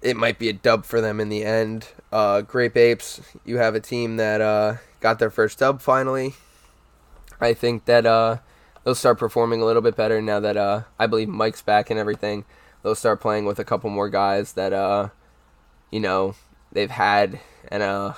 it 0.01 0.17
might 0.17 0.37
be 0.37 0.49
a 0.49 0.53
dub 0.53 0.85
for 0.85 1.01
them 1.01 1.19
in 1.19 1.29
the 1.29 1.43
end. 1.43 1.87
Uh, 2.11 2.41
Grape 2.41 2.75
Apes, 2.75 3.21
you 3.45 3.57
have 3.57 3.73
a 3.73 3.79
team 3.79 4.17
that 4.17 4.41
uh, 4.41 4.75
got 4.99 5.19
their 5.19 5.29
first 5.29 5.59
dub 5.59 5.81
finally. 5.81 6.33
I 7.39 7.53
think 7.53 7.85
that 7.85 8.05
uh, 8.05 8.37
they'll 8.83 8.95
start 8.95 9.17
performing 9.17 9.61
a 9.61 9.65
little 9.65 9.81
bit 9.81 9.95
better 9.95 10.21
now 10.21 10.39
that 10.41 10.57
uh, 10.57 10.83
I 10.99 11.07
believe 11.07 11.29
Mike's 11.29 11.61
back 11.61 11.89
and 11.89 11.99
everything. 11.99 12.45
they'll 12.83 12.95
start 12.95 13.21
playing 13.21 13.45
with 13.45 13.59
a 13.59 13.63
couple 13.63 13.89
more 13.89 14.09
guys 14.09 14.53
that 14.53 14.73
uh, 14.73 15.09
you 15.93 15.99
know, 15.99 16.33
they've 16.71 16.89
had 16.89 17.39
and 17.67 17.83
uh 17.83 18.13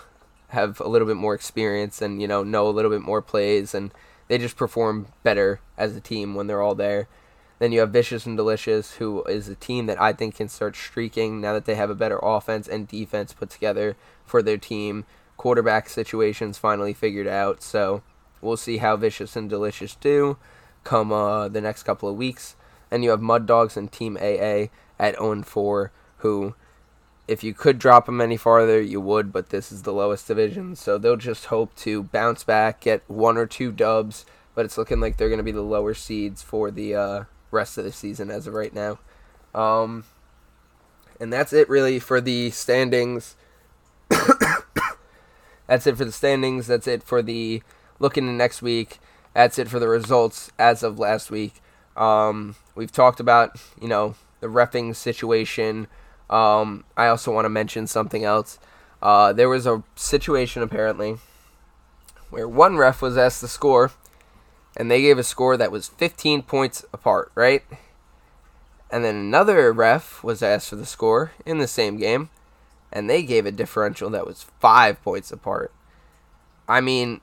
have 0.49 0.79
a 0.79 0.87
little 0.87 1.07
bit 1.07 1.17
more 1.17 1.33
experience 1.33 2.01
and 2.01 2.21
you 2.21 2.27
know 2.27 2.43
know 2.43 2.67
a 2.67 2.71
little 2.71 2.91
bit 2.91 3.01
more 3.01 3.21
plays 3.21 3.73
and 3.73 3.91
they 4.27 4.37
just 4.37 4.57
perform 4.57 5.07
better 5.23 5.59
as 5.77 5.95
a 5.95 6.01
team 6.01 6.35
when 6.35 6.47
they're 6.47 6.61
all 6.61 6.75
there. 6.75 7.07
Then 7.59 7.71
you 7.71 7.79
have 7.79 7.91
Vicious 7.91 8.25
and 8.25 8.35
Delicious, 8.35 8.95
who 8.95 9.23
is 9.23 9.47
a 9.47 9.55
team 9.55 9.85
that 9.85 10.01
I 10.01 10.11
think 10.13 10.35
can 10.35 10.49
start 10.49 10.75
streaking 10.75 11.39
now 11.39 11.53
that 11.53 11.65
they 11.65 11.75
have 11.75 11.89
a 11.89 11.95
better 11.95 12.19
offense 12.21 12.67
and 12.67 12.87
defense 12.87 13.33
put 13.33 13.49
together 13.49 13.95
for 14.25 14.41
their 14.41 14.57
team. 14.57 15.05
Quarterback 15.37 15.87
situations 15.87 16.57
finally 16.57 16.93
figured 16.93 17.27
out, 17.27 17.61
so 17.61 18.01
we'll 18.41 18.57
see 18.57 18.77
how 18.77 18.97
Vicious 18.97 19.35
and 19.35 19.49
Delicious 19.49 19.95
do 19.95 20.37
come 20.83 21.11
uh, 21.11 21.47
the 21.47 21.61
next 21.61 21.83
couple 21.83 22.09
of 22.09 22.15
weeks. 22.15 22.55
And 22.91 23.03
you 23.03 23.09
have 23.11 23.21
Mud 23.21 23.45
Dogs 23.45 23.77
and 23.77 23.91
Team 23.91 24.17
AA 24.17 24.67
at 24.99 25.17
0 25.17 25.43
4, 25.43 25.91
who 26.17 26.55
if 27.27 27.43
you 27.43 27.53
could 27.53 27.79
drop 27.79 28.05
them 28.05 28.21
any 28.21 28.37
farther, 28.37 28.81
you 28.81 29.01
would, 29.01 29.31
but 29.31 29.49
this 29.49 29.71
is 29.71 29.81
the 29.81 29.93
lowest 29.93 30.27
division, 30.27 30.75
so 30.75 30.97
they'll 30.97 31.15
just 31.15 31.45
hope 31.45 31.75
to 31.75 32.03
bounce 32.03 32.43
back, 32.43 32.81
get 32.81 33.03
one 33.07 33.37
or 33.37 33.45
two 33.45 33.71
dubs, 33.71 34.25
but 34.53 34.65
it's 34.65 34.77
looking 34.77 34.99
like 34.99 35.17
they're 35.17 35.29
going 35.29 35.37
to 35.37 35.43
be 35.43 35.51
the 35.51 35.61
lower 35.61 35.93
seeds 35.93 36.41
for 36.41 36.69
the 36.69 36.95
uh, 36.95 37.23
rest 37.51 37.77
of 37.77 37.83
the 37.83 37.91
season 37.91 38.29
as 38.29 38.45
of 38.45 38.53
right 38.53 38.73
now. 38.73 38.99
Um, 39.53 40.03
and 41.19 41.33
that's 41.33 41.53
it 41.53 41.67
really 41.67 41.99
for 41.99 42.21
the 42.21 42.51
standings. 42.51 43.35
that's 45.67 45.87
it 45.87 45.97
for 45.97 46.05
the 46.05 46.11
standings. 46.11 46.67
That's 46.67 46.87
it 46.87 47.01
for 47.01 47.21
the 47.21 47.63
looking 47.99 48.27
in 48.27 48.37
next 48.37 48.61
week. 48.61 48.99
That's 49.33 49.57
it 49.57 49.67
for 49.67 49.79
the 49.79 49.87
results 49.87 50.51
as 50.59 50.83
of 50.83 50.99
last 50.99 51.31
week. 51.31 51.61
Um, 51.97 52.55
we've 52.75 52.91
talked 52.91 53.19
about, 53.19 53.59
you 53.81 53.87
know, 53.87 54.15
the 54.41 54.47
refing 54.47 54.95
situation 54.95 55.87
um, 56.29 56.83
I 56.97 57.07
also 57.07 57.31
want 57.31 57.45
to 57.45 57.49
mention 57.49 57.87
something 57.87 58.23
else. 58.23 58.59
Uh, 59.01 59.33
there 59.33 59.49
was 59.49 59.67
a 59.67 59.83
situation 59.95 60.61
apparently 60.63 61.17
where 62.29 62.47
one 62.47 62.77
ref 62.77 63.01
was 63.01 63.17
asked 63.17 63.41
the 63.41 63.47
score, 63.47 63.91
and 64.75 64.89
they 64.89 65.01
gave 65.01 65.17
a 65.17 65.23
score 65.23 65.57
that 65.57 65.71
was 65.71 65.87
15 65.87 66.41
points 66.43 66.83
apart, 66.91 67.31
right? 67.35 67.63
And 68.89 69.03
then 69.03 69.15
another 69.15 69.71
ref 69.71 70.23
was 70.23 70.41
asked 70.41 70.69
for 70.69 70.75
the 70.75 70.85
score 70.85 71.31
in 71.45 71.59
the 71.59 71.67
same 71.67 71.97
game, 71.97 72.29
and 72.91 73.09
they 73.09 73.23
gave 73.23 73.45
a 73.45 73.51
differential 73.51 74.09
that 74.09 74.25
was 74.25 74.45
five 74.59 75.01
points 75.03 75.31
apart. 75.31 75.71
I 76.67 76.81
mean, 76.81 77.21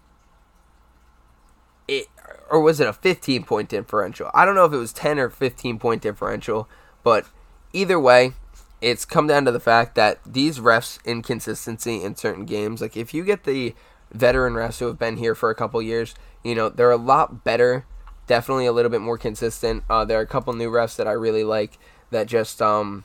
it 1.89 2.07
or 2.51 2.61
was 2.61 2.81
it 2.81 2.87
a 2.87 2.93
15 2.93 3.45
point 3.45 3.69
differential? 3.69 4.31
I 4.35 4.45
don't 4.45 4.55
know 4.55 4.67
if 4.67 4.73
it 4.73 4.77
was 4.77 4.93
10 4.93 5.19
or 5.19 5.31
15 5.31 5.79
point 5.79 6.03
differential, 6.03 6.69
but 7.03 7.27
either 7.73 7.99
way, 7.99 8.35
it's 8.83 9.05
come 9.05 9.29
down 9.29 9.45
to 9.45 9.53
the 9.53 9.61
fact 9.61 9.95
that 9.95 10.19
these 10.27 10.59
refs 10.59 11.03
inconsistency 11.05 12.03
in 12.03 12.17
certain 12.17 12.45
games. 12.45 12.83
Like 12.83 12.97
if 12.97 13.15
you 13.15 13.25
get 13.25 13.45
the 13.45 13.75
veteran 14.11 14.55
refs 14.55 14.81
who 14.81 14.87
have 14.87 14.99
been 14.99 15.17
here 15.17 15.37
for 15.37 15.49
a 15.51 15.55
couple 15.55 15.81
years, 15.81 16.15
you 16.43 16.55
know 16.55 16.69
they're 16.69 16.91
a 16.91 16.97
lot 16.97 17.45
better. 17.45 17.87
Definitely 18.27 18.67
a 18.67 18.73
little 18.73 18.91
bit 18.91 19.01
more 19.01 19.17
consistent. 19.17 19.85
Uh, 19.89 20.05
there 20.05 20.19
are 20.19 20.23
a 20.23 20.27
couple 20.27 20.53
new 20.53 20.71
refs 20.71 20.97
that 20.97 21.07
I 21.07 21.13
really 21.13 21.45
like 21.45 21.79
that 22.11 22.27
just 22.27 22.61
um, 22.61 23.05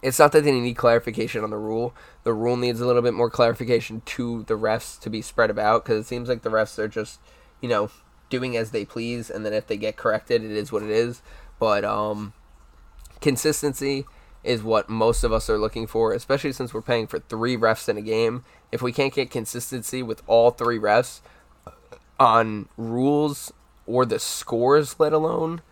it's 0.00 0.18
not 0.18 0.30
that 0.32 0.44
they 0.44 0.52
need 0.52 0.76
clarification 0.76 1.42
on 1.42 1.50
the 1.50 1.58
rule. 1.58 1.92
The 2.22 2.32
rule 2.32 2.56
needs 2.56 2.80
a 2.80 2.86
little 2.86 3.02
bit 3.02 3.14
more 3.14 3.30
clarification 3.30 4.00
to 4.06 4.44
the 4.44 4.54
refs 4.54 4.98
to 5.00 5.10
be 5.10 5.22
spread 5.22 5.50
about 5.50 5.84
because 5.84 6.04
it 6.04 6.08
seems 6.08 6.28
like 6.28 6.42
the 6.42 6.50
refs 6.50 6.78
are 6.78 6.88
just 6.88 7.18
you 7.60 7.68
know 7.68 7.90
doing 8.30 8.56
as 8.56 8.70
they 8.70 8.84
please, 8.84 9.28
and 9.28 9.44
then 9.44 9.52
if 9.52 9.66
they 9.66 9.76
get 9.76 9.96
corrected, 9.96 10.44
it 10.44 10.52
is 10.52 10.70
what 10.70 10.84
it 10.84 10.90
is. 10.90 11.20
But 11.58 11.84
um, 11.84 12.32
consistency 13.20 14.06
is 14.44 14.62
what 14.62 14.88
most 14.88 15.24
of 15.24 15.32
us 15.32 15.48
are 15.48 15.58
looking 15.58 15.86
for, 15.86 16.12
especially 16.12 16.52
since 16.52 16.74
we're 16.74 16.82
paying 16.82 17.06
for 17.06 17.18
three 17.18 17.56
refs 17.56 17.88
in 17.88 17.96
a 17.96 18.02
game. 18.02 18.44
If 18.70 18.82
we 18.82 18.92
can't 18.92 19.14
get 19.14 19.30
consistency 19.30 20.02
with 20.02 20.22
all 20.26 20.50
three 20.50 20.78
refs 20.78 21.20
on 22.20 22.68
rules 22.76 23.52
or 23.86 24.04
the 24.04 24.18
scores, 24.18 25.00
let 25.00 25.12
alone, 25.12 25.62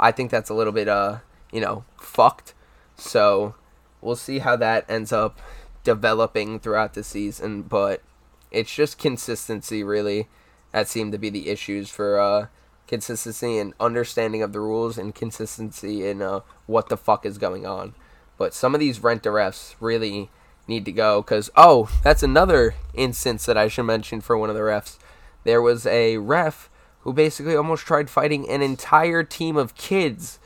I 0.00 0.12
think 0.12 0.30
that's 0.30 0.50
a 0.50 0.54
little 0.54 0.72
bit, 0.72 0.88
uh, 0.88 1.18
you 1.52 1.60
know, 1.60 1.84
fucked. 2.00 2.54
So 2.96 3.54
we'll 4.00 4.16
see 4.16 4.38
how 4.40 4.56
that 4.56 4.88
ends 4.88 5.12
up 5.12 5.38
developing 5.84 6.58
throughout 6.58 6.94
the 6.94 7.04
season, 7.04 7.62
but 7.62 8.02
it's 8.50 8.74
just 8.74 8.98
consistency, 8.98 9.82
really, 9.82 10.28
that 10.72 10.88
seemed 10.88 11.12
to 11.12 11.18
be 11.18 11.30
the 11.30 11.48
issues 11.48 11.90
for 11.90 12.18
uh, 12.18 12.46
consistency 12.86 13.58
and 13.58 13.74
understanding 13.80 14.42
of 14.42 14.52
the 14.52 14.60
rules 14.60 14.98
and 14.98 15.14
consistency 15.14 16.06
in 16.06 16.22
uh, 16.22 16.40
what 16.66 16.88
the 16.88 16.96
fuck 16.96 17.24
is 17.24 17.38
going 17.38 17.66
on. 17.66 17.94
But 18.42 18.54
some 18.54 18.74
of 18.74 18.80
these 18.80 19.00
rent 19.00 19.22
refs 19.22 19.76
really 19.78 20.28
need 20.66 20.84
to 20.86 20.90
go 20.90 21.22
because 21.22 21.48
oh, 21.54 21.88
that's 22.02 22.24
another 22.24 22.74
instance 22.92 23.46
that 23.46 23.56
I 23.56 23.68
should 23.68 23.84
mention 23.84 24.20
for 24.20 24.36
one 24.36 24.50
of 24.50 24.56
the 24.56 24.62
refs. 24.62 24.98
There 25.44 25.62
was 25.62 25.86
a 25.86 26.16
ref 26.16 26.68
who 27.02 27.12
basically 27.12 27.54
almost 27.54 27.86
tried 27.86 28.10
fighting 28.10 28.48
an 28.48 28.60
entire 28.60 29.22
team 29.22 29.56
of 29.56 29.76
kids 29.76 30.40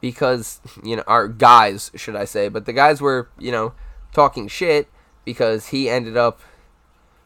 because 0.00 0.62
you 0.82 0.96
know 0.96 1.04
our 1.06 1.28
guys 1.28 1.90
should 1.94 2.16
I 2.16 2.24
say, 2.24 2.48
but 2.48 2.64
the 2.64 2.72
guys 2.72 3.02
were 3.02 3.28
you 3.38 3.52
know 3.52 3.74
talking 4.14 4.48
shit 4.48 4.88
because 5.26 5.66
he 5.66 5.90
ended 5.90 6.16
up 6.16 6.40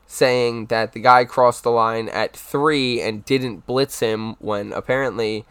saying 0.08 0.66
that 0.66 0.92
the 0.92 1.00
guy 1.00 1.24
crossed 1.24 1.62
the 1.62 1.70
line 1.70 2.08
at 2.08 2.36
three 2.36 3.00
and 3.00 3.24
didn't 3.24 3.64
blitz 3.64 4.00
him 4.00 4.34
when 4.40 4.72
apparently 4.72 5.44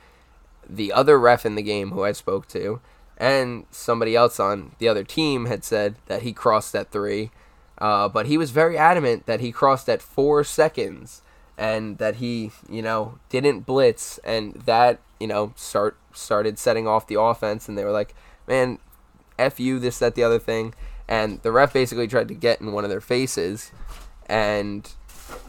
the 0.69 0.91
other 0.91 1.17
ref 1.17 1.45
in 1.45 1.55
the 1.55 1.63
game 1.63 1.91
who 1.91 2.03
I 2.03 2.11
spoke 2.11 2.45
to 2.49 2.81
and 3.17 3.65
somebody 3.71 4.15
else 4.15 4.39
on 4.39 4.71
the 4.79 4.87
other 4.87 5.03
team 5.03 5.45
had 5.45 5.63
said 5.63 5.95
that 6.07 6.23
he 6.23 6.33
crossed 6.33 6.75
at 6.75 6.91
three, 6.91 7.31
uh, 7.77 8.07
but 8.09 8.25
he 8.25 8.37
was 8.37 8.51
very 8.51 8.77
adamant 8.77 9.25
that 9.25 9.39
he 9.39 9.51
crossed 9.51 9.89
at 9.89 10.01
four 10.01 10.43
seconds 10.43 11.21
and 11.57 11.97
that 11.97 12.15
he, 12.15 12.51
you 12.69 12.81
know, 12.81 13.17
didn't 13.29 13.61
blitz, 13.61 14.17
and 14.23 14.53
that 14.65 14.99
you 15.19 15.27
know 15.27 15.53
start 15.55 15.97
started 16.13 16.59
setting 16.59 16.87
off 16.87 17.07
the 17.07 17.19
offense, 17.19 17.69
and 17.69 17.77
they 17.77 17.83
were 17.83 17.91
like, 17.91 18.13
man, 18.47 18.79
f 19.39 19.59
you, 19.59 19.79
this, 19.79 19.99
that, 19.99 20.15
the 20.15 20.23
other 20.23 20.39
thing, 20.39 20.73
and 21.07 21.41
the 21.43 21.51
ref 21.51 21.71
basically 21.73 22.07
tried 22.07 22.27
to 22.27 22.33
get 22.33 22.59
in 22.59 22.73
one 22.73 22.83
of 22.83 22.89
their 22.89 23.01
faces, 23.01 23.71
and 24.27 24.91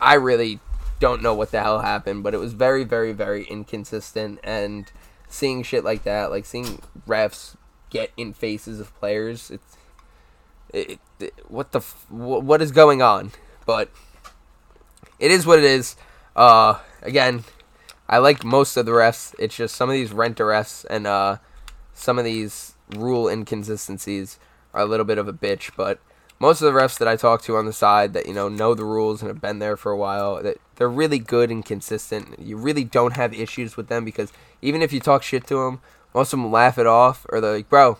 I 0.00 0.14
really 0.14 0.60
don't 0.98 1.22
know 1.22 1.34
what 1.34 1.50
the 1.50 1.62
hell 1.62 1.80
happened, 1.80 2.22
but 2.22 2.34
it 2.34 2.38
was 2.38 2.52
very, 2.52 2.84
very, 2.84 3.12
very 3.12 3.44
inconsistent. 3.44 4.40
And 4.42 4.90
seeing 5.36 5.62
shit 5.62 5.84
like 5.84 6.02
that, 6.04 6.30
like 6.30 6.44
seeing 6.46 6.80
refs 7.06 7.56
get 7.90 8.10
in 8.16 8.32
faces 8.32 8.80
of 8.80 8.94
players, 8.98 9.50
it's 9.50 9.76
it, 10.72 10.98
it, 11.20 11.34
what 11.48 11.72
the 11.72 11.80
what 12.08 12.60
is 12.60 12.72
going 12.72 13.02
on? 13.02 13.32
But 13.64 13.90
it 15.18 15.30
is 15.30 15.46
what 15.46 15.58
it 15.58 15.64
is. 15.64 15.96
Uh, 16.34 16.78
again, 17.02 17.44
I 18.08 18.18
like 18.18 18.44
most 18.44 18.76
of 18.76 18.86
the 18.86 18.92
refs. 18.92 19.34
It's 19.38 19.56
just 19.56 19.76
some 19.76 19.88
of 19.88 19.94
these 19.94 20.12
rent 20.12 20.38
refs 20.38 20.84
and 20.88 21.06
uh, 21.06 21.38
some 21.94 22.18
of 22.18 22.24
these 22.24 22.74
rule 22.94 23.28
inconsistencies 23.28 24.38
are 24.72 24.82
a 24.82 24.86
little 24.86 25.06
bit 25.06 25.18
of 25.18 25.28
a 25.28 25.32
bitch. 25.32 25.70
But 25.76 26.00
most 26.38 26.60
of 26.60 26.72
the 26.72 26.78
refs 26.78 26.98
that 26.98 27.08
I 27.08 27.16
talk 27.16 27.42
to 27.42 27.56
on 27.56 27.66
the 27.66 27.72
side 27.72 28.12
that 28.12 28.26
you 28.26 28.34
know 28.34 28.48
know 28.48 28.74
the 28.74 28.84
rules 28.84 29.22
and 29.22 29.28
have 29.28 29.40
been 29.40 29.58
there 29.58 29.76
for 29.76 29.92
a 29.92 29.96
while, 29.96 30.42
that 30.42 30.58
they're 30.76 30.88
really 30.88 31.18
good 31.18 31.50
and 31.50 31.64
consistent. 31.64 32.38
You 32.38 32.56
really 32.56 32.84
don't 32.84 33.14
have 33.14 33.32
issues 33.32 33.76
with 33.76 33.88
them 33.88 34.04
because 34.04 34.32
even 34.62 34.82
if 34.82 34.92
you 34.92 35.00
talk 35.00 35.22
shit 35.22 35.46
to 35.48 35.64
them, 35.64 35.80
most 36.14 36.32
of 36.32 36.38
them 36.38 36.52
laugh 36.52 36.78
it 36.78 36.86
off 36.86 37.26
or 37.30 37.40
they're 37.40 37.56
like, 37.56 37.68
"Bro, 37.68 37.98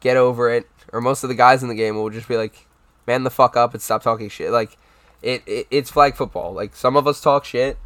get 0.00 0.16
over 0.16 0.50
it." 0.50 0.68
Or 0.92 1.00
most 1.00 1.22
of 1.22 1.28
the 1.28 1.34
guys 1.34 1.62
in 1.62 1.68
the 1.68 1.74
game 1.74 1.96
will 1.96 2.10
just 2.10 2.28
be 2.28 2.36
like, 2.36 2.66
"Man, 3.06 3.24
the 3.24 3.30
fuck 3.30 3.56
up 3.56 3.74
and 3.74 3.82
stop 3.82 4.02
talking 4.02 4.28
shit." 4.28 4.50
Like, 4.50 4.76
it, 5.22 5.42
it 5.46 5.66
it's 5.70 5.90
flag 5.90 6.16
football. 6.16 6.52
Like 6.52 6.74
some 6.74 6.96
of 6.96 7.06
us 7.06 7.20
talk 7.20 7.44
shit, 7.44 7.78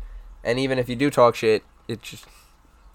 and 0.43 0.59
even 0.59 0.79
if 0.79 0.89
you 0.89 0.97
do 0.97 1.11
talk 1.11 1.35
shit, 1.35 1.65
it 1.89 2.03
just 2.03 2.27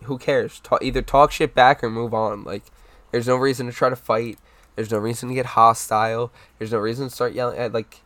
who 0.04 0.18
cares? 0.18 0.60
Talk, 0.60 0.84
either 0.84 1.02
talk 1.02 1.32
shit 1.32 1.54
back 1.54 1.84
or 1.84 1.90
move 1.90 2.14
on. 2.14 2.44
Like, 2.44 2.64
there's 3.12 3.28
no 3.28 3.36
reason 3.36 3.68
to 3.68 3.74
try 3.74 3.90
to 3.90 3.96
fight. 3.96 4.38
There's 4.80 4.92
no 4.92 4.98
reason 4.98 5.28
to 5.28 5.36
get 5.36 5.46
hostile. 5.46 6.32
There's 6.58 6.72
no 6.72 6.78
reason 6.78 7.10
to 7.10 7.14
start 7.14 7.34
yelling 7.34 7.58
at 7.58 7.74
like 7.74 8.00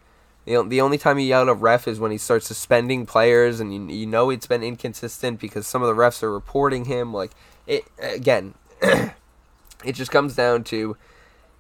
you 0.43 0.55
know, 0.55 0.63
the 0.63 0.82
only 0.82 0.97
time 0.97 1.19
you 1.19 1.28
yell 1.28 1.43
at 1.43 1.47
a 1.47 1.53
ref 1.53 1.88
is 1.88 1.99
when 1.99 2.09
he 2.09 2.17
starts 2.17 2.47
suspending 2.47 3.05
players, 3.05 3.59
and 3.59 3.71
you, 3.71 3.95
you 3.95 4.07
know 4.07 4.32
it's 4.32 4.47
been 4.47 4.63
inconsistent 4.63 5.39
because 5.39 5.67
some 5.67 5.84
of 5.84 5.88
the 5.88 5.93
refs 5.93 6.24
are 6.24 6.34
reporting 6.34 6.86
him. 6.86 7.13
Like 7.13 7.30
it 7.67 7.86
again, 7.99 8.55
it 8.82 9.91
just 9.91 10.09
comes 10.09 10.36
down 10.36 10.63
to 10.63 10.97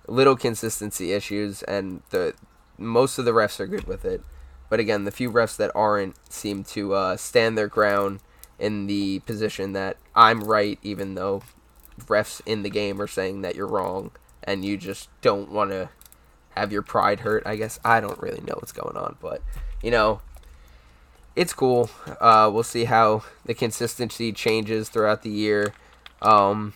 little 0.07 0.35
consistency 0.35 1.11
issues, 1.13 1.61
and 1.61 2.01
the 2.09 2.33
most 2.79 3.19
of 3.19 3.25
the 3.25 3.33
refs 3.33 3.59
are 3.59 3.67
good 3.67 3.85
with 3.85 4.05
it. 4.05 4.23
But 4.67 4.79
again, 4.79 5.03
the 5.03 5.11
few 5.11 5.31
refs 5.31 5.55
that 5.57 5.69
aren't 5.75 6.15
seem 6.33 6.63
to 6.63 6.95
uh, 6.95 7.17
stand 7.17 7.55
their 7.55 7.67
ground 7.67 8.19
in 8.57 8.87
the 8.87 9.19
position 9.19 9.73
that 9.73 9.97
I'm 10.15 10.43
right, 10.43 10.79
even 10.81 11.13
though 11.13 11.43
refs 11.99 12.41
in 12.47 12.63
the 12.63 12.71
game 12.71 12.99
are 12.99 13.05
saying 13.05 13.43
that 13.43 13.55
you're 13.55 13.67
wrong, 13.67 14.09
and 14.43 14.63
you 14.65 14.77
just 14.77 15.09
don't 15.21 15.51
want 15.51 15.71
to 15.71 15.89
have 16.51 16.71
your 16.71 16.81
pride 16.81 17.21
hurt. 17.21 17.43
I 17.45 17.55
guess 17.55 17.79
I 17.83 17.99
don't 17.99 18.21
really 18.21 18.41
know 18.41 18.55
what's 18.55 18.71
going 18.71 18.97
on, 18.97 19.17
but 19.21 19.41
you 19.81 19.91
know, 19.91 20.21
it's 21.35 21.53
cool. 21.53 21.89
Uh, 22.19 22.49
we'll 22.53 22.63
see 22.63 22.85
how 22.85 23.23
the 23.45 23.53
consistency 23.53 24.31
changes 24.31 24.89
throughout 24.89 25.23
the 25.23 25.29
year. 25.29 25.73
Um, 26.21 26.73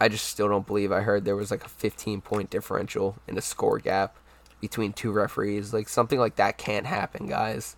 I 0.00 0.08
just 0.08 0.26
still 0.26 0.48
don't 0.48 0.66
believe 0.66 0.92
I 0.92 1.00
heard 1.00 1.24
there 1.24 1.36
was 1.36 1.50
like 1.50 1.64
a 1.64 1.68
15 1.68 2.20
point 2.20 2.50
differential 2.50 3.16
in 3.26 3.38
a 3.38 3.42
score 3.42 3.78
gap 3.78 4.16
between 4.60 4.92
two 4.92 5.12
referees. 5.12 5.72
Like 5.72 5.88
something 5.88 6.18
like 6.18 6.36
that 6.36 6.58
can't 6.58 6.86
happen, 6.86 7.26
guys. 7.26 7.76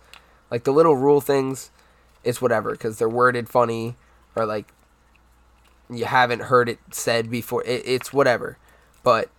Like 0.51 0.63
the 0.63 0.73
little 0.73 0.95
rule 0.95 1.21
things, 1.21 1.71
it's 2.23 2.41
whatever 2.41 2.71
because 2.71 2.97
they're 2.97 3.07
worded 3.07 3.47
funny 3.47 3.95
or 4.35 4.45
like 4.45 4.73
you 5.89 6.05
haven't 6.05 6.43
heard 6.43 6.69
it 6.69 6.79
said 6.91 7.29
before. 7.29 7.63
It, 7.63 7.83
it's 7.85 8.13
whatever, 8.13 8.57
but 9.03 9.29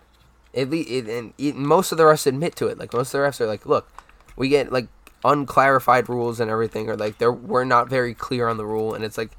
at 0.53 0.69
least 0.69 0.89
it, 0.89 1.07
and 1.07 1.33
it, 1.37 1.55
most 1.55 1.91
of 1.91 1.97
the 1.97 2.03
refs 2.03 2.27
admit 2.27 2.55
to 2.57 2.67
it. 2.67 2.77
Like 2.77 2.93
most 2.93 3.13
of 3.13 3.21
the 3.21 3.27
refs 3.27 3.41
are 3.41 3.47
like, 3.47 3.65
look, 3.65 3.89
we 4.35 4.49
get 4.49 4.71
like 4.71 4.87
unclarified 5.23 6.09
rules 6.09 6.39
and 6.39 6.51
everything, 6.51 6.89
or 6.89 6.95
like 6.95 7.17
they're 7.17 7.31
we're 7.31 7.63
not 7.63 7.89
very 7.89 8.13
clear 8.13 8.47
on 8.47 8.57
the 8.57 8.65
rule, 8.65 8.93
and 8.93 9.03
it's 9.03 9.17
like 9.17 9.31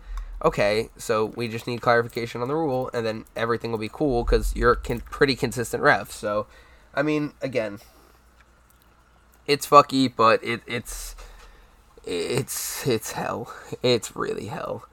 okay, 0.45 0.91
so 0.97 1.27
we 1.37 1.49
just 1.49 1.67
need 1.67 1.81
clarification 1.81 2.43
on 2.43 2.49
the 2.49 2.55
rule, 2.55 2.91
and 2.93 3.07
then 3.07 3.25
everything 3.37 3.71
will 3.71 3.79
be 3.79 3.89
cool 3.89 4.25
because 4.25 4.55
you're 4.57 4.75
con- 4.75 5.01
pretty 5.01 5.37
consistent 5.37 5.83
ref. 5.83 6.11
So, 6.11 6.47
I 6.95 7.03
mean, 7.03 7.33
again, 7.41 7.79
it's 9.47 9.67
fucky, 9.67 10.13
but 10.15 10.43
it, 10.43 10.63
it's 10.67 11.15
it's 12.05 12.87
it's 12.87 13.13
hell. 13.13 13.53
It's 13.83 14.17
really 14.17 14.47
hell. 14.47 14.87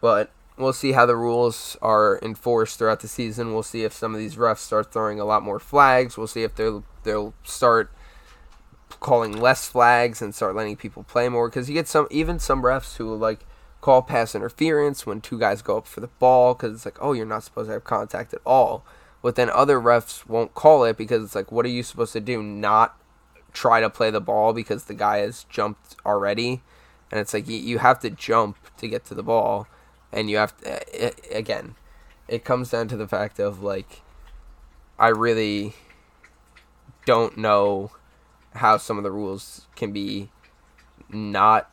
But 0.00 0.30
we'll 0.60 0.72
see 0.72 0.92
how 0.92 1.06
the 1.06 1.16
rules 1.16 1.76
are 1.82 2.18
enforced 2.22 2.78
throughout 2.78 3.00
the 3.00 3.08
season. 3.08 3.52
We'll 3.52 3.62
see 3.62 3.84
if 3.84 3.92
some 3.92 4.14
of 4.14 4.20
these 4.20 4.36
refs 4.36 4.58
start 4.58 4.92
throwing 4.92 5.18
a 5.18 5.24
lot 5.24 5.42
more 5.42 5.58
flags. 5.58 6.16
We'll 6.16 6.26
see 6.26 6.42
if 6.42 6.54
they'll 6.54 6.84
they'll 7.02 7.34
start 7.42 7.90
calling 9.00 9.32
less 9.32 9.68
flags 9.68 10.20
and 10.20 10.34
start 10.34 10.54
letting 10.54 10.76
people 10.76 11.02
play 11.02 11.28
more 11.28 11.48
because 11.48 11.68
you 11.68 11.74
get 11.74 11.88
some 11.88 12.06
even 12.10 12.38
some 12.38 12.62
refs 12.62 12.96
who 12.96 13.14
like 13.14 13.46
call 13.80 14.02
pass 14.02 14.34
interference 14.34 15.06
when 15.06 15.20
two 15.20 15.38
guys 15.38 15.62
go 15.62 15.78
up 15.78 15.86
for 15.86 16.00
the 16.00 16.08
ball 16.08 16.54
because 16.54 16.74
it's 16.74 16.84
like, 16.84 16.98
oh, 17.00 17.12
you're 17.12 17.26
not 17.26 17.42
supposed 17.42 17.68
to 17.68 17.72
have 17.72 17.84
contact 17.84 18.34
at 18.34 18.40
all. 18.44 18.84
But 19.22 19.36
then 19.36 19.50
other 19.50 19.80
refs 19.80 20.26
won't 20.26 20.54
call 20.54 20.84
it 20.84 20.96
because 20.96 21.24
it's 21.24 21.34
like, 21.34 21.52
what 21.52 21.64
are 21.66 21.70
you 21.70 21.82
supposed 21.82 22.12
to 22.14 22.20
do? 22.20 22.42
Not 22.42 22.96
try 23.52 23.80
to 23.80 23.90
play 23.90 24.10
the 24.10 24.20
ball 24.20 24.52
because 24.52 24.84
the 24.84 24.94
guy 24.94 25.18
has 25.18 25.44
jumped 25.44 25.96
already. 26.06 26.62
And 27.10 27.20
it's 27.20 27.34
like, 27.34 27.48
you, 27.48 27.56
you 27.56 27.78
have 27.78 27.98
to 28.00 28.10
jump 28.10 28.56
to 28.78 28.88
get 28.88 29.04
to 29.06 29.14
the 29.14 29.22
ball. 29.22 29.66
And 30.12 30.28
you 30.28 30.38
have 30.38 30.54
uh, 30.64 30.78
to, 30.78 31.06
it, 31.06 31.26
again, 31.30 31.76
it 32.28 32.44
comes 32.44 32.70
down 32.70 32.88
to 32.88 32.96
the 32.96 33.08
fact 33.08 33.38
of 33.38 33.62
like, 33.62 34.02
I 34.98 35.08
really 35.08 35.74
don't 37.06 37.36
know 37.38 37.92
how 38.54 38.76
some 38.76 38.98
of 38.98 39.04
the 39.04 39.10
rules 39.10 39.66
can 39.76 39.92
be 39.92 40.30
not 41.08 41.70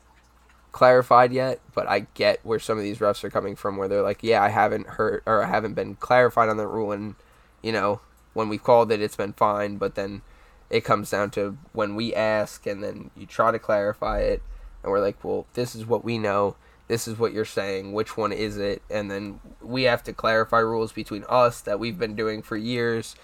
clarified 0.71 1.33
yet, 1.33 1.59
but 1.73 1.87
I 1.87 2.05
get 2.13 2.39
where 2.45 2.59
some 2.59 2.77
of 2.77 2.83
these 2.83 2.99
refs 2.99 3.23
are 3.23 3.29
coming 3.29 3.55
from, 3.55 3.77
where 3.77 3.87
they're 3.87 4.03
like, 4.03 4.21
yeah, 4.21 4.43
I 4.43 4.49
haven't 4.49 4.87
heard 4.87 5.23
or 5.25 5.43
I 5.43 5.47
haven't 5.47 5.73
been 5.73 5.95
clarified 5.95 6.49
on 6.49 6.57
the 6.57 6.67
rule, 6.67 6.91
and 6.91 7.15
you 7.63 7.71
know, 7.71 8.01
when 8.33 8.49
we've 8.49 8.63
called 8.63 8.91
it, 8.91 9.01
it's 9.01 9.15
been 9.15 9.33
fine, 9.33 9.77
but 9.77 9.95
then 9.95 10.21
it 10.69 10.83
comes 10.83 11.09
down 11.09 11.31
to 11.31 11.57
when 11.73 11.95
we 11.95 12.13
ask, 12.13 12.67
and 12.67 12.83
then 12.83 13.09
you 13.15 13.25
try 13.25 13.51
to 13.51 13.59
clarify 13.59 14.19
it, 14.19 14.43
and 14.83 14.91
we're 14.91 15.01
like, 15.01 15.23
well, 15.23 15.47
this 15.53 15.75
is 15.75 15.85
what 15.85 16.03
we 16.03 16.17
know. 16.17 16.55
This 16.87 17.07
is 17.07 17.19
what 17.19 17.33
you're 17.33 17.45
saying. 17.45 17.91
Which 17.91 18.15
one 18.15 18.31
is 18.31 18.57
it? 18.57 18.81
And 18.89 19.11
then 19.11 19.39
we 19.61 19.83
have 19.83 20.03
to 20.03 20.13
clarify 20.13 20.59
rules 20.59 20.91
between 20.91 21.25
us 21.27 21.61
that 21.61 21.79
we've 21.79 21.99
been 21.99 22.15
doing 22.15 22.41
for 22.41 22.55
years, 22.55 23.15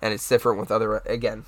and 0.00 0.12
it's 0.12 0.28
different 0.28 0.58
with 0.58 0.70
other. 0.70 0.96
Again, 1.06 1.44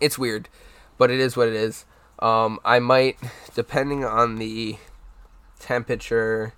it's 0.00 0.18
weird, 0.18 0.48
but 0.96 1.10
it 1.10 1.20
is 1.20 1.36
what 1.36 1.48
it 1.48 1.54
is. 1.54 1.84
Um, 2.18 2.58
I 2.64 2.78
might, 2.78 3.18
depending 3.54 4.04
on 4.04 4.36
the 4.36 4.78
temperature 5.58 6.54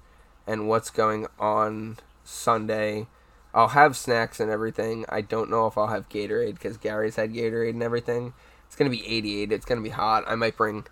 and 0.46 0.68
what's 0.68 0.90
going 0.90 1.26
on 1.38 1.98
Sunday, 2.24 3.06
I'll 3.52 3.68
have 3.68 3.96
snacks 3.96 4.40
and 4.40 4.50
everything. 4.50 5.04
I 5.08 5.20
don't 5.20 5.50
know 5.50 5.66
if 5.66 5.76
I'll 5.76 5.88
have 5.88 6.08
Gatorade 6.08 6.54
because 6.54 6.76
Gary's 6.76 7.16
had 7.16 7.34
Gatorade 7.34 7.70
and 7.70 7.82
everything. 7.82 8.32
It's 8.66 8.76
gonna 8.76 8.90
be 8.90 9.06
88. 9.06 9.52
It's 9.52 9.64
gonna 9.64 9.80
be 9.80 9.90
hot. 9.90 10.24
I 10.26 10.36
might 10.36 10.56
bring, 10.56 10.86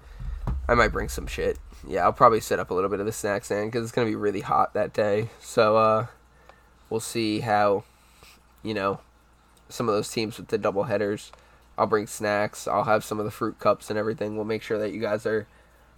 I 0.69 0.75
might 0.75 0.93
bring 0.93 1.09
some 1.09 1.27
shit. 1.27 1.59
Yeah, 1.87 2.05
I'll 2.05 2.13
probably 2.13 2.41
set 2.41 2.59
up 2.59 2.71
a 2.71 2.75
little 2.75 2.91
bit 2.91 3.01
of 3.01 3.07
the 3.07 3.13
snack 3.13 3.45
stand 3.45 3.71
because 3.73 3.85
it's 3.85 3.93
gonna 3.93 4.07
be 4.07 4.15
really 4.15 4.43
hot 4.43 4.75
that 4.75 4.93
day. 4.93 5.31
So 5.41 5.77
uh, 5.77 6.07
we'll 6.91 7.01
see 7.01 7.41
how, 7.41 7.85
you 8.63 8.75
know, 8.75 9.01
some 9.69 9.89
of 9.89 9.95
those 9.95 10.11
teams 10.11 10.37
with 10.37 10.49
the 10.49 10.59
double 10.59 10.85
headers 10.85 11.33
I'll 11.79 11.87
bring 11.87 12.09
snacks. 12.09 12.67
I'll 12.67 12.85
have 12.85 13.05
some 13.05 13.21
of 13.21 13.25
the 13.25 13.31
fruit 13.31 13.61
cups 13.61 13.89
and 13.89 13.99
everything. 13.99 14.35
We'll 14.35 14.45
make 14.45 14.63
sure 14.63 14.79
that 14.79 14.93
you 14.93 15.01
guys 15.01 15.25
are 15.25 15.47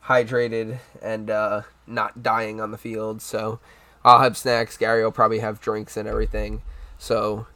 hydrated 0.05 0.79
and 1.01 1.31
uh, 1.31 1.63
not 1.87 2.23
dying 2.23 2.61
on 2.61 2.71
the 2.71 2.79
field. 2.79 3.23
So 3.23 3.61
I'll 4.05 4.21
have 4.21 4.37
snacks. 4.37 4.77
Gary 4.77 5.03
will 5.03 5.11
probably 5.11 5.39
have 5.39 5.61
drinks 5.61 5.97
and 5.97 6.07
everything. 6.07 6.61
So 6.99 7.47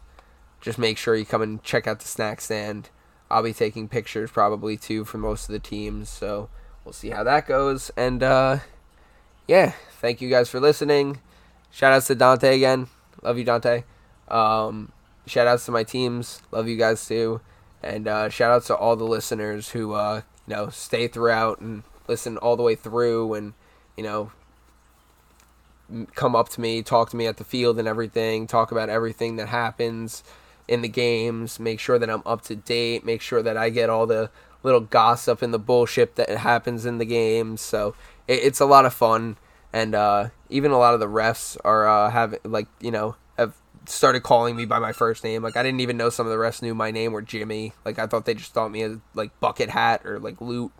just 0.62 0.78
make 0.78 0.96
sure 0.96 1.14
you 1.14 1.26
come 1.26 1.42
and 1.42 1.62
check 1.62 1.86
out 1.86 2.00
the 2.00 2.08
snack 2.08 2.40
stand. 2.40 2.88
I'll 3.30 3.42
be 3.42 3.52
taking 3.52 3.88
pictures 3.88 4.30
probably 4.30 4.78
too 4.78 5.04
for 5.04 5.18
most 5.18 5.50
of 5.50 5.52
the 5.52 5.58
teams. 5.58 6.08
So 6.08 6.48
we'll 6.84 6.92
see 6.92 7.10
how 7.10 7.24
that 7.24 7.46
goes. 7.46 7.90
And 7.96 8.22
uh, 8.22 8.58
yeah, 9.46 9.72
thank 10.00 10.20
you 10.20 10.28
guys 10.28 10.48
for 10.48 10.60
listening. 10.60 11.20
Shout 11.70 11.92
outs 11.92 12.06
to 12.08 12.14
Dante 12.14 12.54
again. 12.54 12.88
Love 13.22 13.38
you, 13.38 13.44
Dante. 13.44 13.84
Um, 14.28 14.92
shout 15.26 15.46
outs 15.46 15.64
to 15.66 15.72
my 15.72 15.82
teams. 15.82 16.42
Love 16.50 16.68
you 16.68 16.76
guys 16.76 17.06
too. 17.06 17.40
And 17.82 18.08
uh, 18.08 18.28
shout 18.28 18.50
out 18.50 18.64
to 18.66 18.76
all 18.76 18.96
the 18.96 19.04
listeners 19.04 19.70
who 19.70 19.92
uh, 19.92 20.22
you 20.46 20.54
know 20.54 20.68
stay 20.68 21.08
throughout 21.08 21.60
and 21.60 21.82
listen 22.08 22.36
all 22.38 22.56
the 22.56 22.62
way 22.62 22.74
through, 22.74 23.34
and 23.34 23.54
you 23.96 24.04
know 24.04 24.32
come 26.14 26.34
up 26.34 26.48
to 26.50 26.60
me, 26.60 26.82
talk 26.82 27.10
to 27.10 27.16
me 27.16 27.26
at 27.26 27.36
the 27.36 27.44
field 27.44 27.78
and 27.78 27.86
everything, 27.86 28.46
talk 28.46 28.72
about 28.72 28.88
everything 28.88 29.36
that 29.36 29.48
happens 29.48 30.22
in 30.66 30.80
the 30.80 30.88
games, 30.88 31.60
make 31.60 31.78
sure 31.78 31.98
that 31.98 32.08
I'm 32.08 32.22
up 32.24 32.42
to 32.42 32.56
date, 32.56 33.04
make 33.04 33.20
sure 33.20 33.42
that 33.42 33.56
I 33.56 33.68
get 33.68 33.90
all 33.90 34.06
the 34.06 34.30
little 34.64 34.80
gossip 34.80 35.42
and 35.42 35.54
the 35.54 35.58
bullshit 35.58 36.16
that 36.16 36.28
happens 36.30 36.84
in 36.84 36.98
the 36.98 37.04
games. 37.04 37.60
So 37.60 37.94
it, 38.26 38.40
it's 38.42 38.58
a 38.58 38.66
lot 38.66 38.84
of 38.84 38.92
fun, 38.92 39.36
and 39.72 39.94
uh, 39.94 40.30
even 40.48 40.72
a 40.72 40.78
lot 40.78 40.94
of 40.94 41.00
the 41.00 41.06
refs 41.06 41.56
are 41.64 41.86
uh, 41.86 42.10
having 42.10 42.40
like 42.44 42.66
you 42.80 42.90
know 42.90 43.14
have 43.38 43.54
started 43.86 44.24
calling 44.24 44.56
me 44.56 44.64
by 44.64 44.80
my 44.80 44.92
first 44.92 45.22
name. 45.22 45.42
Like 45.42 45.56
I 45.56 45.62
didn't 45.62 45.80
even 45.80 45.96
know 45.96 46.10
some 46.10 46.26
of 46.26 46.32
the 46.32 46.38
rest 46.38 46.62
knew 46.62 46.74
my 46.74 46.90
name 46.90 47.14
or 47.14 47.22
Jimmy. 47.22 47.74
Like 47.84 48.00
I 48.00 48.08
thought 48.08 48.24
they 48.24 48.34
just 48.34 48.52
thought 48.52 48.72
me 48.72 48.82
as 48.82 48.96
like 49.14 49.38
Bucket 49.38 49.70
Hat 49.70 50.04
or 50.04 50.18
like 50.18 50.40
Loot. 50.40 50.72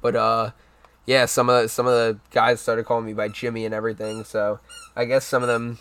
But 0.00 0.16
uh 0.16 0.50
yeah, 1.06 1.26
some 1.26 1.48
of 1.48 1.62
the, 1.62 1.68
some 1.68 1.86
of 1.86 1.92
the 1.92 2.18
guys 2.32 2.60
started 2.60 2.84
calling 2.84 3.06
me 3.06 3.12
by 3.12 3.28
Jimmy 3.28 3.64
and 3.64 3.72
everything. 3.72 4.24
So 4.24 4.58
I 4.96 5.04
guess 5.04 5.24
some 5.24 5.42
of 5.42 5.48
them 5.48 5.78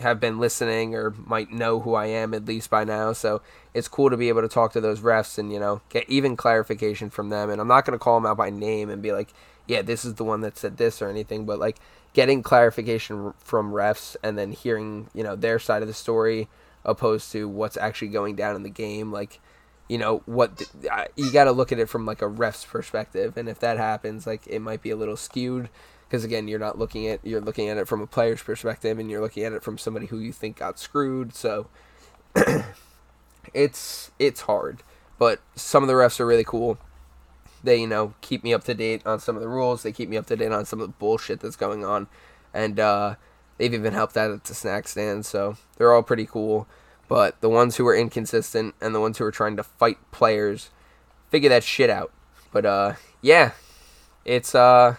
have 0.00 0.20
been 0.20 0.38
listening 0.38 0.94
or 0.94 1.10
might 1.10 1.52
know 1.52 1.80
who 1.80 1.94
I 1.94 2.06
am 2.06 2.34
at 2.34 2.44
least 2.44 2.70
by 2.70 2.84
now. 2.84 3.12
So 3.12 3.42
it's 3.74 3.88
cool 3.88 4.10
to 4.10 4.16
be 4.16 4.28
able 4.28 4.42
to 4.42 4.48
talk 4.48 4.72
to 4.72 4.80
those 4.80 5.00
refs 5.00 5.38
and 5.38 5.52
you 5.52 5.58
know 5.58 5.80
get 5.88 6.08
even 6.08 6.36
clarification 6.36 7.10
from 7.10 7.28
them. 7.30 7.50
And 7.50 7.60
I'm 7.60 7.68
not 7.68 7.84
gonna 7.84 7.98
call 7.98 8.16
them 8.16 8.26
out 8.26 8.36
by 8.36 8.50
name 8.50 8.90
and 8.90 9.02
be 9.02 9.12
like, 9.12 9.28
yeah, 9.66 9.82
this 9.82 10.04
is 10.04 10.14
the 10.14 10.24
one 10.24 10.40
that 10.42 10.56
said 10.56 10.76
this 10.76 11.02
or 11.02 11.08
anything. 11.08 11.44
But 11.44 11.58
like 11.58 11.78
getting 12.12 12.42
clarification 12.42 13.32
from 13.38 13.72
refs 13.72 14.16
and 14.22 14.38
then 14.38 14.52
hearing 14.52 15.08
you 15.14 15.22
know 15.22 15.36
their 15.36 15.58
side 15.58 15.82
of 15.82 15.88
the 15.88 15.94
story 15.94 16.48
opposed 16.84 17.30
to 17.32 17.48
what's 17.48 17.76
actually 17.76 18.08
going 18.08 18.34
down 18.34 18.56
in 18.56 18.62
the 18.62 18.70
game 18.70 19.12
like 19.12 19.40
you 19.88 19.98
know 19.98 20.22
what 20.26 20.62
you 21.16 21.30
got 21.32 21.44
to 21.44 21.52
look 21.52 21.72
at 21.72 21.78
it 21.78 21.88
from 21.88 22.06
like 22.06 22.22
a 22.22 22.26
ref's 22.26 22.64
perspective 22.64 23.36
and 23.36 23.48
if 23.48 23.58
that 23.60 23.76
happens 23.76 24.26
like 24.26 24.46
it 24.46 24.60
might 24.60 24.82
be 24.82 24.90
a 24.90 24.96
little 24.96 25.16
skewed 25.16 25.68
because 26.08 26.24
again 26.24 26.48
you're 26.48 26.58
not 26.58 26.78
looking 26.78 27.06
at 27.06 27.20
you're 27.24 27.40
looking 27.40 27.68
at 27.68 27.76
it 27.76 27.86
from 27.86 28.00
a 28.00 28.06
player's 28.06 28.42
perspective 28.42 28.98
and 28.98 29.10
you're 29.10 29.20
looking 29.20 29.44
at 29.44 29.52
it 29.52 29.62
from 29.62 29.78
somebody 29.78 30.06
who 30.06 30.18
you 30.18 30.32
think 30.32 30.56
got 30.56 30.78
screwed 30.78 31.34
so 31.34 31.68
it's 33.54 34.10
it's 34.18 34.42
hard 34.42 34.82
but 35.18 35.40
some 35.54 35.82
of 35.82 35.88
the 35.88 35.94
refs 35.94 36.20
are 36.20 36.26
really 36.26 36.44
cool 36.44 36.78
they, 37.62 37.80
you 37.80 37.86
know, 37.86 38.14
keep 38.20 38.44
me 38.44 38.54
up 38.54 38.64
to 38.64 38.74
date 38.74 39.06
on 39.06 39.20
some 39.20 39.36
of 39.36 39.42
the 39.42 39.48
rules. 39.48 39.82
They 39.82 39.92
keep 39.92 40.08
me 40.08 40.16
up 40.16 40.26
to 40.26 40.36
date 40.36 40.52
on 40.52 40.64
some 40.64 40.80
of 40.80 40.88
the 40.88 40.94
bullshit 40.94 41.40
that's 41.40 41.56
going 41.56 41.84
on. 41.84 42.06
And 42.54 42.78
uh, 42.78 43.16
they've 43.56 43.72
even 43.72 43.92
helped 43.92 44.16
out 44.16 44.30
at 44.30 44.44
the 44.44 44.54
snack 44.54 44.88
stand. 44.88 45.26
So 45.26 45.56
they're 45.76 45.92
all 45.92 46.02
pretty 46.02 46.26
cool. 46.26 46.66
But 47.08 47.40
the 47.40 47.48
ones 47.48 47.76
who 47.76 47.86
are 47.86 47.96
inconsistent 47.96 48.74
and 48.80 48.94
the 48.94 49.00
ones 49.00 49.18
who 49.18 49.24
are 49.24 49.30
trying 49.30 49.56
to 49.56 49.62
fight 49.62 49.98
players, 50.12 50.70
figure 51.30 51.48
that 51.48 51.64
shit 51.64 51.90
out. 51.90 52.12
But 52.52 52.66
uh, 52.66 52.94
yeah, 53.22 53.52
it's 54.24 54.54
uh, 54.54 54.96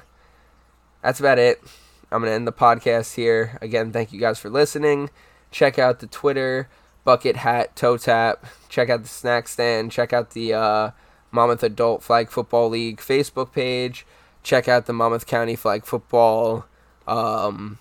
that's 1.02 1.20
about 1.20 1.40
it. 1.40 1.62
I'm 2.12 2.22
gonna 2.22 2.32
end 2.34 2.48
the 2.48 2.52
podcast 2.52 3.16
here. 3.16 3.58
Again, 3.62 3.92
thank 3.92 4.12
you 4.12 4.20
guys 4.20 4.40
for 4.40 4.50
listening. 4.50 5.10
Check 5.52 5.78
out 5.78 6.00
the 6.00 6.08
Twitter, 6.08 6.70
Bucket 7.04 7.38
Hat 7.38 7.76
Toe 7.76 7.98
Tap. 7.98 8.46
Check 8.68 8.90
out 8.90 9.04
the 9.04 9.10
snack 9.10 9.48
stand. 9.48 9.92
Check 9.92 10.14
out 10.14 10.32
the 10.32 10.54
uh, 10.54 10.92
Monmouth 11.32 11.64
Adult 11.64 12.04
Flag 12.04 12.30
Football 12.30 12.70
League 12.70 13.00
Facebook 13.00 13.52
page. 13.52 14.06
Check 14.44 14.68
out 14.68 14.86
the 14.86 14.94
Monmouth 14.94 15.26
County 15.28 15.56
Flag 15.56 15.86
Football 15.86 16.66
um, 17.08 17.78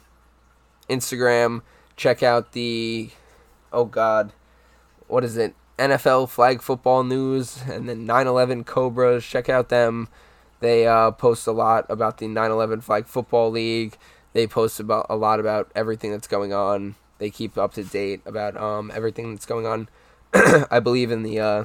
Instagram. 0.89 1.63
Check 1.97 2.23
out 2.23 2.53
the 2.53 3.11
oh 3.73 3.85
god, 3.85 4.33
what 5.07 5.25
is 5.25 5.37
it? 5.37 5.55
NFL 5.79 6.29
Flag 6.29 6.61
Football 6.61 7.05
News 7.05 7.63
and 7.69 7.89
then 7.89 8.07
9/11 8.07 8.67
Cobras. 8.67 9.25
Check 9.25 9.49
out 9.49 9.69
them. 9.69 10.09
They 10.61 10.87
uh, 10.87 11.13
post 11.13 11.47
a 11.47 11.53
lot 11.53 11.87
about 11.89 12.19
the 12.19 12.27
9/11 12.27 12.83
Flag 12.83 13.07
Football 13.07 13.51
League. 13.51 13.97
They 14.33 14.47
post 14.47 14.81
about 14.81 15.07
a 15.09 15.17
lot 15.17 15.41
about 15.41 15.71
everything 15.75 16.11
that's 16.11 16.29
going 16.29 16.53
on 16.53 16.97
they 17.19 17.31
keep 17.31 17.59
up 17.59 17.75
to 17.75 17.85
date 17.85 18.23
about 18.25 18.57
um, 18.57 18.91
everything 18.95 19.35
that's 19.35 19.47
going 19.47 19.67
on. 19.67 19.89
I 20.71 20.81
believe 20.81 21.11
in 21.11 21.23
the 21.23 21.41
uh, 21.41 21.65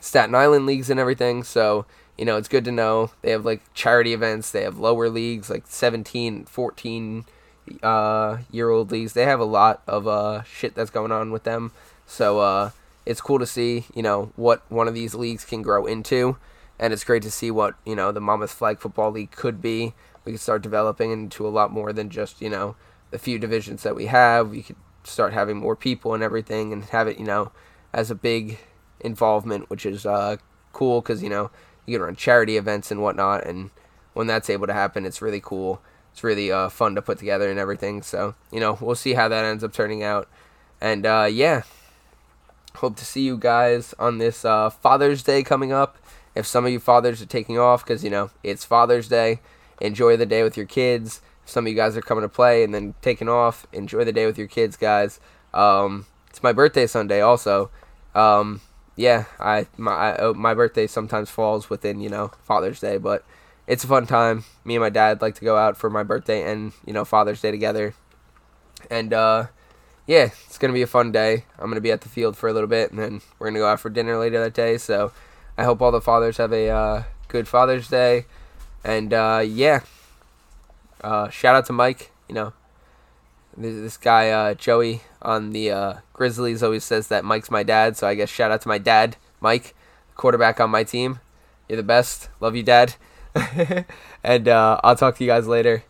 Staten 0.00 0.34
Island 0.34 0.66
leagues 0.66 0.90
and 0.90 1.00
everything. 1.00 1.42
So 1.44 1.86
you 2.18 2.24
know, 2.24 2.36
it's 2.36 2.48
good 2.48 2.64
to 2.66 2.72
know 2.72 3.10
they 3.22 3.30
have 3.30 3.44
like 3.44 3.62
charity 3.74 4.12
events. 4.12 4.50
They 4.50 4.62
have 4.62 4.78
lower 4.78 5.08
leagues 5.08 5.48
like 5.48 5.66
17, 5.66 6.44
14 6.44 7.24
uh, 7.82 8.38
year 8.50 8.68
old 8.68 8.90
leagues. 8.90 9.14
They 9.14 9.24
have 9.24 9.40
a 9.40 9.44
lot 9.44 9.82
of 9.86 10.06
uh, 10.06 10.42
shit 10.42 10.74
that's 10.74 10.90
going 10.90 11.12
on 11.12 11.30
with 11.30 11.44
them. 11.44 11.72
So 12.06 12.40
uh, 12.40 12.70
it's 13.06 13.20
cool 13.20 13.38
to 13.38 13.46
see, 13.46 13.86
you 13.94 14.02
know, 14.02 14.32
what 14.36 14.62
one 14.70 14.88
of 14.88 14.94
these 14.94 15.14
leagues 15.14 15.44
can 15.44 15.62
grow 15.62 15.86
into. 15.86 16.36
And 16.82 16.92
it's 16.92 17.04
great 17.04 17.22
to 17.22 17.30
see 17.30 17.50
what, 17.50 17.76
you 17.86 17.94
know, 17.94 18.10
the 18.10 18.20
Monmouth 18.20 18.50
Flag 18.50 18.80
Football 18.80 19.12
League 19.12 19.30
could 19.30 19.62
be. 19.62 19.94
We 20.24 20.32
could 20.32 20.40
start 20.40 20.62
developing 20.62 21.12
into 21.12 21.46
a 21.46 21.50
lot 21.50 21.70
more 21.70 21.92
than 21.92 22.10
just, 22.10 22.42
you 22.42 22.50
know, 22.50 22.74
the 23.10 23.18
few 23.18 23.38
divisions 23.38 23.84
that 23.84 23.94
we 23.94 24.06
have. 24.06 24.50
We 24.50 24.62
could 24.62 24.76
start 25.04 25.32
having 25.32 25.56
more 25.56 25.76
people 25.76 26.12
and 26.12 26.22
everything 26.22 26.72
and 26.72 26.84
have 26.86 27.06
it, 27.06 27.18
you 27.18 27.24
know, 27.24 27.52
as 27.92 28.10
a 28.10 28.16
big 28.16 28.58
involvement, 29.00 29.70
which 29.70 29.86
is 29.86 30.04
uh, 30.04 30.38
cool 30.72 31.00
because, 31.00 31.22
you 31.22 31.30
know, 31.30 31.50
you 31.86 31.96
can 31.96 32.04
run 32.04 32.16
charity 32.16 32.56
events 32.56 32.90
and 32.90 33.00
whatnot. 33.00 33.46
And 33.46 33.70
when 34.12 34.26
that's 34.26 34.50
able 34.50 34.66
to 34.66 34.72
happen, 34.72 35.06
it's 35.06 35.22
really 35.22 35.40
cool 35.40 35.80
it's 36.12 36.22
really 36.22 36.52
uh, 36.52 36.68
fun 36.68 36.94
to 36.94 37.02
put 37.02 37.18
together 37.18 37.50
and 37.50 37.58
everything. 37.58 38.02
So 38.02 38.34
you 38.50 38.60
know, 38.60 38.78
we'll 38.80 38.94
see 38.94 39.14
how 39.14 39.28
that 39.28 39.44
ends 39.44 39.64
up 39.64 39.72
turning 39.72 40.02
out. 40.02 40.28
And 40.80 41.06
uh, 41.06 41.28
yeah, 41.30 41.62
hope 42.76 42.96
to 42.96 43.04
see 43.04 43.22
you 43.22 43.36
guys 43.36 43.94
on 43.98 44.18
this 44.18 44.44
uh, 44.44 44.70
Father's 44.70 45.22
Day 45.22 45.42
coming 45.42 45.72
up. 45.72 45.96
If 46.34 46.46
some 46.46 46.64
of 46.64 46.72
you 46.72 46.80
fathers 46.80 47.20
are 47.20 47.26
taking 47.26 47.58
off 47.58 47.84
because 47.84 48.02
you 48.02 48.10
know 48.10 48.30
it's 48.42 48.64
Father's 48.64 49.08
Day, 49.08 49.40
enjoy 49.80 50.16
the 50.16 50.26
day 50.26 50.42
with 50.42 50.56
your 50.56 50.66
kids. 50.66 51.20
If 51.44 51.50
some 51.50 51.66
of 51.66 51.70
you 51.70 51.76
guys 51.76 51.96
are 51.96 52.02
coming 52.02 52.22
to 52.22 52.28
play 52.28 52.64
and 52.64 52.74
then 52.74 52.94
taking 53.02 53.28
off, 53.28 53.66
enjoy 53.72 54.04
the 54.04 54.12
day 54.12 54.26
with 54.26 54.38
your 54.38 54.46
kids, 54.46 54.76
guys. 54.76 55.20
Um, 55.52 56.06
it's 56.30 56.42
my 56.42 56.52
birthday 56.52 56.86
Sunday 56.86 57.20
also. 57.20 57.70
Um, 58.14 58.60
yeah, 58.96 59.24
I 59.38 59.66
my 59.76 59.92
I, 59.92 60.16
oh, 60.18 60.34
my 60.34 60.54
birthday 60.54 60.86
sometimes 60.86 61.30
falls 61.30 61.70
within 61.70 62.00
you 62.00 62.08
know 62.08 62.32
Father's 62.44 62.80
Day, 62.80 62.98
but 62.98 63.24
it's 63.66 63.84
a 63.84 63.86
fun 63.86 64.06
time. 64.06 64.44
Me 64.64 64.76
and 64.76 64.82
my 64.82 64.90
dad 64.90 65.22
like 65.22 65.34
to 65.36 65.44
go 65.44 65.56
out 65.56 65.76
for 65.76 65.90
my 65.90 66.02
birthday 66.02 66.50
and 66.50 66.72
you 66.86 66.92
know 66.92 67.04
Father's 67.04 67.40
Day 67.40 67.50
together, 67.50 67.94
and 68.90 69.12
uh, 69.12 69.46
yeah, 70.06 70.30
it's 70.46 70.58
gonna 70.58 70.72
be 70.72 70.82
a 70.82 70.86
fun 70.86 71.12
day. 71.12 71.44
I'm 71.58 71.68
gonna 71.68 71.80
be 71.80 71.92
at 71.92 72.02
the 72.02 72.08
field 72.08 72.36
for 72.36 72.48
a 72.48 72.52
little 72.52 72.68
bit, 72.68 72.90
and 72.90 72.98
then 72.98 73.20
we're 73.38 73.48
gonna 73.48 73.60
go 73.60 73.66
out 73.68 73.80
for 73.80 73.90
dinner 73.90 74.18
later 74.18 74.42
that 74.42 74.54
day. 74.54 74.78
So 74.78 75.12
I 75.62 75.64
hope 75.64 75.80
all 75.80 75.92
the 75.92 76.00
fathers 76.00 76.38
have 76.38 76.52
a 76.52 76.70
uh, 76.70 77.04
good 77.28 77.46
Father's 77.46 77.86
Day, 77.86 78.26
and 78.82 79.14
uh, 79.14 79.44
yeah, 79.46 79.82
uh, 81.04 81.28
shout 81.28 81.54
out 81.54 81.66
to 81.66 81.72
Mike. 81.72 82.10
You 82.28 82.34
know, 82.34 82.52
this 83.56 83.96
guy 83.96 84.30
uh, 84.30 84.54
Joey 84.54 85.02
on 85.22 85.50
the 85.50 85.70
uh, 85.70 85.94
Grizzlies 86.14 86.64
always 86.64 86.82
says 86.82 87.06
that 87.06 87.24
Mike's 87.24 87.48
my 87.48 87.62
dad. 87.62 87.96
So 87.96 88.08
I 88.08 88.16
guess 88.16 88.28
shout 88.28 88.50
out 88.50 88.62
to 88.62 88.68
my 88.68 88.78
dad, 88.78 89.16
Mike, 89.40 89.76
quarterback 90.16 90.58
on 90.58 90.68
my 90.68 90.82
team. 90.82 91.20
You're 91.68 91.76
the 91.76 91.84
best. 91.84 92.28
Love 92.40 92.56
you, 92.56 92.64
Dad. 92.64 92.96
and 94.24 94.48
uh, 94.48 94.80
I'll 94.82 94.96
talk 94.96 95.16
to 95.18 95.24
you 95.24 95.30
guys 95.30 95.46
later. 95.46 95.84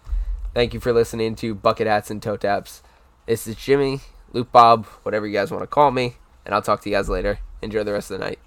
Thank 0.52 0.74
you 0.74 0.80
for 0.80 0.92
listening 0.92 1.34
to 1.36 1.54
Bucket 1.54 1.86
Hats 1.86 2.10
and 2.10 2.22
Toe 2.22 2.36
Taps. 2.36 2.82
This 3.24 3.46
is 3.46 3.56
Jimmy, 3.56 4.00
Luke 4.34 4.52
Bob, 4.52 4.84
whatever 5.02 5.26
you 5.26 5.32
guys 5.32 5.50
want 5.50 5.62
to 5.62 5.66
call 5.66 5.92
me, 5.92 6.16
and 6.44 6.54
I'll 6.54 6.60
talk 6.60 6.82
to 6.82 6.90
you 6.90 6.96
guys 6.96 7.08
later. 7.08 7.38
Enjoy 7.62 7.82
the 7.82 7.94
rest 7.94 8.10
of 8.10 8.18
the 8.18 8.26
night. 8.26 8.38